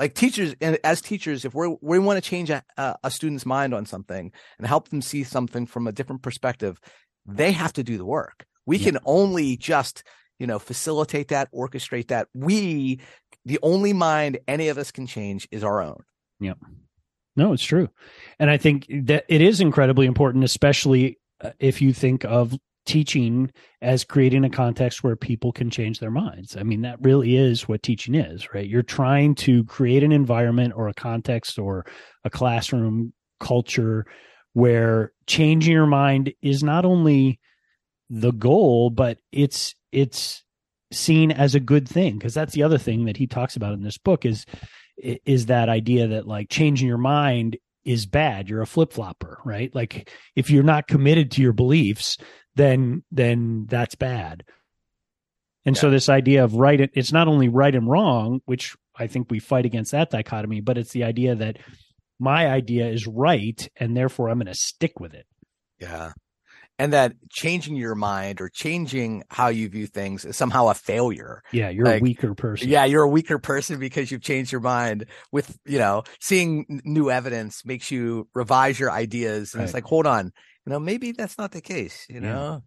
like 0.00 0.14
teachers 0.14 0.56
and 0.60 0.78
as 0.82 1.00
teachers 1.00 1.44
if 1.44 1.54
we 1.54 1.76
we 1.80 2.00
want 2.00 2.16
to 2.16 2.28
change 2.28 2.50
a, 2.50 2.64
a 3.04 3.10
student's 3.10 3.46
mind 3.46 3.72
on 3.72 3.86
something 3.86 4.32
and 4.58 4.66
help 4.66 4.88
them 4.88 5.02
see 5.02 5.22
something 5.22 5.66
from 5.66 5.86
a 5.86 5.92
different 5.92 6.22
perspective 6.22 6.80
they 7.26 7.52
have 7.52 7.72
to 7.74 7.82
do 7.82 7.98
the 7.98 8.04
work. 8.04 8.46
We 8.66 8.78
yeah. 8.78 8.92
can 8.92 8.98
only 9.04 9.56
just 9.56 10.02
you 10.38 10.46
know 10.46 10.58
facilitate 10.58 11.28
that 11.28 11.52
orchestrate 11.52 12.08
that. 12.08 12.28
We 12.34 13.00
the 13.44 13.58
only 13.62 13.92
mind 13.92 14.38
any 14.48 14.68
of 14.68 14.78
us 14.78 14.90
can 14.90 15.06
change 15.06 15.48
is 15.50 15.64
our 15.64 15.82
own. 15.82 16.02
Yep. 16.40 16.58
No 17.36 17.52
it's 17.52 17.64
true. 17.64 17.88
And 18.38 18.50
i 18.50 18.56
think 18.56 18.86
that 18.88 19.24
it 19.28 19.40
is 19.40 19.60
incredibly 19.60 20.06
important 20.06 20.44
especially 20.44 21.18
uh, 21.40 21.50
if 21.58 21.80
you 21.80 21.92
think 21.92 22.24
of 22.24 22.58
teaching 22.86 23.50
as 23.82 24.04
creating 24.04 24.44
a 24.44 24.50
context 24.50 25.04
where 25.04 25.16
people 25.16 25.52
can 25.52 25.70
change 25.70 26.00
their 26.00 26.10
minds. 26.10 26.56
I 26.56 26.62
mean, 26.62 26.82
that 26.82 26.98
really 27.00 27.36
is 27.36 27.68
what 27.68 27.82
teaching 27.82 28.14
is, 28.14 28.52
right? 28.52 28.66
You're 28.66 28.82
trying 28.82 29.34
to 29.36 29.64
create 29.64 30.02
an 30.02 30.12
environment 30.12 30.74
or 30.76 30.88
a 30.88 30.94
context 30.94 31.58
or 31.58 31.86
a 32.24 32.30
classroom 32.30 33.12
culture 33.38 34.06
where 34.52 35.12
changing 35.26 35.72
your 35.72 35.86
mind 35.86 36.32
is 36.42 36.62
not 36.62 36.84
only 36.84 37.38
the 38.08 38.32
goal, 38.32 38.90
but 38.90 39.18
it's, 39.30 39.74
it's, 39.92 40.42
seen 40.92 41.30
as 41.30 41.54
a 41.54 41.60
good 41.60 41.88
thing 41.88 42.18
because 42.18 42.34
that's 42.34 42.52
the 42.52 42.62
other 42.62 42.78
thing 42.78 43.04
that 43.04 43.16
he 43.16 43.26
talks 43.26 43.56
about 43.56 43.72
in 43.72 43.82
this 43.82 43.98
book 43.98 44.24
is 44.24 44.44
is 45.02 45.46
that 45.46 45.68
idea 45.68 46.08
that 46.08 46.26
like 46.26 46.48
changing 46.48 46.88
your 46.88 46.98
mind 46.98 47.56
is 47.84 48.06
bad 48.06 48.48
you're 48.48 48.60
a 48.60 48.66
flip-flopper 48.66 49.38
right 49.44 49.74
like 49.74 50.10
if 50.36 50.50
you're 50.50 50.62
not 50.62 50.88
committed 50.88 51.30
to 51.30 51.42
your 51.42 51.52
beliefs 51.52 52.18
then 52.56 53.02
then 53.10 53.66
that's 53.68 53.94
bad 53.94 54.44
and 55.64 55.76
yeah. 55.76 55.80
so 55.80 55.90
this 55.90 56.08
idea 56.08 56.44
of 56.44 56.54
right 56.54 56.90
it's 56.94 57.12
not 57.12 57.28
only 57.28 57.48
right 57.48 57.74
and 57.74 57.88
wrong 57.88 58.40
which 58.46 58.76
i 58.96 59.06
think 59.06 59.30
we 59.30 59.38
fight 59.38 59.64
against 59.64 59.92
that 59.92 60.10
dichotomy 60.10 60.60
but 60.60 60.78
it's 60.78 60.92
the 60.92 61.04
idea 61.04 61.34
that 61.34 61.58
my 62.18 62.46
idea 62.46 62.86
is 62.88 63.06
right 63.06 63.68
and 63.76 63.96
therefore 63.96 64.28
i'm 64.28 64.38
going 64.38 64.46
to 64.46 64.54
stick 64.54 65.00
with 65.00 65.14
it 65.14 65.26
yeah 65.78 66.12
and 66.80 66.94
that 66.94 67.12
changing 67.28 67.76
your 67.76 67.94
mind 67.94 68.40
or 68.40 68.48
changing 68.48 69.22
how 69.28 69.48
you 69.48 69.68
view 69.68 69.86
things 69.86 70.24
is 70.24 70.34
somehow 70.34 70.68
a 70.68 70.74
failure. 70.74 71.42
Yeah, 71.52 71.68
you're 71.68 71.84
like, 71.84 72.00
a 72.00 72.02
weaker 72.02 72.34
person. 72.34 72.70
Yeah, 72.70 72.86
you're 72.86 73.02
a 73.02 73.08
weaker 73.08 73.38
person 73.38 73.78
because 73.78 74.10
you've 74.10 74.22
changed 74.22 74.50
your 74.50 74.62
mind 74.62 75.04
with, 75.30 75.58
you 75.66 75.78
know, 75.78 76.04
seeing 76.20 76.80
new 76.86 77.10
evidence 77.10 77.66
makes 77.66 77.90
you 77.90 78.28
revise 78.34 78.80
your 78.80 78.90
ideas. 78.90 79.52
And 79.52 79.60
right. 79.60 79.64
it's 79.66 79.74
like, 79.74 79.84
hold 79.84 80.06
on, 80.06 80.32
you 80.66 80.72
know, 80.72 80.78
maybe 80.78 81.12
that's 81.12 81.38
not 81.38 81.52
the 81.52 81.60
case, 81.60 82.06
you 82.08 82.20
know? 82.20 82.62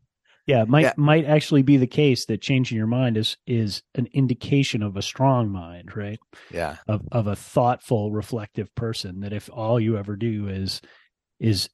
Yeah, 0.45 0.63
it 0.63 0.67
might 0.67 0.81
yeah. 0.81 0.93
might 0.97 1.25
actually 1.25 1.61
be 1.61 1.77
the 1.77 1.87
case 1.87 2.25
that 2.25 2.41
changing 2.41 2.77
your 2.77 2.87
mind 2.87 3.15
is 3.15 3.37
is 3.47 3.81
an 3.95 4.09
indication 4.13 4.83
of 4.83 4.97
a 4.97 5.01
strong 5.01 5.49
mind, 5.49 5.95
right? 5.95 6.19
Yeah. 6.51 6.77
Of 6.85 7.07
of 7.13 7.27
a 7.27 7.35
thoughtful, 7.35 8.11
reflective 8.11 8.73
person 8.75 9.21
that 9.21 9.31
if 9.31 9.49
all 9.53 9.79
you 9.79 9.97
ever 9.97 10.17
do 10.17 10.49
is 10.49 10.81
is 11.39 11.69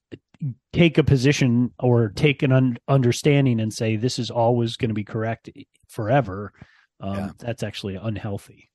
take 0.72 0.97
a 0.97 1.03
position 1.03 1.72
or 1.80 2.09
take 2.09 2.43
an 2.43 2.51
un- 2.51 2.78
understanding 2.88 3.59
and 3.59 3.74
say 3.74 3.95
this 3.95 4.20
is 4.20 4.32
always 4.32 4.78
going 4.78 4.89
to 4.89 4.95
be 4.95 5.03
correct 5.03 5.49
forever 5.88 6.53
um, 7.01 7.15
yeah. 7.15 7.30
that's 7.39 7.63
actually 7.63 7.95
unhealthy 7.95 8.70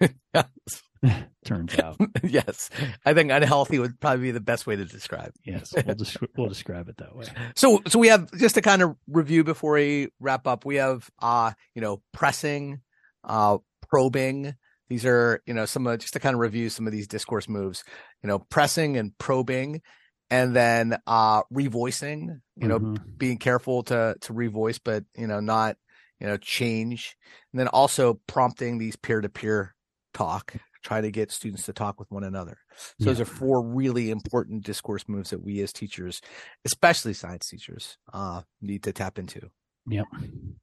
yes. 0.00 0.12
turns 1.44 1.78
out. 1.78 1.96
Yes. 2.22 2.70
I 3.04 3.14
think 3.14 3.30
unhealthy 3.30 3.78
would 3.78 4.00
probably 4.00 4.22
be 4.22 4.30
the 4.30 4.40
best 4.40 4.66
way 4.66 4.76
to 4.76 4.84
describe. 4.84 5.32
Yes. 5.44 5.72
We'll, 5.84 5.94
just, 5.94 6.16
we'll 6.36 6.48
describe 6.48 6.88
it 6.88 6.96
that 6.98 7.14
way. 7.14 7.26
So 7.54 7.82
so 7.86 7.98
we 7.98 8.08
have 8.08 8.30
just 8.32 8.54
to 8.56 8.62
kind 8.62 8.82
of 8.82 8.96
review 9.06 9.44
before 9.44 9.74
we 9.74 10.08
wrap 10.20 10.46
up 10.46 10.64
we 10.64 10.76
have 10.76 11.08
uh 11.20 11.52
you 11.74 11.82
know 11.82 12.02
pressing 12.12 12.80
uh 13.24 13.58
probing. 13.88 14.54
These 14.88 15.04
are 15.04 15.42
you 15.46 15.54
know 15.54 15.66
some 15.66 15.86
of 15.86 15.98
just 15.98 16.14
to 16.14 16.20
kind 16.20 16.34
of 16.34 16.40
review 16.40 16.70
some 16.70 16.86
of 16.86 16.92
these 16.92 17.08
discourse 17.08 17.48
moves 17.48 17.84
you 18.22 18.28
know 18.28 18.38
pressing 18.38 18.96
and 18.96 19.16
probing 19.18 19.82
and 20.30 20.54
then 20.56 20.98
uh 21.06 21.42
revoicing 21.52 22.40
you 22.56 22.68
know 22.68 22.78
mm-hmm. 22.78 23.04
being 23.16 23.38
careful 23.38 23.82
to 23.84 24.16
to 24.20 24.32
revoice 24.32 24.80
but 24.82 25.04
you 25.16 25.26
know 25.26 25.40
not 25.40 25.76
you 26.20 26.26
know 26.26 26.36
change. 26.36 27.16
And 27.52 27.60
then 27.60 27.68
also 27.68 28.20
prompting 28.26 28.78
these 28.78 28.96
peer-to-peer 28.96 29.74
talk 30.12 30.54
try 30.84 31.00
to 31.00 31.10
get 31.10 31.32
students 31.32 31.64
to 31.64 31.72
talk 31.72 31.98
with 31.98 32.10
one 32.10 32.24
another 32.24 32.58
so 32.76 32.94
yeah. 32.98 33.06
those 33.06 33.20
are 33.20 33.24
four 33.24 33.62
really 33.62 34.10
important 34.10 34.62
discourse 34.62 35.08
moves 35.08 35.30
that 35.30 35.42
we 35.42 35.60
as 35.60 35.72
teachers 35.72 36.20
especially 36.64 37.12
science 37.12 37.48
teachers 37.48 37.98
uh 38.12 38.42
need 38.60 38.82
to 38.82 38.92
tap 38.92 39.18
into 39.18 39.50
yep 39.88 40.06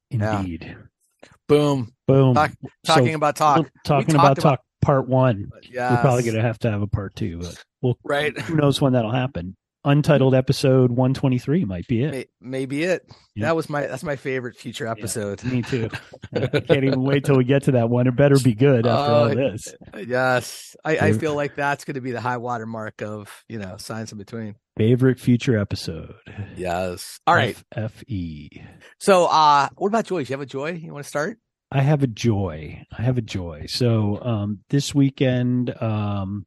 indeed 0.10 0.64
yeah. 0.64 1.30
boom 1.48 1.92
boom 2.08 2.34
talk, 2.36 2.52
talking 2.86 3.10
so, 3.10 3.16
about 3.16 3.36
talk 3.36 3.70
talking 3.84 4.16
about, 4.16 4.38
about 4.38 4.42
talk 4.42 4.62
part 4.82 5.08
one 5.08 5.50
yes. 5.70 5.92
we're 5.92 6.02
probably 6.02 6.24
gonna 6.24 6.42
have 6.42 6.58
to 6.58 6.72
have 6.72 6.82
a 6.82 6.88
part 6.88 7.16
two 7.16 7.40
but 7.40 7.64
well, 7.82 7.98
right. 8.04 8.38
Who 8.42 8.56
knows 8.56 8.80
when 8.80 8.94
that'll 8.94 9.12
happen? 9.12 9.56
Untitled 9.84 10.36
episode 10.36 10.92
123 10.92 11.66
might 11.66 11.88
be 11.88 12.04
it. 12.04 12.30
Maybe 12.40 12.84
it. 12.84 13.04
Yeah. 13.34 13.48
That 13.48 13.56
was 13.56 13.68
my 13.68 13.88
that's 13.88 14.04
my 14.04 14.16
favorite 14.16 14.56
future 14.56 14.86
episode. 14.86 15.44
Yeah, 15.44 15.50
me 15.50 15.62
too. 15.64 15.90
I 16.36 16.60
can't 16.60 16.84
even 16.84 17.02
wait 17.02 17.26
till 17.26 17.36
we 17.36 17.46
get 17.46 17.64
to 17.64 17.72
that 17.72 17.90
one. 17.90 18.06
It 18.06 18.16
better 18.16 18.38
be 18.38 18.54
good 18.54 18.86
after 18.86 19.12
uh, 19.12 19.16
all 19.16 19.30
this. 19.30 19.74
Yes. 20.06 20.76
I, 20.86 20.98
I 20.98 21.14
feel 21.14 21.34
like 21.34 21.56
that's 21.56 21.84
going 21.84 21.96
to 21.96 22.02
be 22.02 22.12
the 22.12 22.22
high 22.22 22.38
water 22.38 22.68
mark 22.68 23.02
of, 23.02 23.44
you 23.50 23.58
know, 23.58 23.78
science 23.78 24.12
in 24.12 24.20
between. 24.20 24.56
Favorite 24.78 25.20
future 25.20 25.58
episode. 25.58 26.14
Yes. 26.56 27.20
All 27.26 27.34
right. 27.34 27.58
FE. 27.74 28.64
So 29.00 29.26
uh 29.26 29.70
what 29.78 29.88
about 29.88 30.06
joys? 30.06 30.30
You 30.30 30.34
have 30.34 30.42
a 30.42 30.46
joy? 30.46 30.74
You 30.74 30.94
want 30.94 31.06
to 31.06 31.10
start? 31.10 31.40
I 31.72 31.82
have 31.82 32.04
a 32.04 32.08
joy. 32.08 32.86
I 32.96 33.02
have 33.02 33.18
a 33.18 33.22
joy. 33.22 33.66
So 33.68 34.22
um 34.22 34.60
this 34.70 34.94
weekend 34.94 35.74
um 35.82 36.46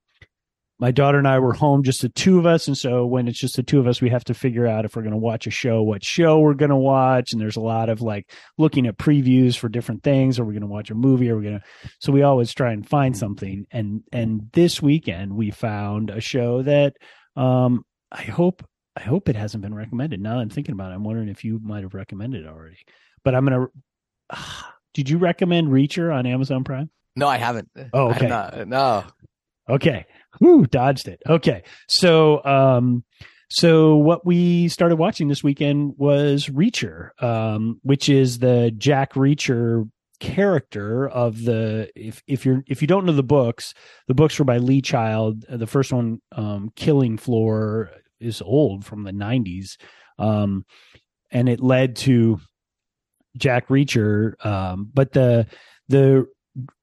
my 0.79 0.91
daughter 0.91 1.19
and 1.19 1.29
I 1.29 1.39
were 1.39 1.53
home, 1.53 1.85
just 1.85 2.03
the 2.03 2.09
two 2.09 2.39
of 2.39 2.47
us. 2.47 2.67
And 2.67 2.77
so 2.77 3.07
when 3.07 3.29
it's 3.29 3.39
just 3.39 3.57
the 3.57 3.63
two 3.63 3.79
of 3.79 3.87
us, 3.87 4.01
we 4.01 4.11
have 4.11 4.25
to 4.25 4.35
figure 4.35 4.67
out 4.67 4.85
if 4.85 4.97
we're 4.97 5.03
going 5.03 5.13
to 5.13 5.19
watch 5.19 5.47
a 5.47 5.51
show, 5.51 5.83
what 5.83 6.05
show 6.05 6.41
we're 6.41 6.55
going 6.55 6.71
to 6.71 6.77
watch. 6.77 7.33
And 7.33 7.41
there's 7.41 7.57
a 7.57 7.61
lot 7.61 7.89
of 7.89 8.03
like 8.03 8.33
looking 8.59 8.87
at 8.87 8.99
previews 8.99 9.57
for 9.57 9.69
different 9.69 10.03
things. 10.03 10.39
Are 10.39 10.45
we 10.45 10.53
going 10.53 10.63
to 10.63 10.67
watch 10.67 10.91
a 10.91 10.95
movie? 10.95 11.31
Are 11.31 11.37
we 11.37 11.45
going 11.45 11.61
to, 11.61 11.91
so 12.01 12.11
we 12.11 12.23
always 12.23 12.53
try 12.53 12.73
and 12.73 12.89
find 12.89 13.17
something. 13.17 13.67
And, 13.71 14.03
and 14.13 14.51
this 14.53 14.83
weekend 14.83 15.35
we 15.35 15.53
found 15.53 16.11
a 16.11 16.21
show 16.21 16.63
that, 16.63 16.95
um, 17.37 17.85
I 18.11 18.23
hope, 18.23 18.67
I 18.97 19.03
hope 19.03 19.29
it 19.29 19.37
hasn't 19.37 19.63
been 19.63 19.75
recommended. 19.75 20.21
Now 20.21 20.39
I'm 20.39 20.51
thinking 20.51 20.73
about 20.73 20.91
it, 20.91 20.95
I'm 20.95 21.05
wondering 21.05 21.29
if 21.29 21.45
you 21.45 21.61
might 21.63 21.83
have 21.83 21.95
recommended 21.95 22.45
it 22.45 22.49
already, 22.49 22.79
but 23.25 23.35
I'm 23.35 23.47
going 23.47 23.61
to, 23.67 23.73
uh, 24.31 24.63
did 24.93 25.09
you 25.09 25.19
recommend 25.19 25.69
Reacher 25.69 26.15
on 26.15 26.27
Amazon 26.27 26.65
Prime? 26.65 26.91
No, 27.17 27.29
I 27.29 27.37
haven't. 27.37 27.69
Oh, 27.93 28.11
okay. 28.11 28.27
Not, 28.27 28.67
no. 28.67 29.05
Okay. 29.69 30.07
Whew, 30.39 30.67
dodged 30.67 31.09
it. 31.09 31.23
Okay. 31.29 31.63
So, 31.89 32.45
um, 32.45 33.05
so 33.51 33.97
what 33.97 34.27
we 34.27 34.69
started 34.69 34.97
watching 34.97 35.29
this 35.29 35.45
weekend 35.45 35.95
was 35.97 36.47
Reacher, 36.47 37.11
um, 37.23 37.81
which 37.83 38.09
is 38.09 38.39
the 38.39 38.73
Jack 38.77 39.15
Reacher 39.15 39.89
character 40.21 41.09
of 41.09 41.45
the 41.45 41.91
if 41.95 42.23
if 42.27 42.47
you're 42.47 42.65
if 42.67 42.81
you 42.81 42.89
don't 42.89 43.05
know 43.05 43.13
the 43.13 43.23
books, 43.23 43.75
the 44.09 44.15
books 44.15 44.39
were 44.39 44.45
by 44.45 44.59
Lee 44.59 44.81
Child. 44.81 45.45
The 45.49 45.67
first 45.67 45.93
one, 45.93 46.21
um, 46.33 46.73
Killing 46.75 47.19
Floor, 47.19 47.91
is 48.21 48.43
old 48.43 48.85
from 48.85 49.05
the 49.05 49.13
'90s, 49.13 49.77
um, 50.19 50.65
and 51.31 51.49
it 51.49 51.61
led 51.61 51.97
to 51.97 52.41
Jack 53.37 53.69
Reacher. 53.69 54.45
Um, 54.45 54.91
but 54.93 55.13
the 55.13 55.47
the 55.89 56.27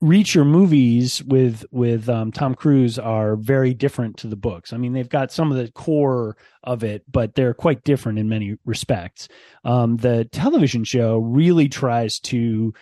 Reacher 0.03 0.45
movies 0.45 1.23
with 1.23 1.65
with 1.71 2.09
um, 2.09 2.33
Tom 2.33 2.55
Cruise 2.55 2.99
are 2.99 3.37
very 3.37 3.73
different 3.73 4.17
to 4.17 4.27
the 4.27 4.35
books. 4.35 4.73
I 4.73 4.77
mean, 4.77 4.91
they've 4.91 5.07
got 5.07 5.31
some 5.31 5.49
of 5.49 5.57
the 5.57 5.71
core 5.71 6.35
of 6.63 6.83
it, 6.83 7.03
but 7.09 7.35
they're 7.35 7.53
quite 7.53 7.85
different 7.85 8.19
in 8.19 8.27
many 8.27 8.57
respects. 8.65 9.29
Um, 9.63 9.95
the 9.95 10.25
television 10.25 10.83
show 10.83 11.19
really 11.19 11.69
tries 11.69 12.19
to 12.19 12.73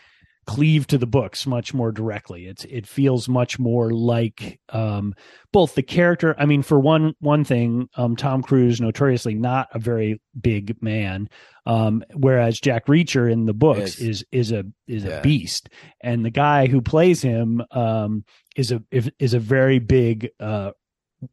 cleave 0.49 0.87
to 0.87 0.97
the 0.97 1.05
books 1.05 1.45
much 1.45 1.75
more 1.75 1.91
directly. 1.91 2.47
It's 2.47 2.65
it 2.65 2.87
feels 2.87 3.29
much 3.29 3.59
more 3.59 3.91
like 3.91 4.59
um, 4.69 5.13
both 5.53 5.75
the 5.75 5.83
character. 5.83 6.35
I 6.39 6.47
mean, 6.47 6.63
for 6.63 6.79
one 6.79 7.13
one 7.19 7.43
thing, 7.43 7.87
um, 7.95 8.15
Tom 8.15 8.41
Cruise 8.41 8.81
notoriously 8.81 9.35
not 9.35 9.67
a 9.75 9.77
very 9.77 10.19
big 10.41 10.81
man, 10.81 11.29
um, 11.67 12.03
whereas 12.15 12.59
Jack 12.59 12.87
Reacher 12.87 13.31
in 13.31 13.45
the 13.45 13.53
books 13.53 13.99
is 13.99 14.25
is 14.31 14.51
a 14.51 14.63
is 14.87 15.03
yeah. 15.03 15.19
a 15.19 15.21
beast, 15.21 15.69
and 16.01 16.25
the 16.25 16.31
guy 16.31 16.65
who 16.65 16.81
plays 16.81 17.21
him 17.21 17.61
um, 17.69 18.25
is 18.55 18.71
a 18.71 18.81
is 19.19 19.35
a 19.35 19.39
very 19.39 19.77
big 19.77 20.31
uh, 20.39 20.71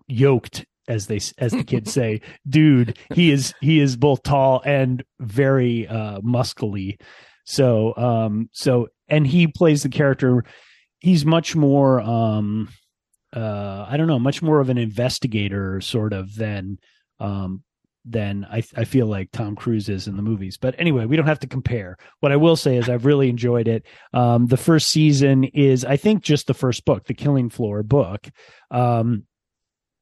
yoked 0.08 0.66
as 0.88 1.06
they 1.06 1.20
as 1.38 1.52
the 1.52 1.64
kids 1.64 1.90
say 1.90 2.20
dude 2.48 2.98
he 3.14 3.32
is 3.32 3.54
he 3.62 3.80
is 3.80 3.96
both 3.96 4.22
tall 4.22 4.62
and 4.64 5.02
very 5.18 5.88
uh 5.88 6.20
muscly 6.20 6.96
so 7.44 7.92
um 7.96 8.48
so 8.52 8.86
and 9.08 9.26
he 9.26 9.46
plays 9.46 9.82
the 9.82 9.88
character 9.88 10.44
he's 10.98 11.24
much 11.24 11.54
more 11.54 12.00
um 12.00 12.68
uh 13.34 13.86
i 13.88 13.96
don't 13.96 14.06
know 14.06 14.18
much 14.18 14.42
more 14.42 14.60
of 14.60 14.70
an 14.70 14.78
investigator 14.78 15.80
sort 15.80 16.12
of 16.12 16.34
than 16.34 16.78
um 17.20 17.62
than 18.08 18.46
I, 18.48 18.62
I 18.76 18.84
feel 18.84 19.06
like 19.06 19.32
Tom 19.32 19.56
Cruise 19.56 19.88
is 19.88 20.06
in 20.06 20.16
the 20.16 20.22
movies. 20.22 20.56
But 20.56 20.76
anyway, 20.78 21.06
we 21.06 21.16
don't 21.16 21.26
have 21.26 21.40
to 21.40 21.48
compare. 21.48 21.96
What 22.20 22.30
I 22.30 22.36
will 22.36 22.54
say 22.54 22.76
is 22.76 22.88
I've 22.88 23.04
really 23.04 23.28
enjoyed 23.28 23.66
it. 23.66 23.84
Um, 24.14 24.46
the 24.46 24.56
first 24.56 24.90
season 24.90 25.42
is, 25.42 25.84
I 25.84 25.96
think, 25.96 26.22
just 26.22 26.46
the 26.46 26.54
first 26.54 26.84
book, 26.84 27.06
the 27.06 27.14
Killing 27.14 27.50
Floor 27.50 27.82
book. 27.82 28.28
Um, 28.70 29.24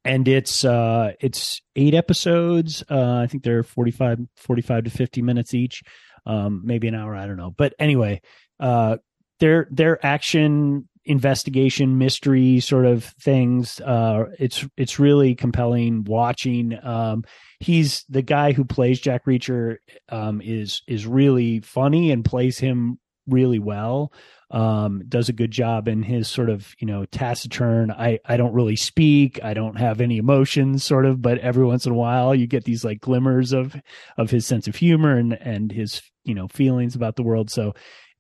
and 0.05 0.29
it's 0.29 0.65
uh 0.65 1.13
it's 1.21 1.61
eight 1.77 1.95
episodes 1.95 2.85
uh 2.91 3.21
i 3.23 3.27
think 3.27 3.43
they're 3.43 3.63
45 3.63 4.21
45 4.37 4.85
to 4.85 4.91
50 4.91 5.23
minutes 5.23 5.55
each 5.55 5.83
um 6.27 6.63
maybe 6.65 6.89
an 6.89 6.95
hour 6.95 7.15
i 7.15 7.27
don't 7.27 7.37
know 7.37 7.51
but 7.51 7.75
anyway 7.79 8.21
uh, 8.61 8.97
their 9.41 9.67
their 9.71 10.05
action 10.05 10.89
investigation 11.07 11.99
mystery 11.99 12.61
sort 12.61 12.87
of 12.87 13.05
things 13.05 13.79
uh 13.81 14.25
it's 14.39 14.67
it's 14.77 14.99
really 14.99 15.35
compelling 15.35 16.03
watching. 16.05 16.79
Um 16.83 17.25
he's 17.61 18.05
the 18.09 18.23
guy 18.23 18.53
who 18.53 18.65
plays 18.65 19.01
jack 19.01 19.27
reacher 19.27 19.77
um 20.09 20.41
is 20.43 20.83
is 20.87 21.07
really 21.07 21.61
funny 21.61 22.11
and 22.11 22.25
plays 22.25 22.59
him 22.59 22.99
really 23.27 23.59
well. 23.59 24.15
Um 24.51 25.03
does 25.07 25.29
a 25.29 25.35
good 25.35 25.51
job 25.51 25.89
in 25.89 26.03
his 26.03 26.27
sort 26.27 26.49
of 26.49 26.75
you 26.79 26.87
know 26.87 27.05
taciturn 27.07 27.91
i 27.91 28.19
i 28.25 28.39
don't 28.39 28.55
really 28.55 28.77
speak 28.77 29.43
i 29.45 29.53
don't 29.53 29.79
have 29.79 30.01
any 30.01 30.17
emotions 30.17 30.85
sort 30.85 31.05
of 31.05 31.21
but 31.21 31.39
every 31.39 31.67
once 31.67 31.85
in 31.85 31.93
a 31.93 31.97
while 31.97 32.35
you 32.35 32.47
get 32.47 32.65
these 32.65 32.85
like 32.85 33.01
glimmers 33.01 33.53
of 33.53 33.77
of 34.17 34.31
his 34.31 34.47
sense 34.47 34.69
of 34.69 34.77
humor 34.77 35.17
and 35.19 35.35
and 35.35 35.71
his 35.71 36.01
you 36.25 36.35
know 36.35 36.49
feelings 36.49 36.95
about 36.95 37.17
the 37.17 37.23
world. 37.23 37.51
So 37.51 37.75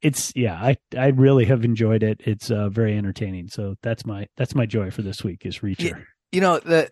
it's 0.04 0.32
yeah, 0.36 0.54
I 0.54 0.76
I 0.96 1.08
really 1.08 1.46
have 1.46 1.64
enjoyed 1.64 2.02
it. 2.04 2.20
It's 2.24 2.50
uh, 2.50 2.68
very 2.68 2.96
entertaining. 2.96 3.48
So 3.48 3.74
that's 3.82 4.06
my 4.06 4.26
that's 4.36 4.54
my 4.54 4.66
joy 4.66 4.90
for 4.92 5.02
this 5.02 5.24
week 5.24 5.44
is 5.44 5.58
Reacher. 5.60 6.04
You 6.30 6.40
know 6.40 6.58
the 6.58 6.90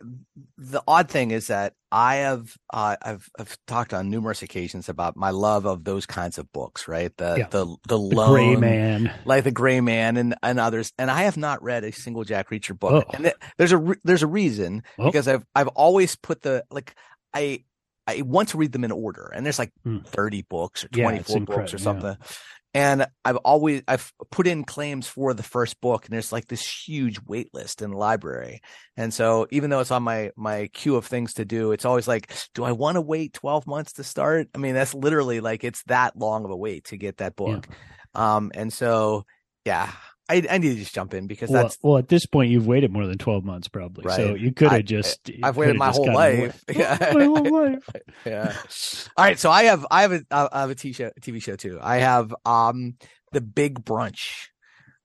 the 0.56 0.82
odd 0.86 1.08
thing 1.10 1.32
is 1.32 1.48
that 1.48 1.74
I 1.90 2.16
have 2.16 2.54
uh, 2.72 2.96
I've 3.02 3.28
I've 3.38 3.56
talked 3.66 3.92
on 3.92 4.08
numerous 4.08 4.40
occasions 4.42 4.88
about 4.88 5.16
my 5.16 5.30
love 5.30 5.66
of 5.66 5.82
those 5.82 6.06
kinds 6.06 6.38
of 6.38 6.50
books, 6.52 6.86
right? 6.86 7.10
The 7.16 7.34
Yeah. 7.38 7.48
the 7.50 7.66
the, 7.88 7.98
The 7.98 8.26
Gray 8.28 8.54
Man. 8.56 9.12
like 9.24 9.42
the 9.42 9.50
Gray 9.50 9.80
Man 9.80 10.16
and 10.16 10.36
and 10.44 10.60
others, 10.60 10.92
and 10.96 11.10
I 11.10 11.22
have 11.24 11.36
not 11.36 11.60
read 11.62 11.82
a 11.82 11.90
single 11.92 12.22
Jack 12.24 12.50
Reacher 12.50 12.78
book. 12.78 13.04
Oh. 13.08 13.10
And 13.14 13.24
th- 13.24 13.36
there's 13.58 13.72
a 13.72 13.78
re- 13.78 13.96
there's 14.04 14.22
a 14.22 14.28
reason 14.28 14.84
Oh. 14.98 15.06
because 15.06 15.26
I've 15.26 15.44
I've 15.56 15.68
always 15.68 16.14
put 16.14 16.42
the 16.42 16.64
like 16.70 16.94
I 17.34 17.64
I 18.06 18.22
want 18.22 18.50
to 18.50 18.58
read 18.58 18.70
them 18.72 18.84
in 18.84 18.92
order, 18.92 19.32
and 19.34 19.44
there's 19.44 19.58
like 19.58 19.72
Hmm. 19.82 19.98
30 20.06 20.42
books 20.42 20.84
or 20.84 20.88
Yeah, 20.94 21.04
24 21.04 21.36
it's 21.36 21.46
books 21.46 21.74
or 21.74 21.78
something. 21.78 22.16
yeah. 22.20 22.26
And 22.74 23.06
I've 23.24 23.36
always 23.36 23.82
I've 23.86 24.12
put 24.30 24.46
in 24.46 24.64
claims 24.64 25.06
for 25.06 25.34
the 25.34 25.42
first 25.42 25.78
book, 25.82 26.06
and 26.06 26.14
there's 26.14 26.32
like 26.32 26.46
this 26.48 26.66
huge 26.66 27.20
wait 27.26 27.52
list 27.52 27.82
in 27.82 27.90
the 27.90 27.98
library. 27.98 28.60
And 28.96 29.12
so 29.12 29.46
even 29.50 29.68
though 29.68 29.80
it's 29.80 29.90
on 29.90 30.02
my 30.02 30.30
my 30.36 30.68
queue 30.68 30.96
of 30.96 31.04
things 31.06 31.34
to 31.34 31.44
do, 31.44 31.72
it's 31.72 31.84
always 31.84 32.08
like, 32.08 32.32
do 32.54 32.64
I 32.64 32.72
want 32.72 32.96
to 32.96 33.02
wait 33.02 33.34
12 33.34 33.66
months 33.66 33.92
to 33.94 34.04
start? 34.04 34.48
I 34.54 34.58
mean, 34.58 34.74
that's 34.74 34.94
literally 34.94 35.40
like 35.40 35.64
it's 35.64 35.82
that 35.84 36.16
long 36.16 36.44
of 36.46 36.50
a 36.50 36.56
wait 36.56 36.84
to 36.86 36.96
get 36.96 37.18
that 37.18 37.36
Yeah. 37.44 37.60
book. 37.60 37.68
Um, 38.14 38.50
and 38.54 38.72
so 38.72 39.26
yeah, 39.66 39.92
I 40.32 40.46
I 40.50 40.58
need 40.58 40.70
to 40.70 40.76
just 40.76 40.94
jump 40.94 41.14
in 41.14 41.26
because 41.26 41.50
Well, 41.50 41.62
that's 41.62 41.78
well, 41.82 41.98
at 41.98 42.08
this 42.08 42.26
point, 42.26 42.50
you've 42.50 42.66
waited 42.66 42.90
more 42.92 43.06
than 43.06 43.18
twelve 43.18 43.44
months, 43.44 43.68
probably. 43.68 44.10
So 44.10 44.34
you 44.34 44.52
could 44.52 44.72
have 44.72 44.84
just. 44.84 45.30
I've 45.42 45.56
waited 45.56 45.76
my 45.86 45.90
whole 45.90 46.06
life. 46.12 46.64
Yeah. 46.68 47.10
my 47.14 47.24
whole 47.24 47.62
life. 47.62 47.88
yeah. 48.24 48.56
All 49.16 49.24
right, 49.24 49.38
so 49.38 49.50
I 49.50 49.64
have 49.64 49.86
I 49.90 50.02
have 50.02 50.12
a 50.12 50.22
I 50.30 50.60
have 50.60 50.70
a 50.70 50.74
TV 50.74 50.94
show 50.94 51.10
TV 51.20 51.42
show 51.42 51.56
too. 51.56 51.78
I 51.80 51.98
have 51.98 52.34
um 52.46 52.94
the 53.32 53.40
Big 53.40 53.84
Brunch. 53.84 54.48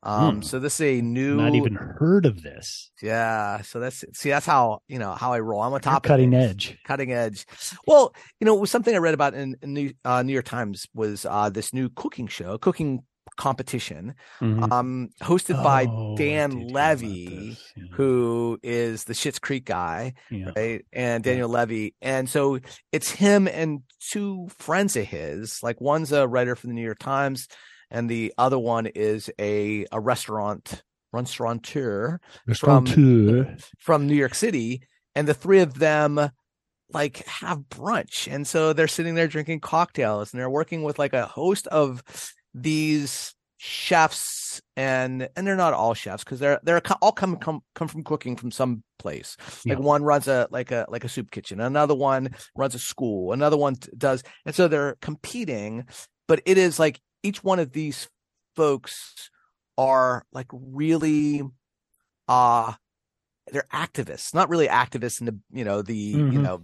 Um, 0.04 0.36
Hmm. 0.38 0.42
so 0.44 0.60
this 0.60 0.80
is 0.80 1.00
a 1.00 1.02
new 1.02 1.36
Not 1.38 1.56
even 1.56 1.74
heard 1.74 2.26
of 2.28 2.44
this. 2.44 2.92
yeah. 3.02 3.62
So 3.64 3.80
that's 3.80 4.06
see 4.14 4.30
that's 4.30 4.46
how 4.46 4.80
you 4.88 5.00
know 5.00 5.12
how 5.14 5.34
I 5.34 5.40
roll. 5.40 5.62
I'm 5.62 5.74
a 5.74 5.80
top 5.80 6.04
cutting 6.04 6.34
edge. 6.36 6.78
cutting 6.86 7.12
edge. 7.12 7.46
Well, 7.88 8.14
you 8.40 8.46
know, 8.46 8.56
it 8.56 8.60
was 8.62 8.70
something 8.72 8.94
I 8.94 9.00
read 9.00 9.16
about 9.16 9.34
in, 9.34 9.56
in 9.62 9.74
New, 9.74 9.94
uh, 10.06 10.22
New 10.22 10.34
York 10.34 10.46
Times 10.46 10.86
was 10.94 11.26
uh, 11.26 11.50
this 11.50 11.74
new 11.74 11.90
cooking 11.90 12.28
show, 12.28 12.58
cooking 12.60 13.04
competition, 13.38 14.14
Mhm. 14.42 14.72
um, 14.72 15.10
hosted 15.22 15.62
by 15.64 15.86
Oh, 15.90 16.14
I 16.14 16.16
Dan 16.18 16.50
did 16.50 16.58
hear 16.60 16.68
about 16.70 16.74
Levy, 16.74 17.58
yeah. 17.76 17.84
who 17.94 18.60
is 18.64 19.06
the 19.06 19.14
Schitt's 19.14 19.40
Creek 19.40 19.66
guy, 19.66 20.14
Yeah. 20.30 20.52
right? 20.56 20.86
And 20.92 21.24
Daniel 21.24 21.50
Levy, 21.50 21.96
and 22.02 22.30
so 22.30 22.60
it's 22.92 23.12
him 23.12 23.48
and 23.48 23.82
two 24.12 24.48
friends 24.58 24.96
of 24.96 25.06
his. 25.06 25.62
Like 25.64 25.80
one's 25.80 26.12
a 26.12 26.28
writer 26.28 26.56
for 26.56 26.68
the 26.68 26.74
New 26.74 26.84
York 26.84 27.00
Times, 27.00 27.48
and 27.90 28.10
the 28.10 28.34
other 28.38 28.60
one 28.60 28.88
is 28.88 29.30
a 29.40 29.86
a 29.92 30.00
restaurant 30.00 30.84
restaurateur 31.14 32.20
from- 32.56 32.86
Restaurateur. 32.86 33.56
from 33.80 34.08
New 34.08 34.16
York 34.16 34.36
City, 34.36 34.82
and 35.16 35.28
the 35.28 35.34
three 35.34 35.60
of 35.60 35.80
them 35.80 36.30
like 36.94 37.26
have 37.28 37.60
brunch. 37.70 38.32
And 38.32 38.48
so 38.48 38.72
they're 38.72 38.88
sitting 38.88 39.16
there 39.16 39.28
drinking 39.28 39.60
cocktails 39.60 40.32
and 40.32 40.40
they're 40.40 40.50
working 40.50 40.84
with 40.84 40.98
like 40.98 41.12
a 41.14 41.26
host 41.26 41.68
of 41.68 42.02
these 42.54 43.34
chefs 43.60 44.62
and 44.76 45.28
and 45.36 45.48
they're 45.48 45.56
not 45.56 45.74
all 45.74 45.96
chefs 45.96 46.24
because 46.24 46.40
they're 46.40 46.60
they're 46.64 46.82
all 47.02 47.12
come 47.12 47.38
come 47.38 47.62
come 47.74 47.88
from 47.88 48.04
cooking 48.04 48.36
from 48.36 48.52
some 48.52 48.84
place. 49.00 49.36
Like 49.66 49.80
one 49.80 50.04
runs 50.04 50.28
a 50.28 50.48
like 50.52 50.72
a 50.72 50.86
like 50.90 51.04
a 51.04 51.10
soup 51.10 51.32
kitchen. 51.32 51.60
Another 51.60 51.96
one 51.96 52.30
runs 52.56 52.76
a 52.76 52.80
school. 52.80 53.34
Another 53.34 53.58
one 53.58 53.76
does 53.98 54.24
and 54.46 54.54
so 54.54 54.68
they're 54.68 54.96
competing 55.02 55.86
but 56.28 56.42
it 56.46 56.58
is 56.58 56.78
like 56.78 57.00
each 57.24 57.44
one 57.44 57.58
of 57.60 57.72
these 57.72 58.08
folks 58.56 59.30
are 59.78 60.24
like 60.32 60.48
really 60.52 61.42
uh 62.28 62.74
they're 63.52 63.68
activists 63.74 64.34
not 64.34 64.50
really 64.50 64.68
activists 64.68 65.20
in 65.20 65.26
the 65.26 65.40
you 65.52 65.64
know 65.64 65.82
the 65.82 65.96
you 65.96 66.40
Mhm. 66.40 66.44
know 66.44 66.64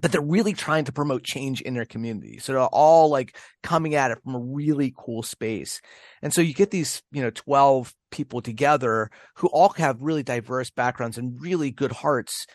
but 0.00 0.12
they're 0.12 0.20
really 0.20 0.52
trying 0.52 0.84
to 0.84 0.92
promote 0.92 1.24
change 1.24 1.60
in 1.60 1.74
their 1.74 1.84
community. 1.84 2.38
So 2.38 2.52
they're 2.52 2.62
all 2.62 3.08
like 3.08 3.36
coming 3.62 3.94
at 3.94 4.10
it 4.10 4.18
from 4.22 4.34
a 4.34 4.40
really 4.40 4.94
cool 4.96 5.22
space. 5.22 5.80
And 6.22 6.32
so 6.32 6.40
you 6.40 6.54
get 6.54 6.70
these 6.70 7.02
you 7.12 7.22
know 7.22 7.30
12 7.30 7.94
people 8.10 8.40
together 8.40 9.10
who 9.36 9.48
all 9.48 9.70
have 9.70 10.02
really 10.02 10.22
diverse 10.22 10.70
backgrounds 10.70 11.18
and 11.18 11.40
really 11.40 11.70
good 11.70 11.92
hearts. 11.92 12.46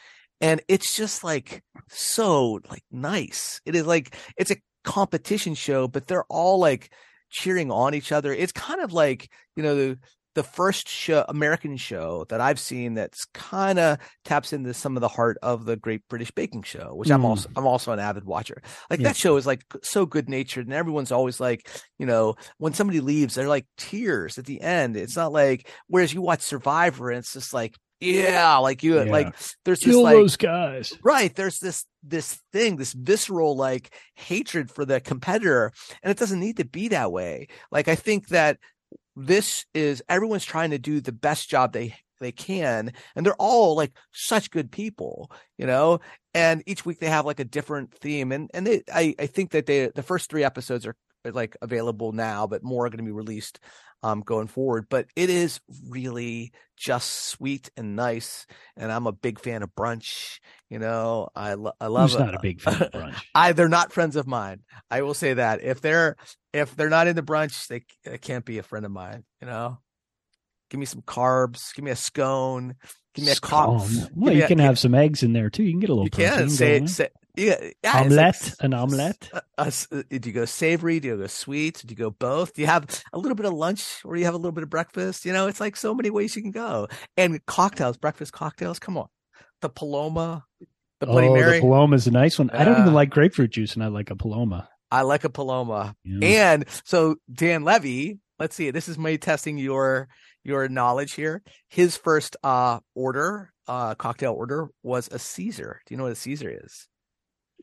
And 0.42 0.62
it's 0.68 0.96
just 0.96 1.24
like 1.24 1.64
so 1.90 2.60
like 2.70 2.84
nice. 2.92 3.62
It 3.66 3.76
is 3.76 3.86
like 3.86 4.16
it's 4.38 4.52
a 4.52 4.58
competition 4.84 5.56
show 5.56 5.88
but 5.88 6.08
they're 6.08 6.26
all 6.26 6.60
like 6.60 6.92
cheering 7.30 7.72
on 7.72 7.94
each 7.94 8.12
other. 8.12 8.34
It's 8.34 8.52
kind 8.52 8.82
of 8.82 8.94
like 8.94 9.30
you 9.56 9.64
know 9.64 9.76
the 9.76 10.00
the 10.36 10.44
first 10.44 10.88
show 10.90 11.24
american 11.30 11.78
show 11.78 12.26
that 12.30 12.42
i've 12.42 12.60
seen 12.60 12.96
that's 12.96 13.26
kind 13.34 13.78
of 13.80 13.98
taps 14.26 14.54
into 14.54 14.74
some 14.74 14.98
of 14.98 15.02
the 15.02 15.08
heart 15.08 15.38
of 15.42 15.66
the 15.66 15.76
great 15.76 16.02
british 16.10 16.32
baking 16.32 16.64
show 16.64 16.94
which 16.96 17.12
i'm 17.12 17.22
Mm. 17.22 17.26
also 17.26 17.50
i'm 17.56 17.68
also 17.68 17.92
an 17.92 18.00
avid 18.00 18.26
watcher 18.26 18.62
like 18.90 19.00
that 19.02 19.16
show 19.16 19.38
is 19.38 19.46
like 19.46 19.64
so 19.84 20.06
good 20.06 20.30
natured 20.30 20.66
and 20.66 20.74
everyone's 20.74 21.12
always 21.12 21.40
like 21.40 21.70
you 22.00 22.06
know 22.06 22.36
when 22.58 22.74
somebody 22.74 23.00
leaves 23.02 23.36
they're 23.36 23.48
like 23.48 23.66
tears 23.78 24.38
at 24.38 24.46
the 24.46 24.62
end 24.62 24.96
it's 24.98 25.16
not 25.16 25.32
like 25.32 25.70
whereas 25.88 26.14
you 26.14 26.22
watch 26.22 26.42
survivor 26.42 27.10
and 27.10 27.20
it's 27.20 27.34
just 27.34 27.54
like 27.54 27.76
yeah 28.00 28.58
like 28.58 28.84
you 28.84 28.98
Yeah. 29.02 29.12
like 29.12 29.36
there's 29.64 29.80
this 29.80 29.94
Kill 29.94 30.04
like 30.04 30.16
those 30.16 30.36
guys. 30.36 30.94
right 31.04 31.34
there's 31.36 31.60
this 31.60 31.86
this 32.06 32.38
thing 32.52 32.76
this 32.76 32.92
visceral 32.92 33.56
like 33.56 33.94
hatred 34.16 34.70
for 34.70 34.84
the 34.84 35.00
competitor 35.00 35.72
and 36.02 36.12
it 36.12 36.18
doesn't 36.18 36.40
need 36.42 36.58
to 36.58 36.66
be 36.66 36.90
that 36.90 37.14
way 37.14 37.48
like 37.72 37.88
i 37.88 37.96
think 37.96 38.28
that 38.28 38.58
this 39.16 39.66
is 39.74 40.04
everyone's 40.10 40.46
trying 40.46 40.72
to 40.72 40.80
do 40.80 41.02
the 41.02 41.12
best 41.12 41.50
job 41.50 41.74
they 41.74 41.96
they 42.20 42.32
can 42.32 42.94
and 43.16 43.26
they're 43.26 43.36
all 43.36 43.76
like 43.76 43.92
such 44.12 44.50
good 44.50 44.72
people 44.72 45.30
you 45.58 45.66
know? 45.66 46.00
And 46.34 46.64
each 46.66 46.86
week 46.86 47.00
they 47.00 47.10
have 47.10 47.26
like 47.26 47.40
a 47.40 47.46
different 47.46 47.94
theme 47.94 48.32
and 48.32 48.50
and 48.54 48.66
they 48.66 48.84
i 48.94 49.14
i 49.20 49.28
think 49.28 49.52
that 49.52 49.66
they 49.66 49.88
the 49.88 50.04
first 50.04 50.30
three 50.30 50.44
episodes 50.44 50.86
are, 50.88 50.96
are 51.26 51.32
like 51.32 51.56
available 51.62 52.12
now 52.12 52.48
but 52.48 52.64
more 52.64 52.86
are 52.86 52.90
going 52.90 52.98
to 52.98 53.04
be 53.04 53.12
released 53.12 53.60
um 54.04 54.22
going 54.22 54.48
forward 54.48 54.86
but 54.90 55.08
it 55.16 55.30
is 55.30 55.60
really 55.90 56.52
just 56.78 57.26
sweet 57.30 57.72
and 57.78 57.96
nice 57.96 58.46
and 58.78 58.92
i'm 58.92 59.08
a 59.08 59.12
big 59.12 59.40
fan 59.40 59.64
of 59.64 59.74
brunch 59.76 60.40
you 60.70 60.78
know 60.80 61.30
i, 61.36 61.54
lo- 61.54 61.72
I 61.80 61.88
love 61.88 62.12
Who's 62.12 62.20
not 62.20 62.36
a 62.36 62.40
big 62.42 62.62
fan 62.62 62.82
of 62.82 62.92
brunch? 62.92 63.16
I 63.36 63.54
they're 63.54 63.70
not 63.70 63.94
friends 63.94 64.16
of 64.16 64.28
mine. 64.28 64.60
I 64.92 65.02
will 65.02 65.14
say 65.14 65.34
that 65.36 65.64
if 65.64 65.82
they're 65.82 66.16
if 66.54 66.76
they're 66.76 66.90
not 66.90 67.08
in 67.08 67.16
the 67.16 67.24
brunch, 67.24 67.68
they, 67.68 67.84
they 68.04 68.18
can't 68.18 68.46
be 68.46 68.58
a 68.60 68.64
friend 68.64 68.86
of 68.86 68.92
mine. 68.92 69.24
You 69.42 69.48
know, 69.48 69.80
give 70.70 70.80
me 70.80 70.86
some 70.86 71.02
carbs, 71.02 71.74
give 71.74 71.84
me 71.86 71.92
a 71.92 71.96
scone, 71.96 72.76
give 73.16 73.26
me 73.26 73.32
a 73.32 73.36
coffee. 73.36 73.94
Scone. 73.96 74.10
Well, 74.16 74.36
you 74.36 74.46
can 74.46 74.60
have 74.60 74.78
some 74.78 74.94
eggs 74.94 75.24
in 75.24 75.34
there 75.34 75.50
too. 75.50 75.64
You 75.64 75.72
can 75.72 75.80
get 75.80 75.90
a 75.90 75.94
little 75.94 76.06
You 76.06 76.12
can 76.12 76.30
protein 76.30 76.50
say, 76.50 76.80
going. 76.80 76.88
say 76.88 77.10
yeah, 77.36 77.56
yeah 77.62 77.68
it's 77.84 77.84
like 77.84 78.06
omelette, 78.06 78.54
an 78.60 78.74
omelette. 78.74 79.30
uh, 79.34 79.42
uh, 79.58 79.64
s- 79.66 79.88
uh, 79.92 80.04
do 80.10 80.30
you 80.30 80.34
go 80.34 80.46
savory? 80.46 81.00
Do 81.00 81.10
you 81.10 81.18
go 81.18 81.28
sweet? 81.28 81.82
Do 81.86 81.92
you 81.92 81.96
go 81.96 82.12
both? 82.12 82.54
Do 82.54 82.62
you 82.62 82.68
have 82.68 83.04
a 83.12 83.18
little 83.18 83.36
bit 83.36 83.46
of 83.46 83.54
lunch 83.54 84.02
or 84.06 84.16
you 84.16 84.26
have 84.26 84.34
a 84.34 84.38
little 84.38 84.52
bit 84.52 84.64
of 84.64 84.70
breakfast? 84.70 85.26
You 85.26 85.34
know, 85.34 85.48
it's 85.48 85.60
like 85.60 85.76
so 85.76 85.94
many 85.94 86.10
ways 86.10 86.36
you 86.36 86.42
can 86.42 86.52
go. 86.52 86.88
And 87.18 87.44
cocktails, 87.46 87.98
breakfast 87.98 88.34
cocktails. 88.34 88.80
Come 88.80 88.98
on, 88.98 89.08
the 89.62 89.70
Paloma, 89.70 90.46
the 91.00 91.08
Bloody 91.08 91.28
oh, 91.28 91.34
Mary. 91.34 91.56
the 91.56 91.62
Paloma's 91.62 92.08
a 92.08 92.12
nice 92.12 92.38
one. 92.38 92.50
I 92.52 92.64
don't 92.64 92.80
even 92.80 92.94
like 92.94 93.10
grapefruit 93.10 93.52
juice, 93.52 93.74
and 93.74 93.84
I 93.84 93.88
like 93.88 94.10
a 94.12 94.16
Paloma. 94.16 94.70
I 94.92 95.02
like 95.02 95.24
a 95.24 95.30
Paloma. 95.30 95.96
Yeah. 96.04 96.54
And 96.54 96.66
so 96.84 97.16
Dan 97.32 97.64
Levy, 97.64 98.20
let's 98.38 98.56
see, 98.56 98.70
this 98.70 98.88
is 98.88 98.98
me 99.00 99.18
testing 99.18 99.58
your 99.58 100.08
your 100.44 100.70
knowledge 100.70 101.14
here. 101.14 101.42
His 101.70 101.98
first 101.98 102.38
uh 102.44 102.80
order, 102.94 103.52
uh 103.68 103.96
cocktail 103.96 104.34
order 104.34 104.68
was 104.84 105.10
a 105.12 105.18
Caesar. 105.18 105.82
Do 105.86 105.94
you 105.94 105.98
know 105.98 106.04
what 106.04 106.12
a 106.12 106.16
Caesar 106.16 106.60
is? 106.64 106.88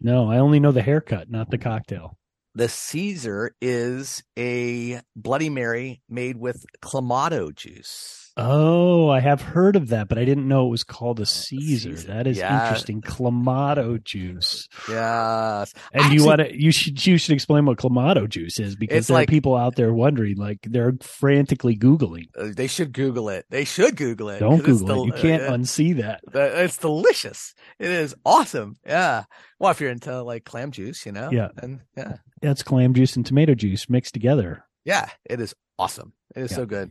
No, 0.01 0.31
I 0.31 0.39
only 0.39 0.61
know 0.61 0.73
the 0.73 0.83
haircut, 0.83 1.31
not 1.31 1.51
the 1.51 1.59
cocktail. 1.59 2.17
The 2.55 2.69
Caesar 2.69 3.55
is 3.61 4.25
a 4.39 5.01
Bloody 5.15 5.51
Mary 5.51 6.03
made 6.09 6.37
with 6.37 6.65
clamato 6.83 7.55
juice. 7.55 8.30
Oh, 8.43 9.09
I 9.11 9.21
have 9.21 9.43
heard 9.43 9.77
of 9.77 9.89
that, 9.89 10.09
but 10.09 10.19
I 10.19 10.25
didn't 10.25 10.49
know 10.49 10.67
it 10.67 10.71
was 10.71 10.83
called 10.85 11.21
a 11.21 11.27
Caesar. 11.27 11.97
Caesar. 11.97 12.09
That 12.13 12.27
is 12.27 12.39
Yeah. 12.39 12.63
interesting. 12.63 13.03
Clamato 13.03 14.03
juice. 14.03 14.67
Yes. 14.89 15.73
And 15.93 16.03
Actually- 16.03 16.17
you 16.17 16.25
want 16.25 16.41
to? 16.41 16.59
You 16.61 16.73
should. 16.73 17.07
You 17.07 17.19
should 17.19 17.35
explain 17.35 17.67
what 17.67 17.77
clamato 17.79 18.29
juice 18.29 18.59
is 18.59 18.77
because 18.77 19.07
there 19.09 19.15
like- 19.15 19.29
are 19.29 19.31
people 19.31 19.57
out 19.57 19.77
there 19.77 19.93
wondering, 19.93 20.37
like 20.37 20.59
they're 20.63 20.95
frantically 21.03 21.77
googling. 21.77 22.27
Uh, 22.39 22.49
They 22.57 22.67
should 22.67 22.93
Google 22.93 23.29
it. 23.29 23.45
They 23.51 23.65
should 23.65 23.97
Google 23.97 24.31
it. 24.31 24.39
Don't 24.41 24.65
Google 24.65 25.03
it. 25.03 25.07
You 25.07 25.13
can't 25.13 25.43
uh, 25.43 25.53
unsee 25.53 25.97
that. 25.99 26.21
It's 26.35 26.79
delicious. 26.79 27.55
It 27.79 27.91
is 27.91 28.15
awesome. 28.25 28.77
Yeah. 28.87 29.25
Well, 29.59 29.71
if 29.71 29.81
you're 29.81 29.91
into 29.91 30.23
like 30.23 30.45
clam 30.45 30.71
juice, 30.71 31.05
you 31.05 31.13
know. 31.13 31.31
Yeah. 31.31 31.49
And 31.59 31.81
yeah. 31.97 32.17
That's 32.41 32.63
clam 32.63 32.95
juice 32.95 33.17
and 33.17 33.27
tomato 33.27 33.55
juice 33.55 33.89
mixed 33.91 34.15
together. 34.15 34.65
Yeah. 34.85 35.09
It 35.29 35.41
is 35.41 35.55
awesome. 35.79 36.15
It 36.35 36.41
is 36.43 36.51
Yeah. 36.53 36.57
so 36.57 36.67
good. 36.67 36.91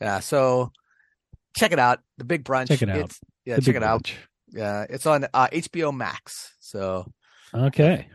Yeah. 0.00 0.20
So 0.20 0.72
check 1.56 1.72
it 1.72 1.78
out. 1.78 2.00
The 2.18 2.24
Big 2.24 2.44
Brunch. 2.44 2.68
Check 2.68 2.82
it 2.82 2.90
out. 2.90 2.96
It's, 2.98 3.20
yeah. 3.44 3.56
The 3.56 3.62
check 3.62 3.76
it 3.76 3.82
out. 3.82 4.12
Yeah. 4.48 4.86
It's 4.88 5.06
on 5.06 5.26
uh, 5.32 5.48
HBO 5.52 5.94
Max. 5.96 6.52
So 6.60 7.06
Okay. 7.54 8.08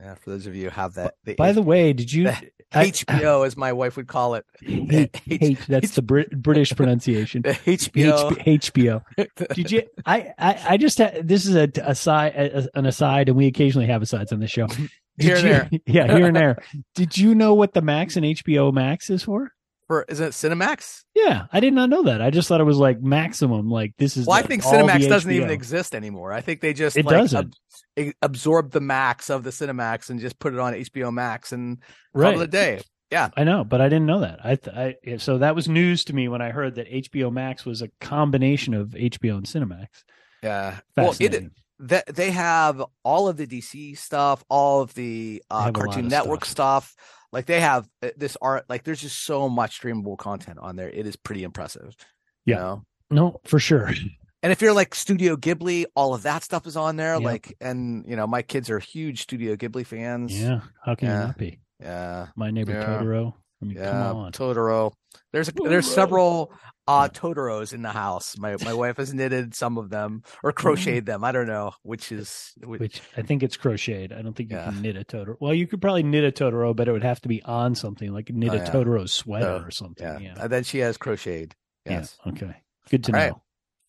Yeah, 0.00 0.14
for 0.16 0.30
those 0.30 0.46
of 0.46 0.54
you 0.54 0.64
who 0.64 0.70
have 0.70 0.94
that. 0.94 1.14
The 1.24 1.34
By 1.36 1.52
the 1.52 1.62
way, 1.62 1.92
did 1.94 2.12
you 2.12 2.28
I- 2.28 2.50
HBO, 2.90 3.46
as 3.46 3.56
my 3.56 3.72
wife 3.72 3.96
would 3.96 4.08
call 4.08 4.34
it. 4.34 4.44
H, 4.62 5.10
H, 5.30 5.58
that's 5.66 5.94
the 5.94 6.02
Brit, 6.02 6.30
British 6.42 6.72
pronunciation. 6.76 7.42
HBO. 7.44 8.30
HBO. 8.44 9.02
Did 9.54 9.70
you? 9.70 9.82
I, 10.04 10.32
I, 10.36 10.64
I 10.70 10.76
just 10.76 10.98
this 10.98 11.46
is 11.46 11.54
a 11.54 11.70
aside, 11.82 12.34
a, 12.34 12.68
an 12.76 12.84
aside, 12.84 13.28
and 13.28 13.38
we 13.38 13.46
occasionally 13.46 13.86
have 13.86 14.02
asides 14.02 14.32
on 14.32 14.40
the 14.40 14.48
show. 14.48 14.66
Did 14.66 14.90
Here 15.18 15.36
and 15.36 15.44
you- 15.44 15.50
there. 15.50 15.70
yeah, 15.86 16.14
here 16.16 16.26
and 16.26 16.36
there. 16.36 16.58
Did 16.94 17.16
you 17.16 17.34
know 17.34 17.54
what 17.54 17.72
the 17.72 17.80
Max 17.82 18.16
and 18.16 18.26
HBO 18.26 18.72
Max 18.74 19.08
is 19.10 19.22
for? 19.22 19.52
For 19.88 20.04
isn't 20.08 20.26
it 20.26 20.30
Cinemax? 20.32 21.04
Yeah, 21.14 21.46
I 21.52 21.60
did 21.60 21.72
not 21.72 21.88
know 21.90 22.02
that. 22.04 22.20
I 22.20 22.30
just 22.30 22.48
thought 22.48 22.60
it 22.60 22.64
was 22.64 22.78
like 22.78 23.00
maximum. 23.00 23.70
Like 23.70 23.94
this 23.98 24.16
is. 24.16 24.26
Well, 24.26 24.36
I 24.36 24.42
think 24.42 24.64
Cinemax 24.64 25.08
doesn't 25.08 25.30
even 25.30 25.50
exist 25.50 25.94
anymore. 25.94 26.32
I 26.32 26.40
think 26.40 26.60
they 26.60 26.72
just 26.72 26.96
It 26.96 27.04
like, 27.06 27.14
doesn't. 27.16 27.54
ab- 27.96 28.12
absorbed 28.20 28.72
the 28.72 28.80
max 28.80 29.30
of 29.30 29.44
the 29.44 29.50
Cinemax 29.50 30.10
and 30.10 30.18
just 30.18 30.38
put 30.40 30.52
it 30.54 30.58
on 30.58 30.72
HBO 30.74 31.12
Max 31.12 31.52
and 31.52 31.78
call 32.14 32.24
it 32.30 32.34
a 32.34 32.38
Right. 32.40 32.50
day. 32.50 32.80
I 33.36 33.44
know, 33.44 33.62
but 33.62 33.80
I 33.80 33.88
didn't 33.88 34.06
know 34.06 34.20
that. 34.20 34.40
I, 34.44 34.56
th- 34.56 34.76
I 35.06 35.16
so 35.18 35.38
that 35.38 35.54
was 35.54 35.68
news 35.68 36.04
to 36.06 36.12
me 36.14 36.26
when 36.28 36.42
I 36.42 36.50
heard 36.50 36.74
that 36.74 36.90
HBO 36.90 37.32
Max 37.32 37.64
was 37.64 37.80
a 37.80 37.88
combination 38.00 38.74
of 38.74 38.88
HBO 38.90 39.36
and 39.38 39.46
Cinemax. 39.46 39.86
Yeah. 40.42 40.78
Well, 40.96 41.14
it, 41.20 41.50
that 41.78 42.06
they 42.06 42.30
have 42.32 42.82
all 43.04 43.28
of 43.28 43.36
the 43.36 43.46
DC 43.46 43.96
stuff, 43.96 44.42
all 44.50 44.80
of 44.82 44.92
the 44.94 45.42
uh, 45.50 45.64
have 45.64 45.76
a 45.76 45.78
lot 45.78 45.86
Cartoon 45.86 46.08
Network 46.08 46.44
stuff. 46.44 46.94
Like 47.32 47.46
they 47.46 47.60
have 47.60 47.88
uh, 48.02 48.10
this 48.16 48.36
art. 48.40 48.64
Like 48.68 48.84
there's 48.84 49.00
just 49.00 49.24
so 49.24 49.48
much 49.48 49.80
streamable 49.80 50.16
content 50.18 50.58
on 50.60 50.76
there. 50.76 50.88
It 50.88 51.06
is 51.06 51.16
pretty 51.16 51.42
impressive. 51.44 51.94
you 52.44 52.54
Yeah. 52.54 52.60
know? 52.60 52.84
no, 53.10 53.40
for 53.44 53.58
sure. 53.58 53.90
And 54.42 54.52
if 54.52 54.60
you're 54.62 54.72
like 54.74 54.94
Studio 54.94 55.36
Ghibli, 55.36 55.86
all 55.96 56.14
of 56.14 56.22
that 56.22 56.44
stuff 56.44 56.66
is 56.66 56.76
on 56.76 56.96
there. 56.96 57.14
Yep. 57.14 57.22
Like, 57.22 57.56
and 57.60 58.04
you 58.06 58.14
know, 58.16 58.26
my 58.26 58.42
kids 58.42 58.70
are 58.70 58.78
huge 58.78 59.22
Studio 59.22 59.56
Ghibli 59.56 59.84
fans. 59.84 60.38
Yeah, 60.40 60.60
how 60.84 60.94
can 60.94 61.08
Yeah. 61.08 61.20
you 61.20 61.26
not 61.26 61.38
be? 61.38 61.58
Yeah. 61.80 62.26
My 62.36 62.50
neighbor 62.50 62.72
Yeah. 62.72 62.84
Totoro. 63.00 63.34
I 63.62 63.64
mean, 63.66 63.76
Yeah, 63.76 63.90
come 63.90 64.16
on. 64.18 64.32
Totoro. 64.32 64.92
There's 65.32 65.48
a, 65.48 65.52
there's 65.52 65.90
several 65.90 66.52
uh 66.88 67.08
Totoros 67.08 67.72
in 67.72 67.82
the 67.82 67.90
house. 67.90 68.36
My 68.38 68.56
my 68.64 68.74
wife 68.74 68.98
has 68.98 69.12
knitted 69.14 69.54
some 69.54 69.76
of 69.78 69.88
them 69.90 70.22
or 70.44 70.52
crocheted 70.62 71.06
them. 71.06 71.24
I 71.24 71.32
don't 71.32 71.46
know 71.46 71.72
which 71.82 72.12
is 72.12 72.52
which, 72.62 72.80
Which 72.80 73.02
I 73.16 73.22
think 73.22 73.42
it's 73.42 73.56
crocheted. 73.56 74.12
I 74.12 74.22
don't 74.22 74.34
think 74.36 74.50
you 74.50 74.56
Yeah. 74.56 74.66
can 74.66 74.82
knit 74.82 74.96
a 74.96 75.04
Totoro. 75.04 75.36
Well, 75.40 75.54
you 75.54 75.66
could 75.66 75.80
probably 75.80 76.02
knit 76.02 76.24
a 76.24 76.30
Totoro, 76.32 76.76
but 76.76 76.86
it 76.88 76.92
would 76.92 77.02
have 77.02 77.20
to 77.22 77.28
be 77.28 77.42
on 77.42 77.74
something 77.74 78.12
like 78.12 78.30
knit 78.30 78.50
Oh, 78.50 78.54
a 78.54 78.56
yeah. 78.58 78.70
Totoro 78.70 79.08
sweater 79.08 79.46
Oh, 79.62 79.64
or 79.66 79.70
something. 79.70 80.06
yeah. 80.06 80.18
Yeah. 80.18 80.34
And 80.38 80.50
then 80.52 80.62
she 80.64 80.78
has 80.78 80.96
crocheted. 80.96 81.54
Yes. 81.86 82.16
Okay. 82.26 82.54
Good 82.90 83.04
to 83.04 83.12
All 83.12 83.18
know. 83.18 83.24
right. 83.26 83.34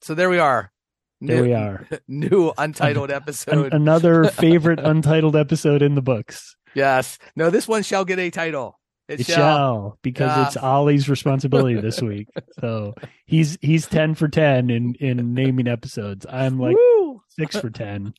So 0.01 0.13
there 0.15 0.29
we 0.29 0.39
are. 0.39 0.71
There 1.19 1.37
New- 1.37 1.47
we 1.49 1.53
are. 1.55 1.87
New 2.07 2.53
untitled 2.57 3.09
An- 3.09 3.15
episode. 3.17 3.73
another 3.73 4.23
favorite 4.29 4.79
untitled 4.79 5.35
episode 5.35 5.81
in 5.81 5.95
the 5.95 6.01
books. 6.01 6.55
yes. 6.73 7.17
No, 7.35 7.49
this 7.49 7.67
one 7.67 7.83
shall 7.83 8.05
get 8.05 8.17
a 8.19 8.29
title. 8.29 8.76
It, 9.07 9.21
It 9.21 9.25
shall. 9.27 9.35
shall 9.35 9.99
because 10.01 10.35
Yeah. 10.35 10.47
it's 10.47 10.57
Ollie's 10.57 11.07
responsibility 11.09 11.79
this 11.79 12.01
week. 12.01 12.27
So 12.59 12.93
he's 13.25 13.57
he's 13.61 13.87
ten 13.87 14.15
for 14.15 14.27
ten 14.27 14.69
in 14.69 14.95
in 14.95 15.33
naming 15.33 15.67
episodes. 15.67 16.25
I'm 16.29 16.59
like 16.59 16.75
Woo! 16.75 17.21
six 17.29 17.57
for 17.57 17.69
ten. 17.69 18.13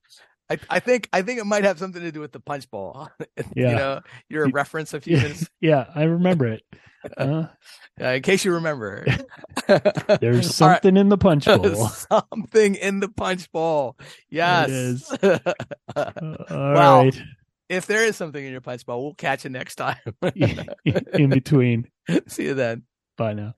I, 0.51 0.59
I 0.70 0.80
think 0.80 1.11
I 1.12 1.20
think 1.20 1.41
it 1.41 1.45
might 1.45 1.64
have 1.64 1.78
something 1.78 2.01
to 2.01 2.11
do 2.11 2.20
with 2.20 2.32
the 2.32 2.41
punch 2.41 2.70
bowl. 2.70 3.09
Yeah. 3.55 3.70
you 3.70 3.76
know, 3.76 4.01
your 4.30 4.47
You- 4.47 4.53
reference 4.53 4.95
a 4.95 5.01
few 5.03 5.20
Yeah, 5.61 5.84
I 5.95 6.05
remember 6.05 6.47
it. 6.47 6.62
Uh, 7.16 7.47
uh, 8.01 8.05
in 8.09 8.22
case 8.22 8.45
you 8.45 8.55
remember. 8.55 9.07
there's 10.20 10.61
All 10.61 10.68
right. 10.68 10.74
something 10.82 10.97
in 10.97 11.09
the 11.09 11.16
punch 11.16 11.45
bowl. 11.47 11.89
something 11.89 12.74
in 12.74 12.99
the 12.99 13.09
punch 13.09 13.51
bowl. 13.53 13.97
Yes. 14.30 14.68
is. 14.68 15.11
All 15.22 16.11
Wow. 16.51 17.03
right. 17.05 17.22
If 17.68 17.86
there 17.86 18.04
is 18.04 18.16
something 18.16 18.44
in 18.44 18.52
your 18.52 18.60
punch 18.60 18.86
bowl, 18.86 19.04
we'll 19.04 19.14
catch 19.14 19.44
you 19.44 19.50
next 19.50 19.76
time. 19.76 19.96
in 20.34 21.30
between. 21.30 21.88
See 22.26 22.44
you 22.44 22.54
then. 22.54 22.84
Bye 23.16 23.34
now. 23.34 23.54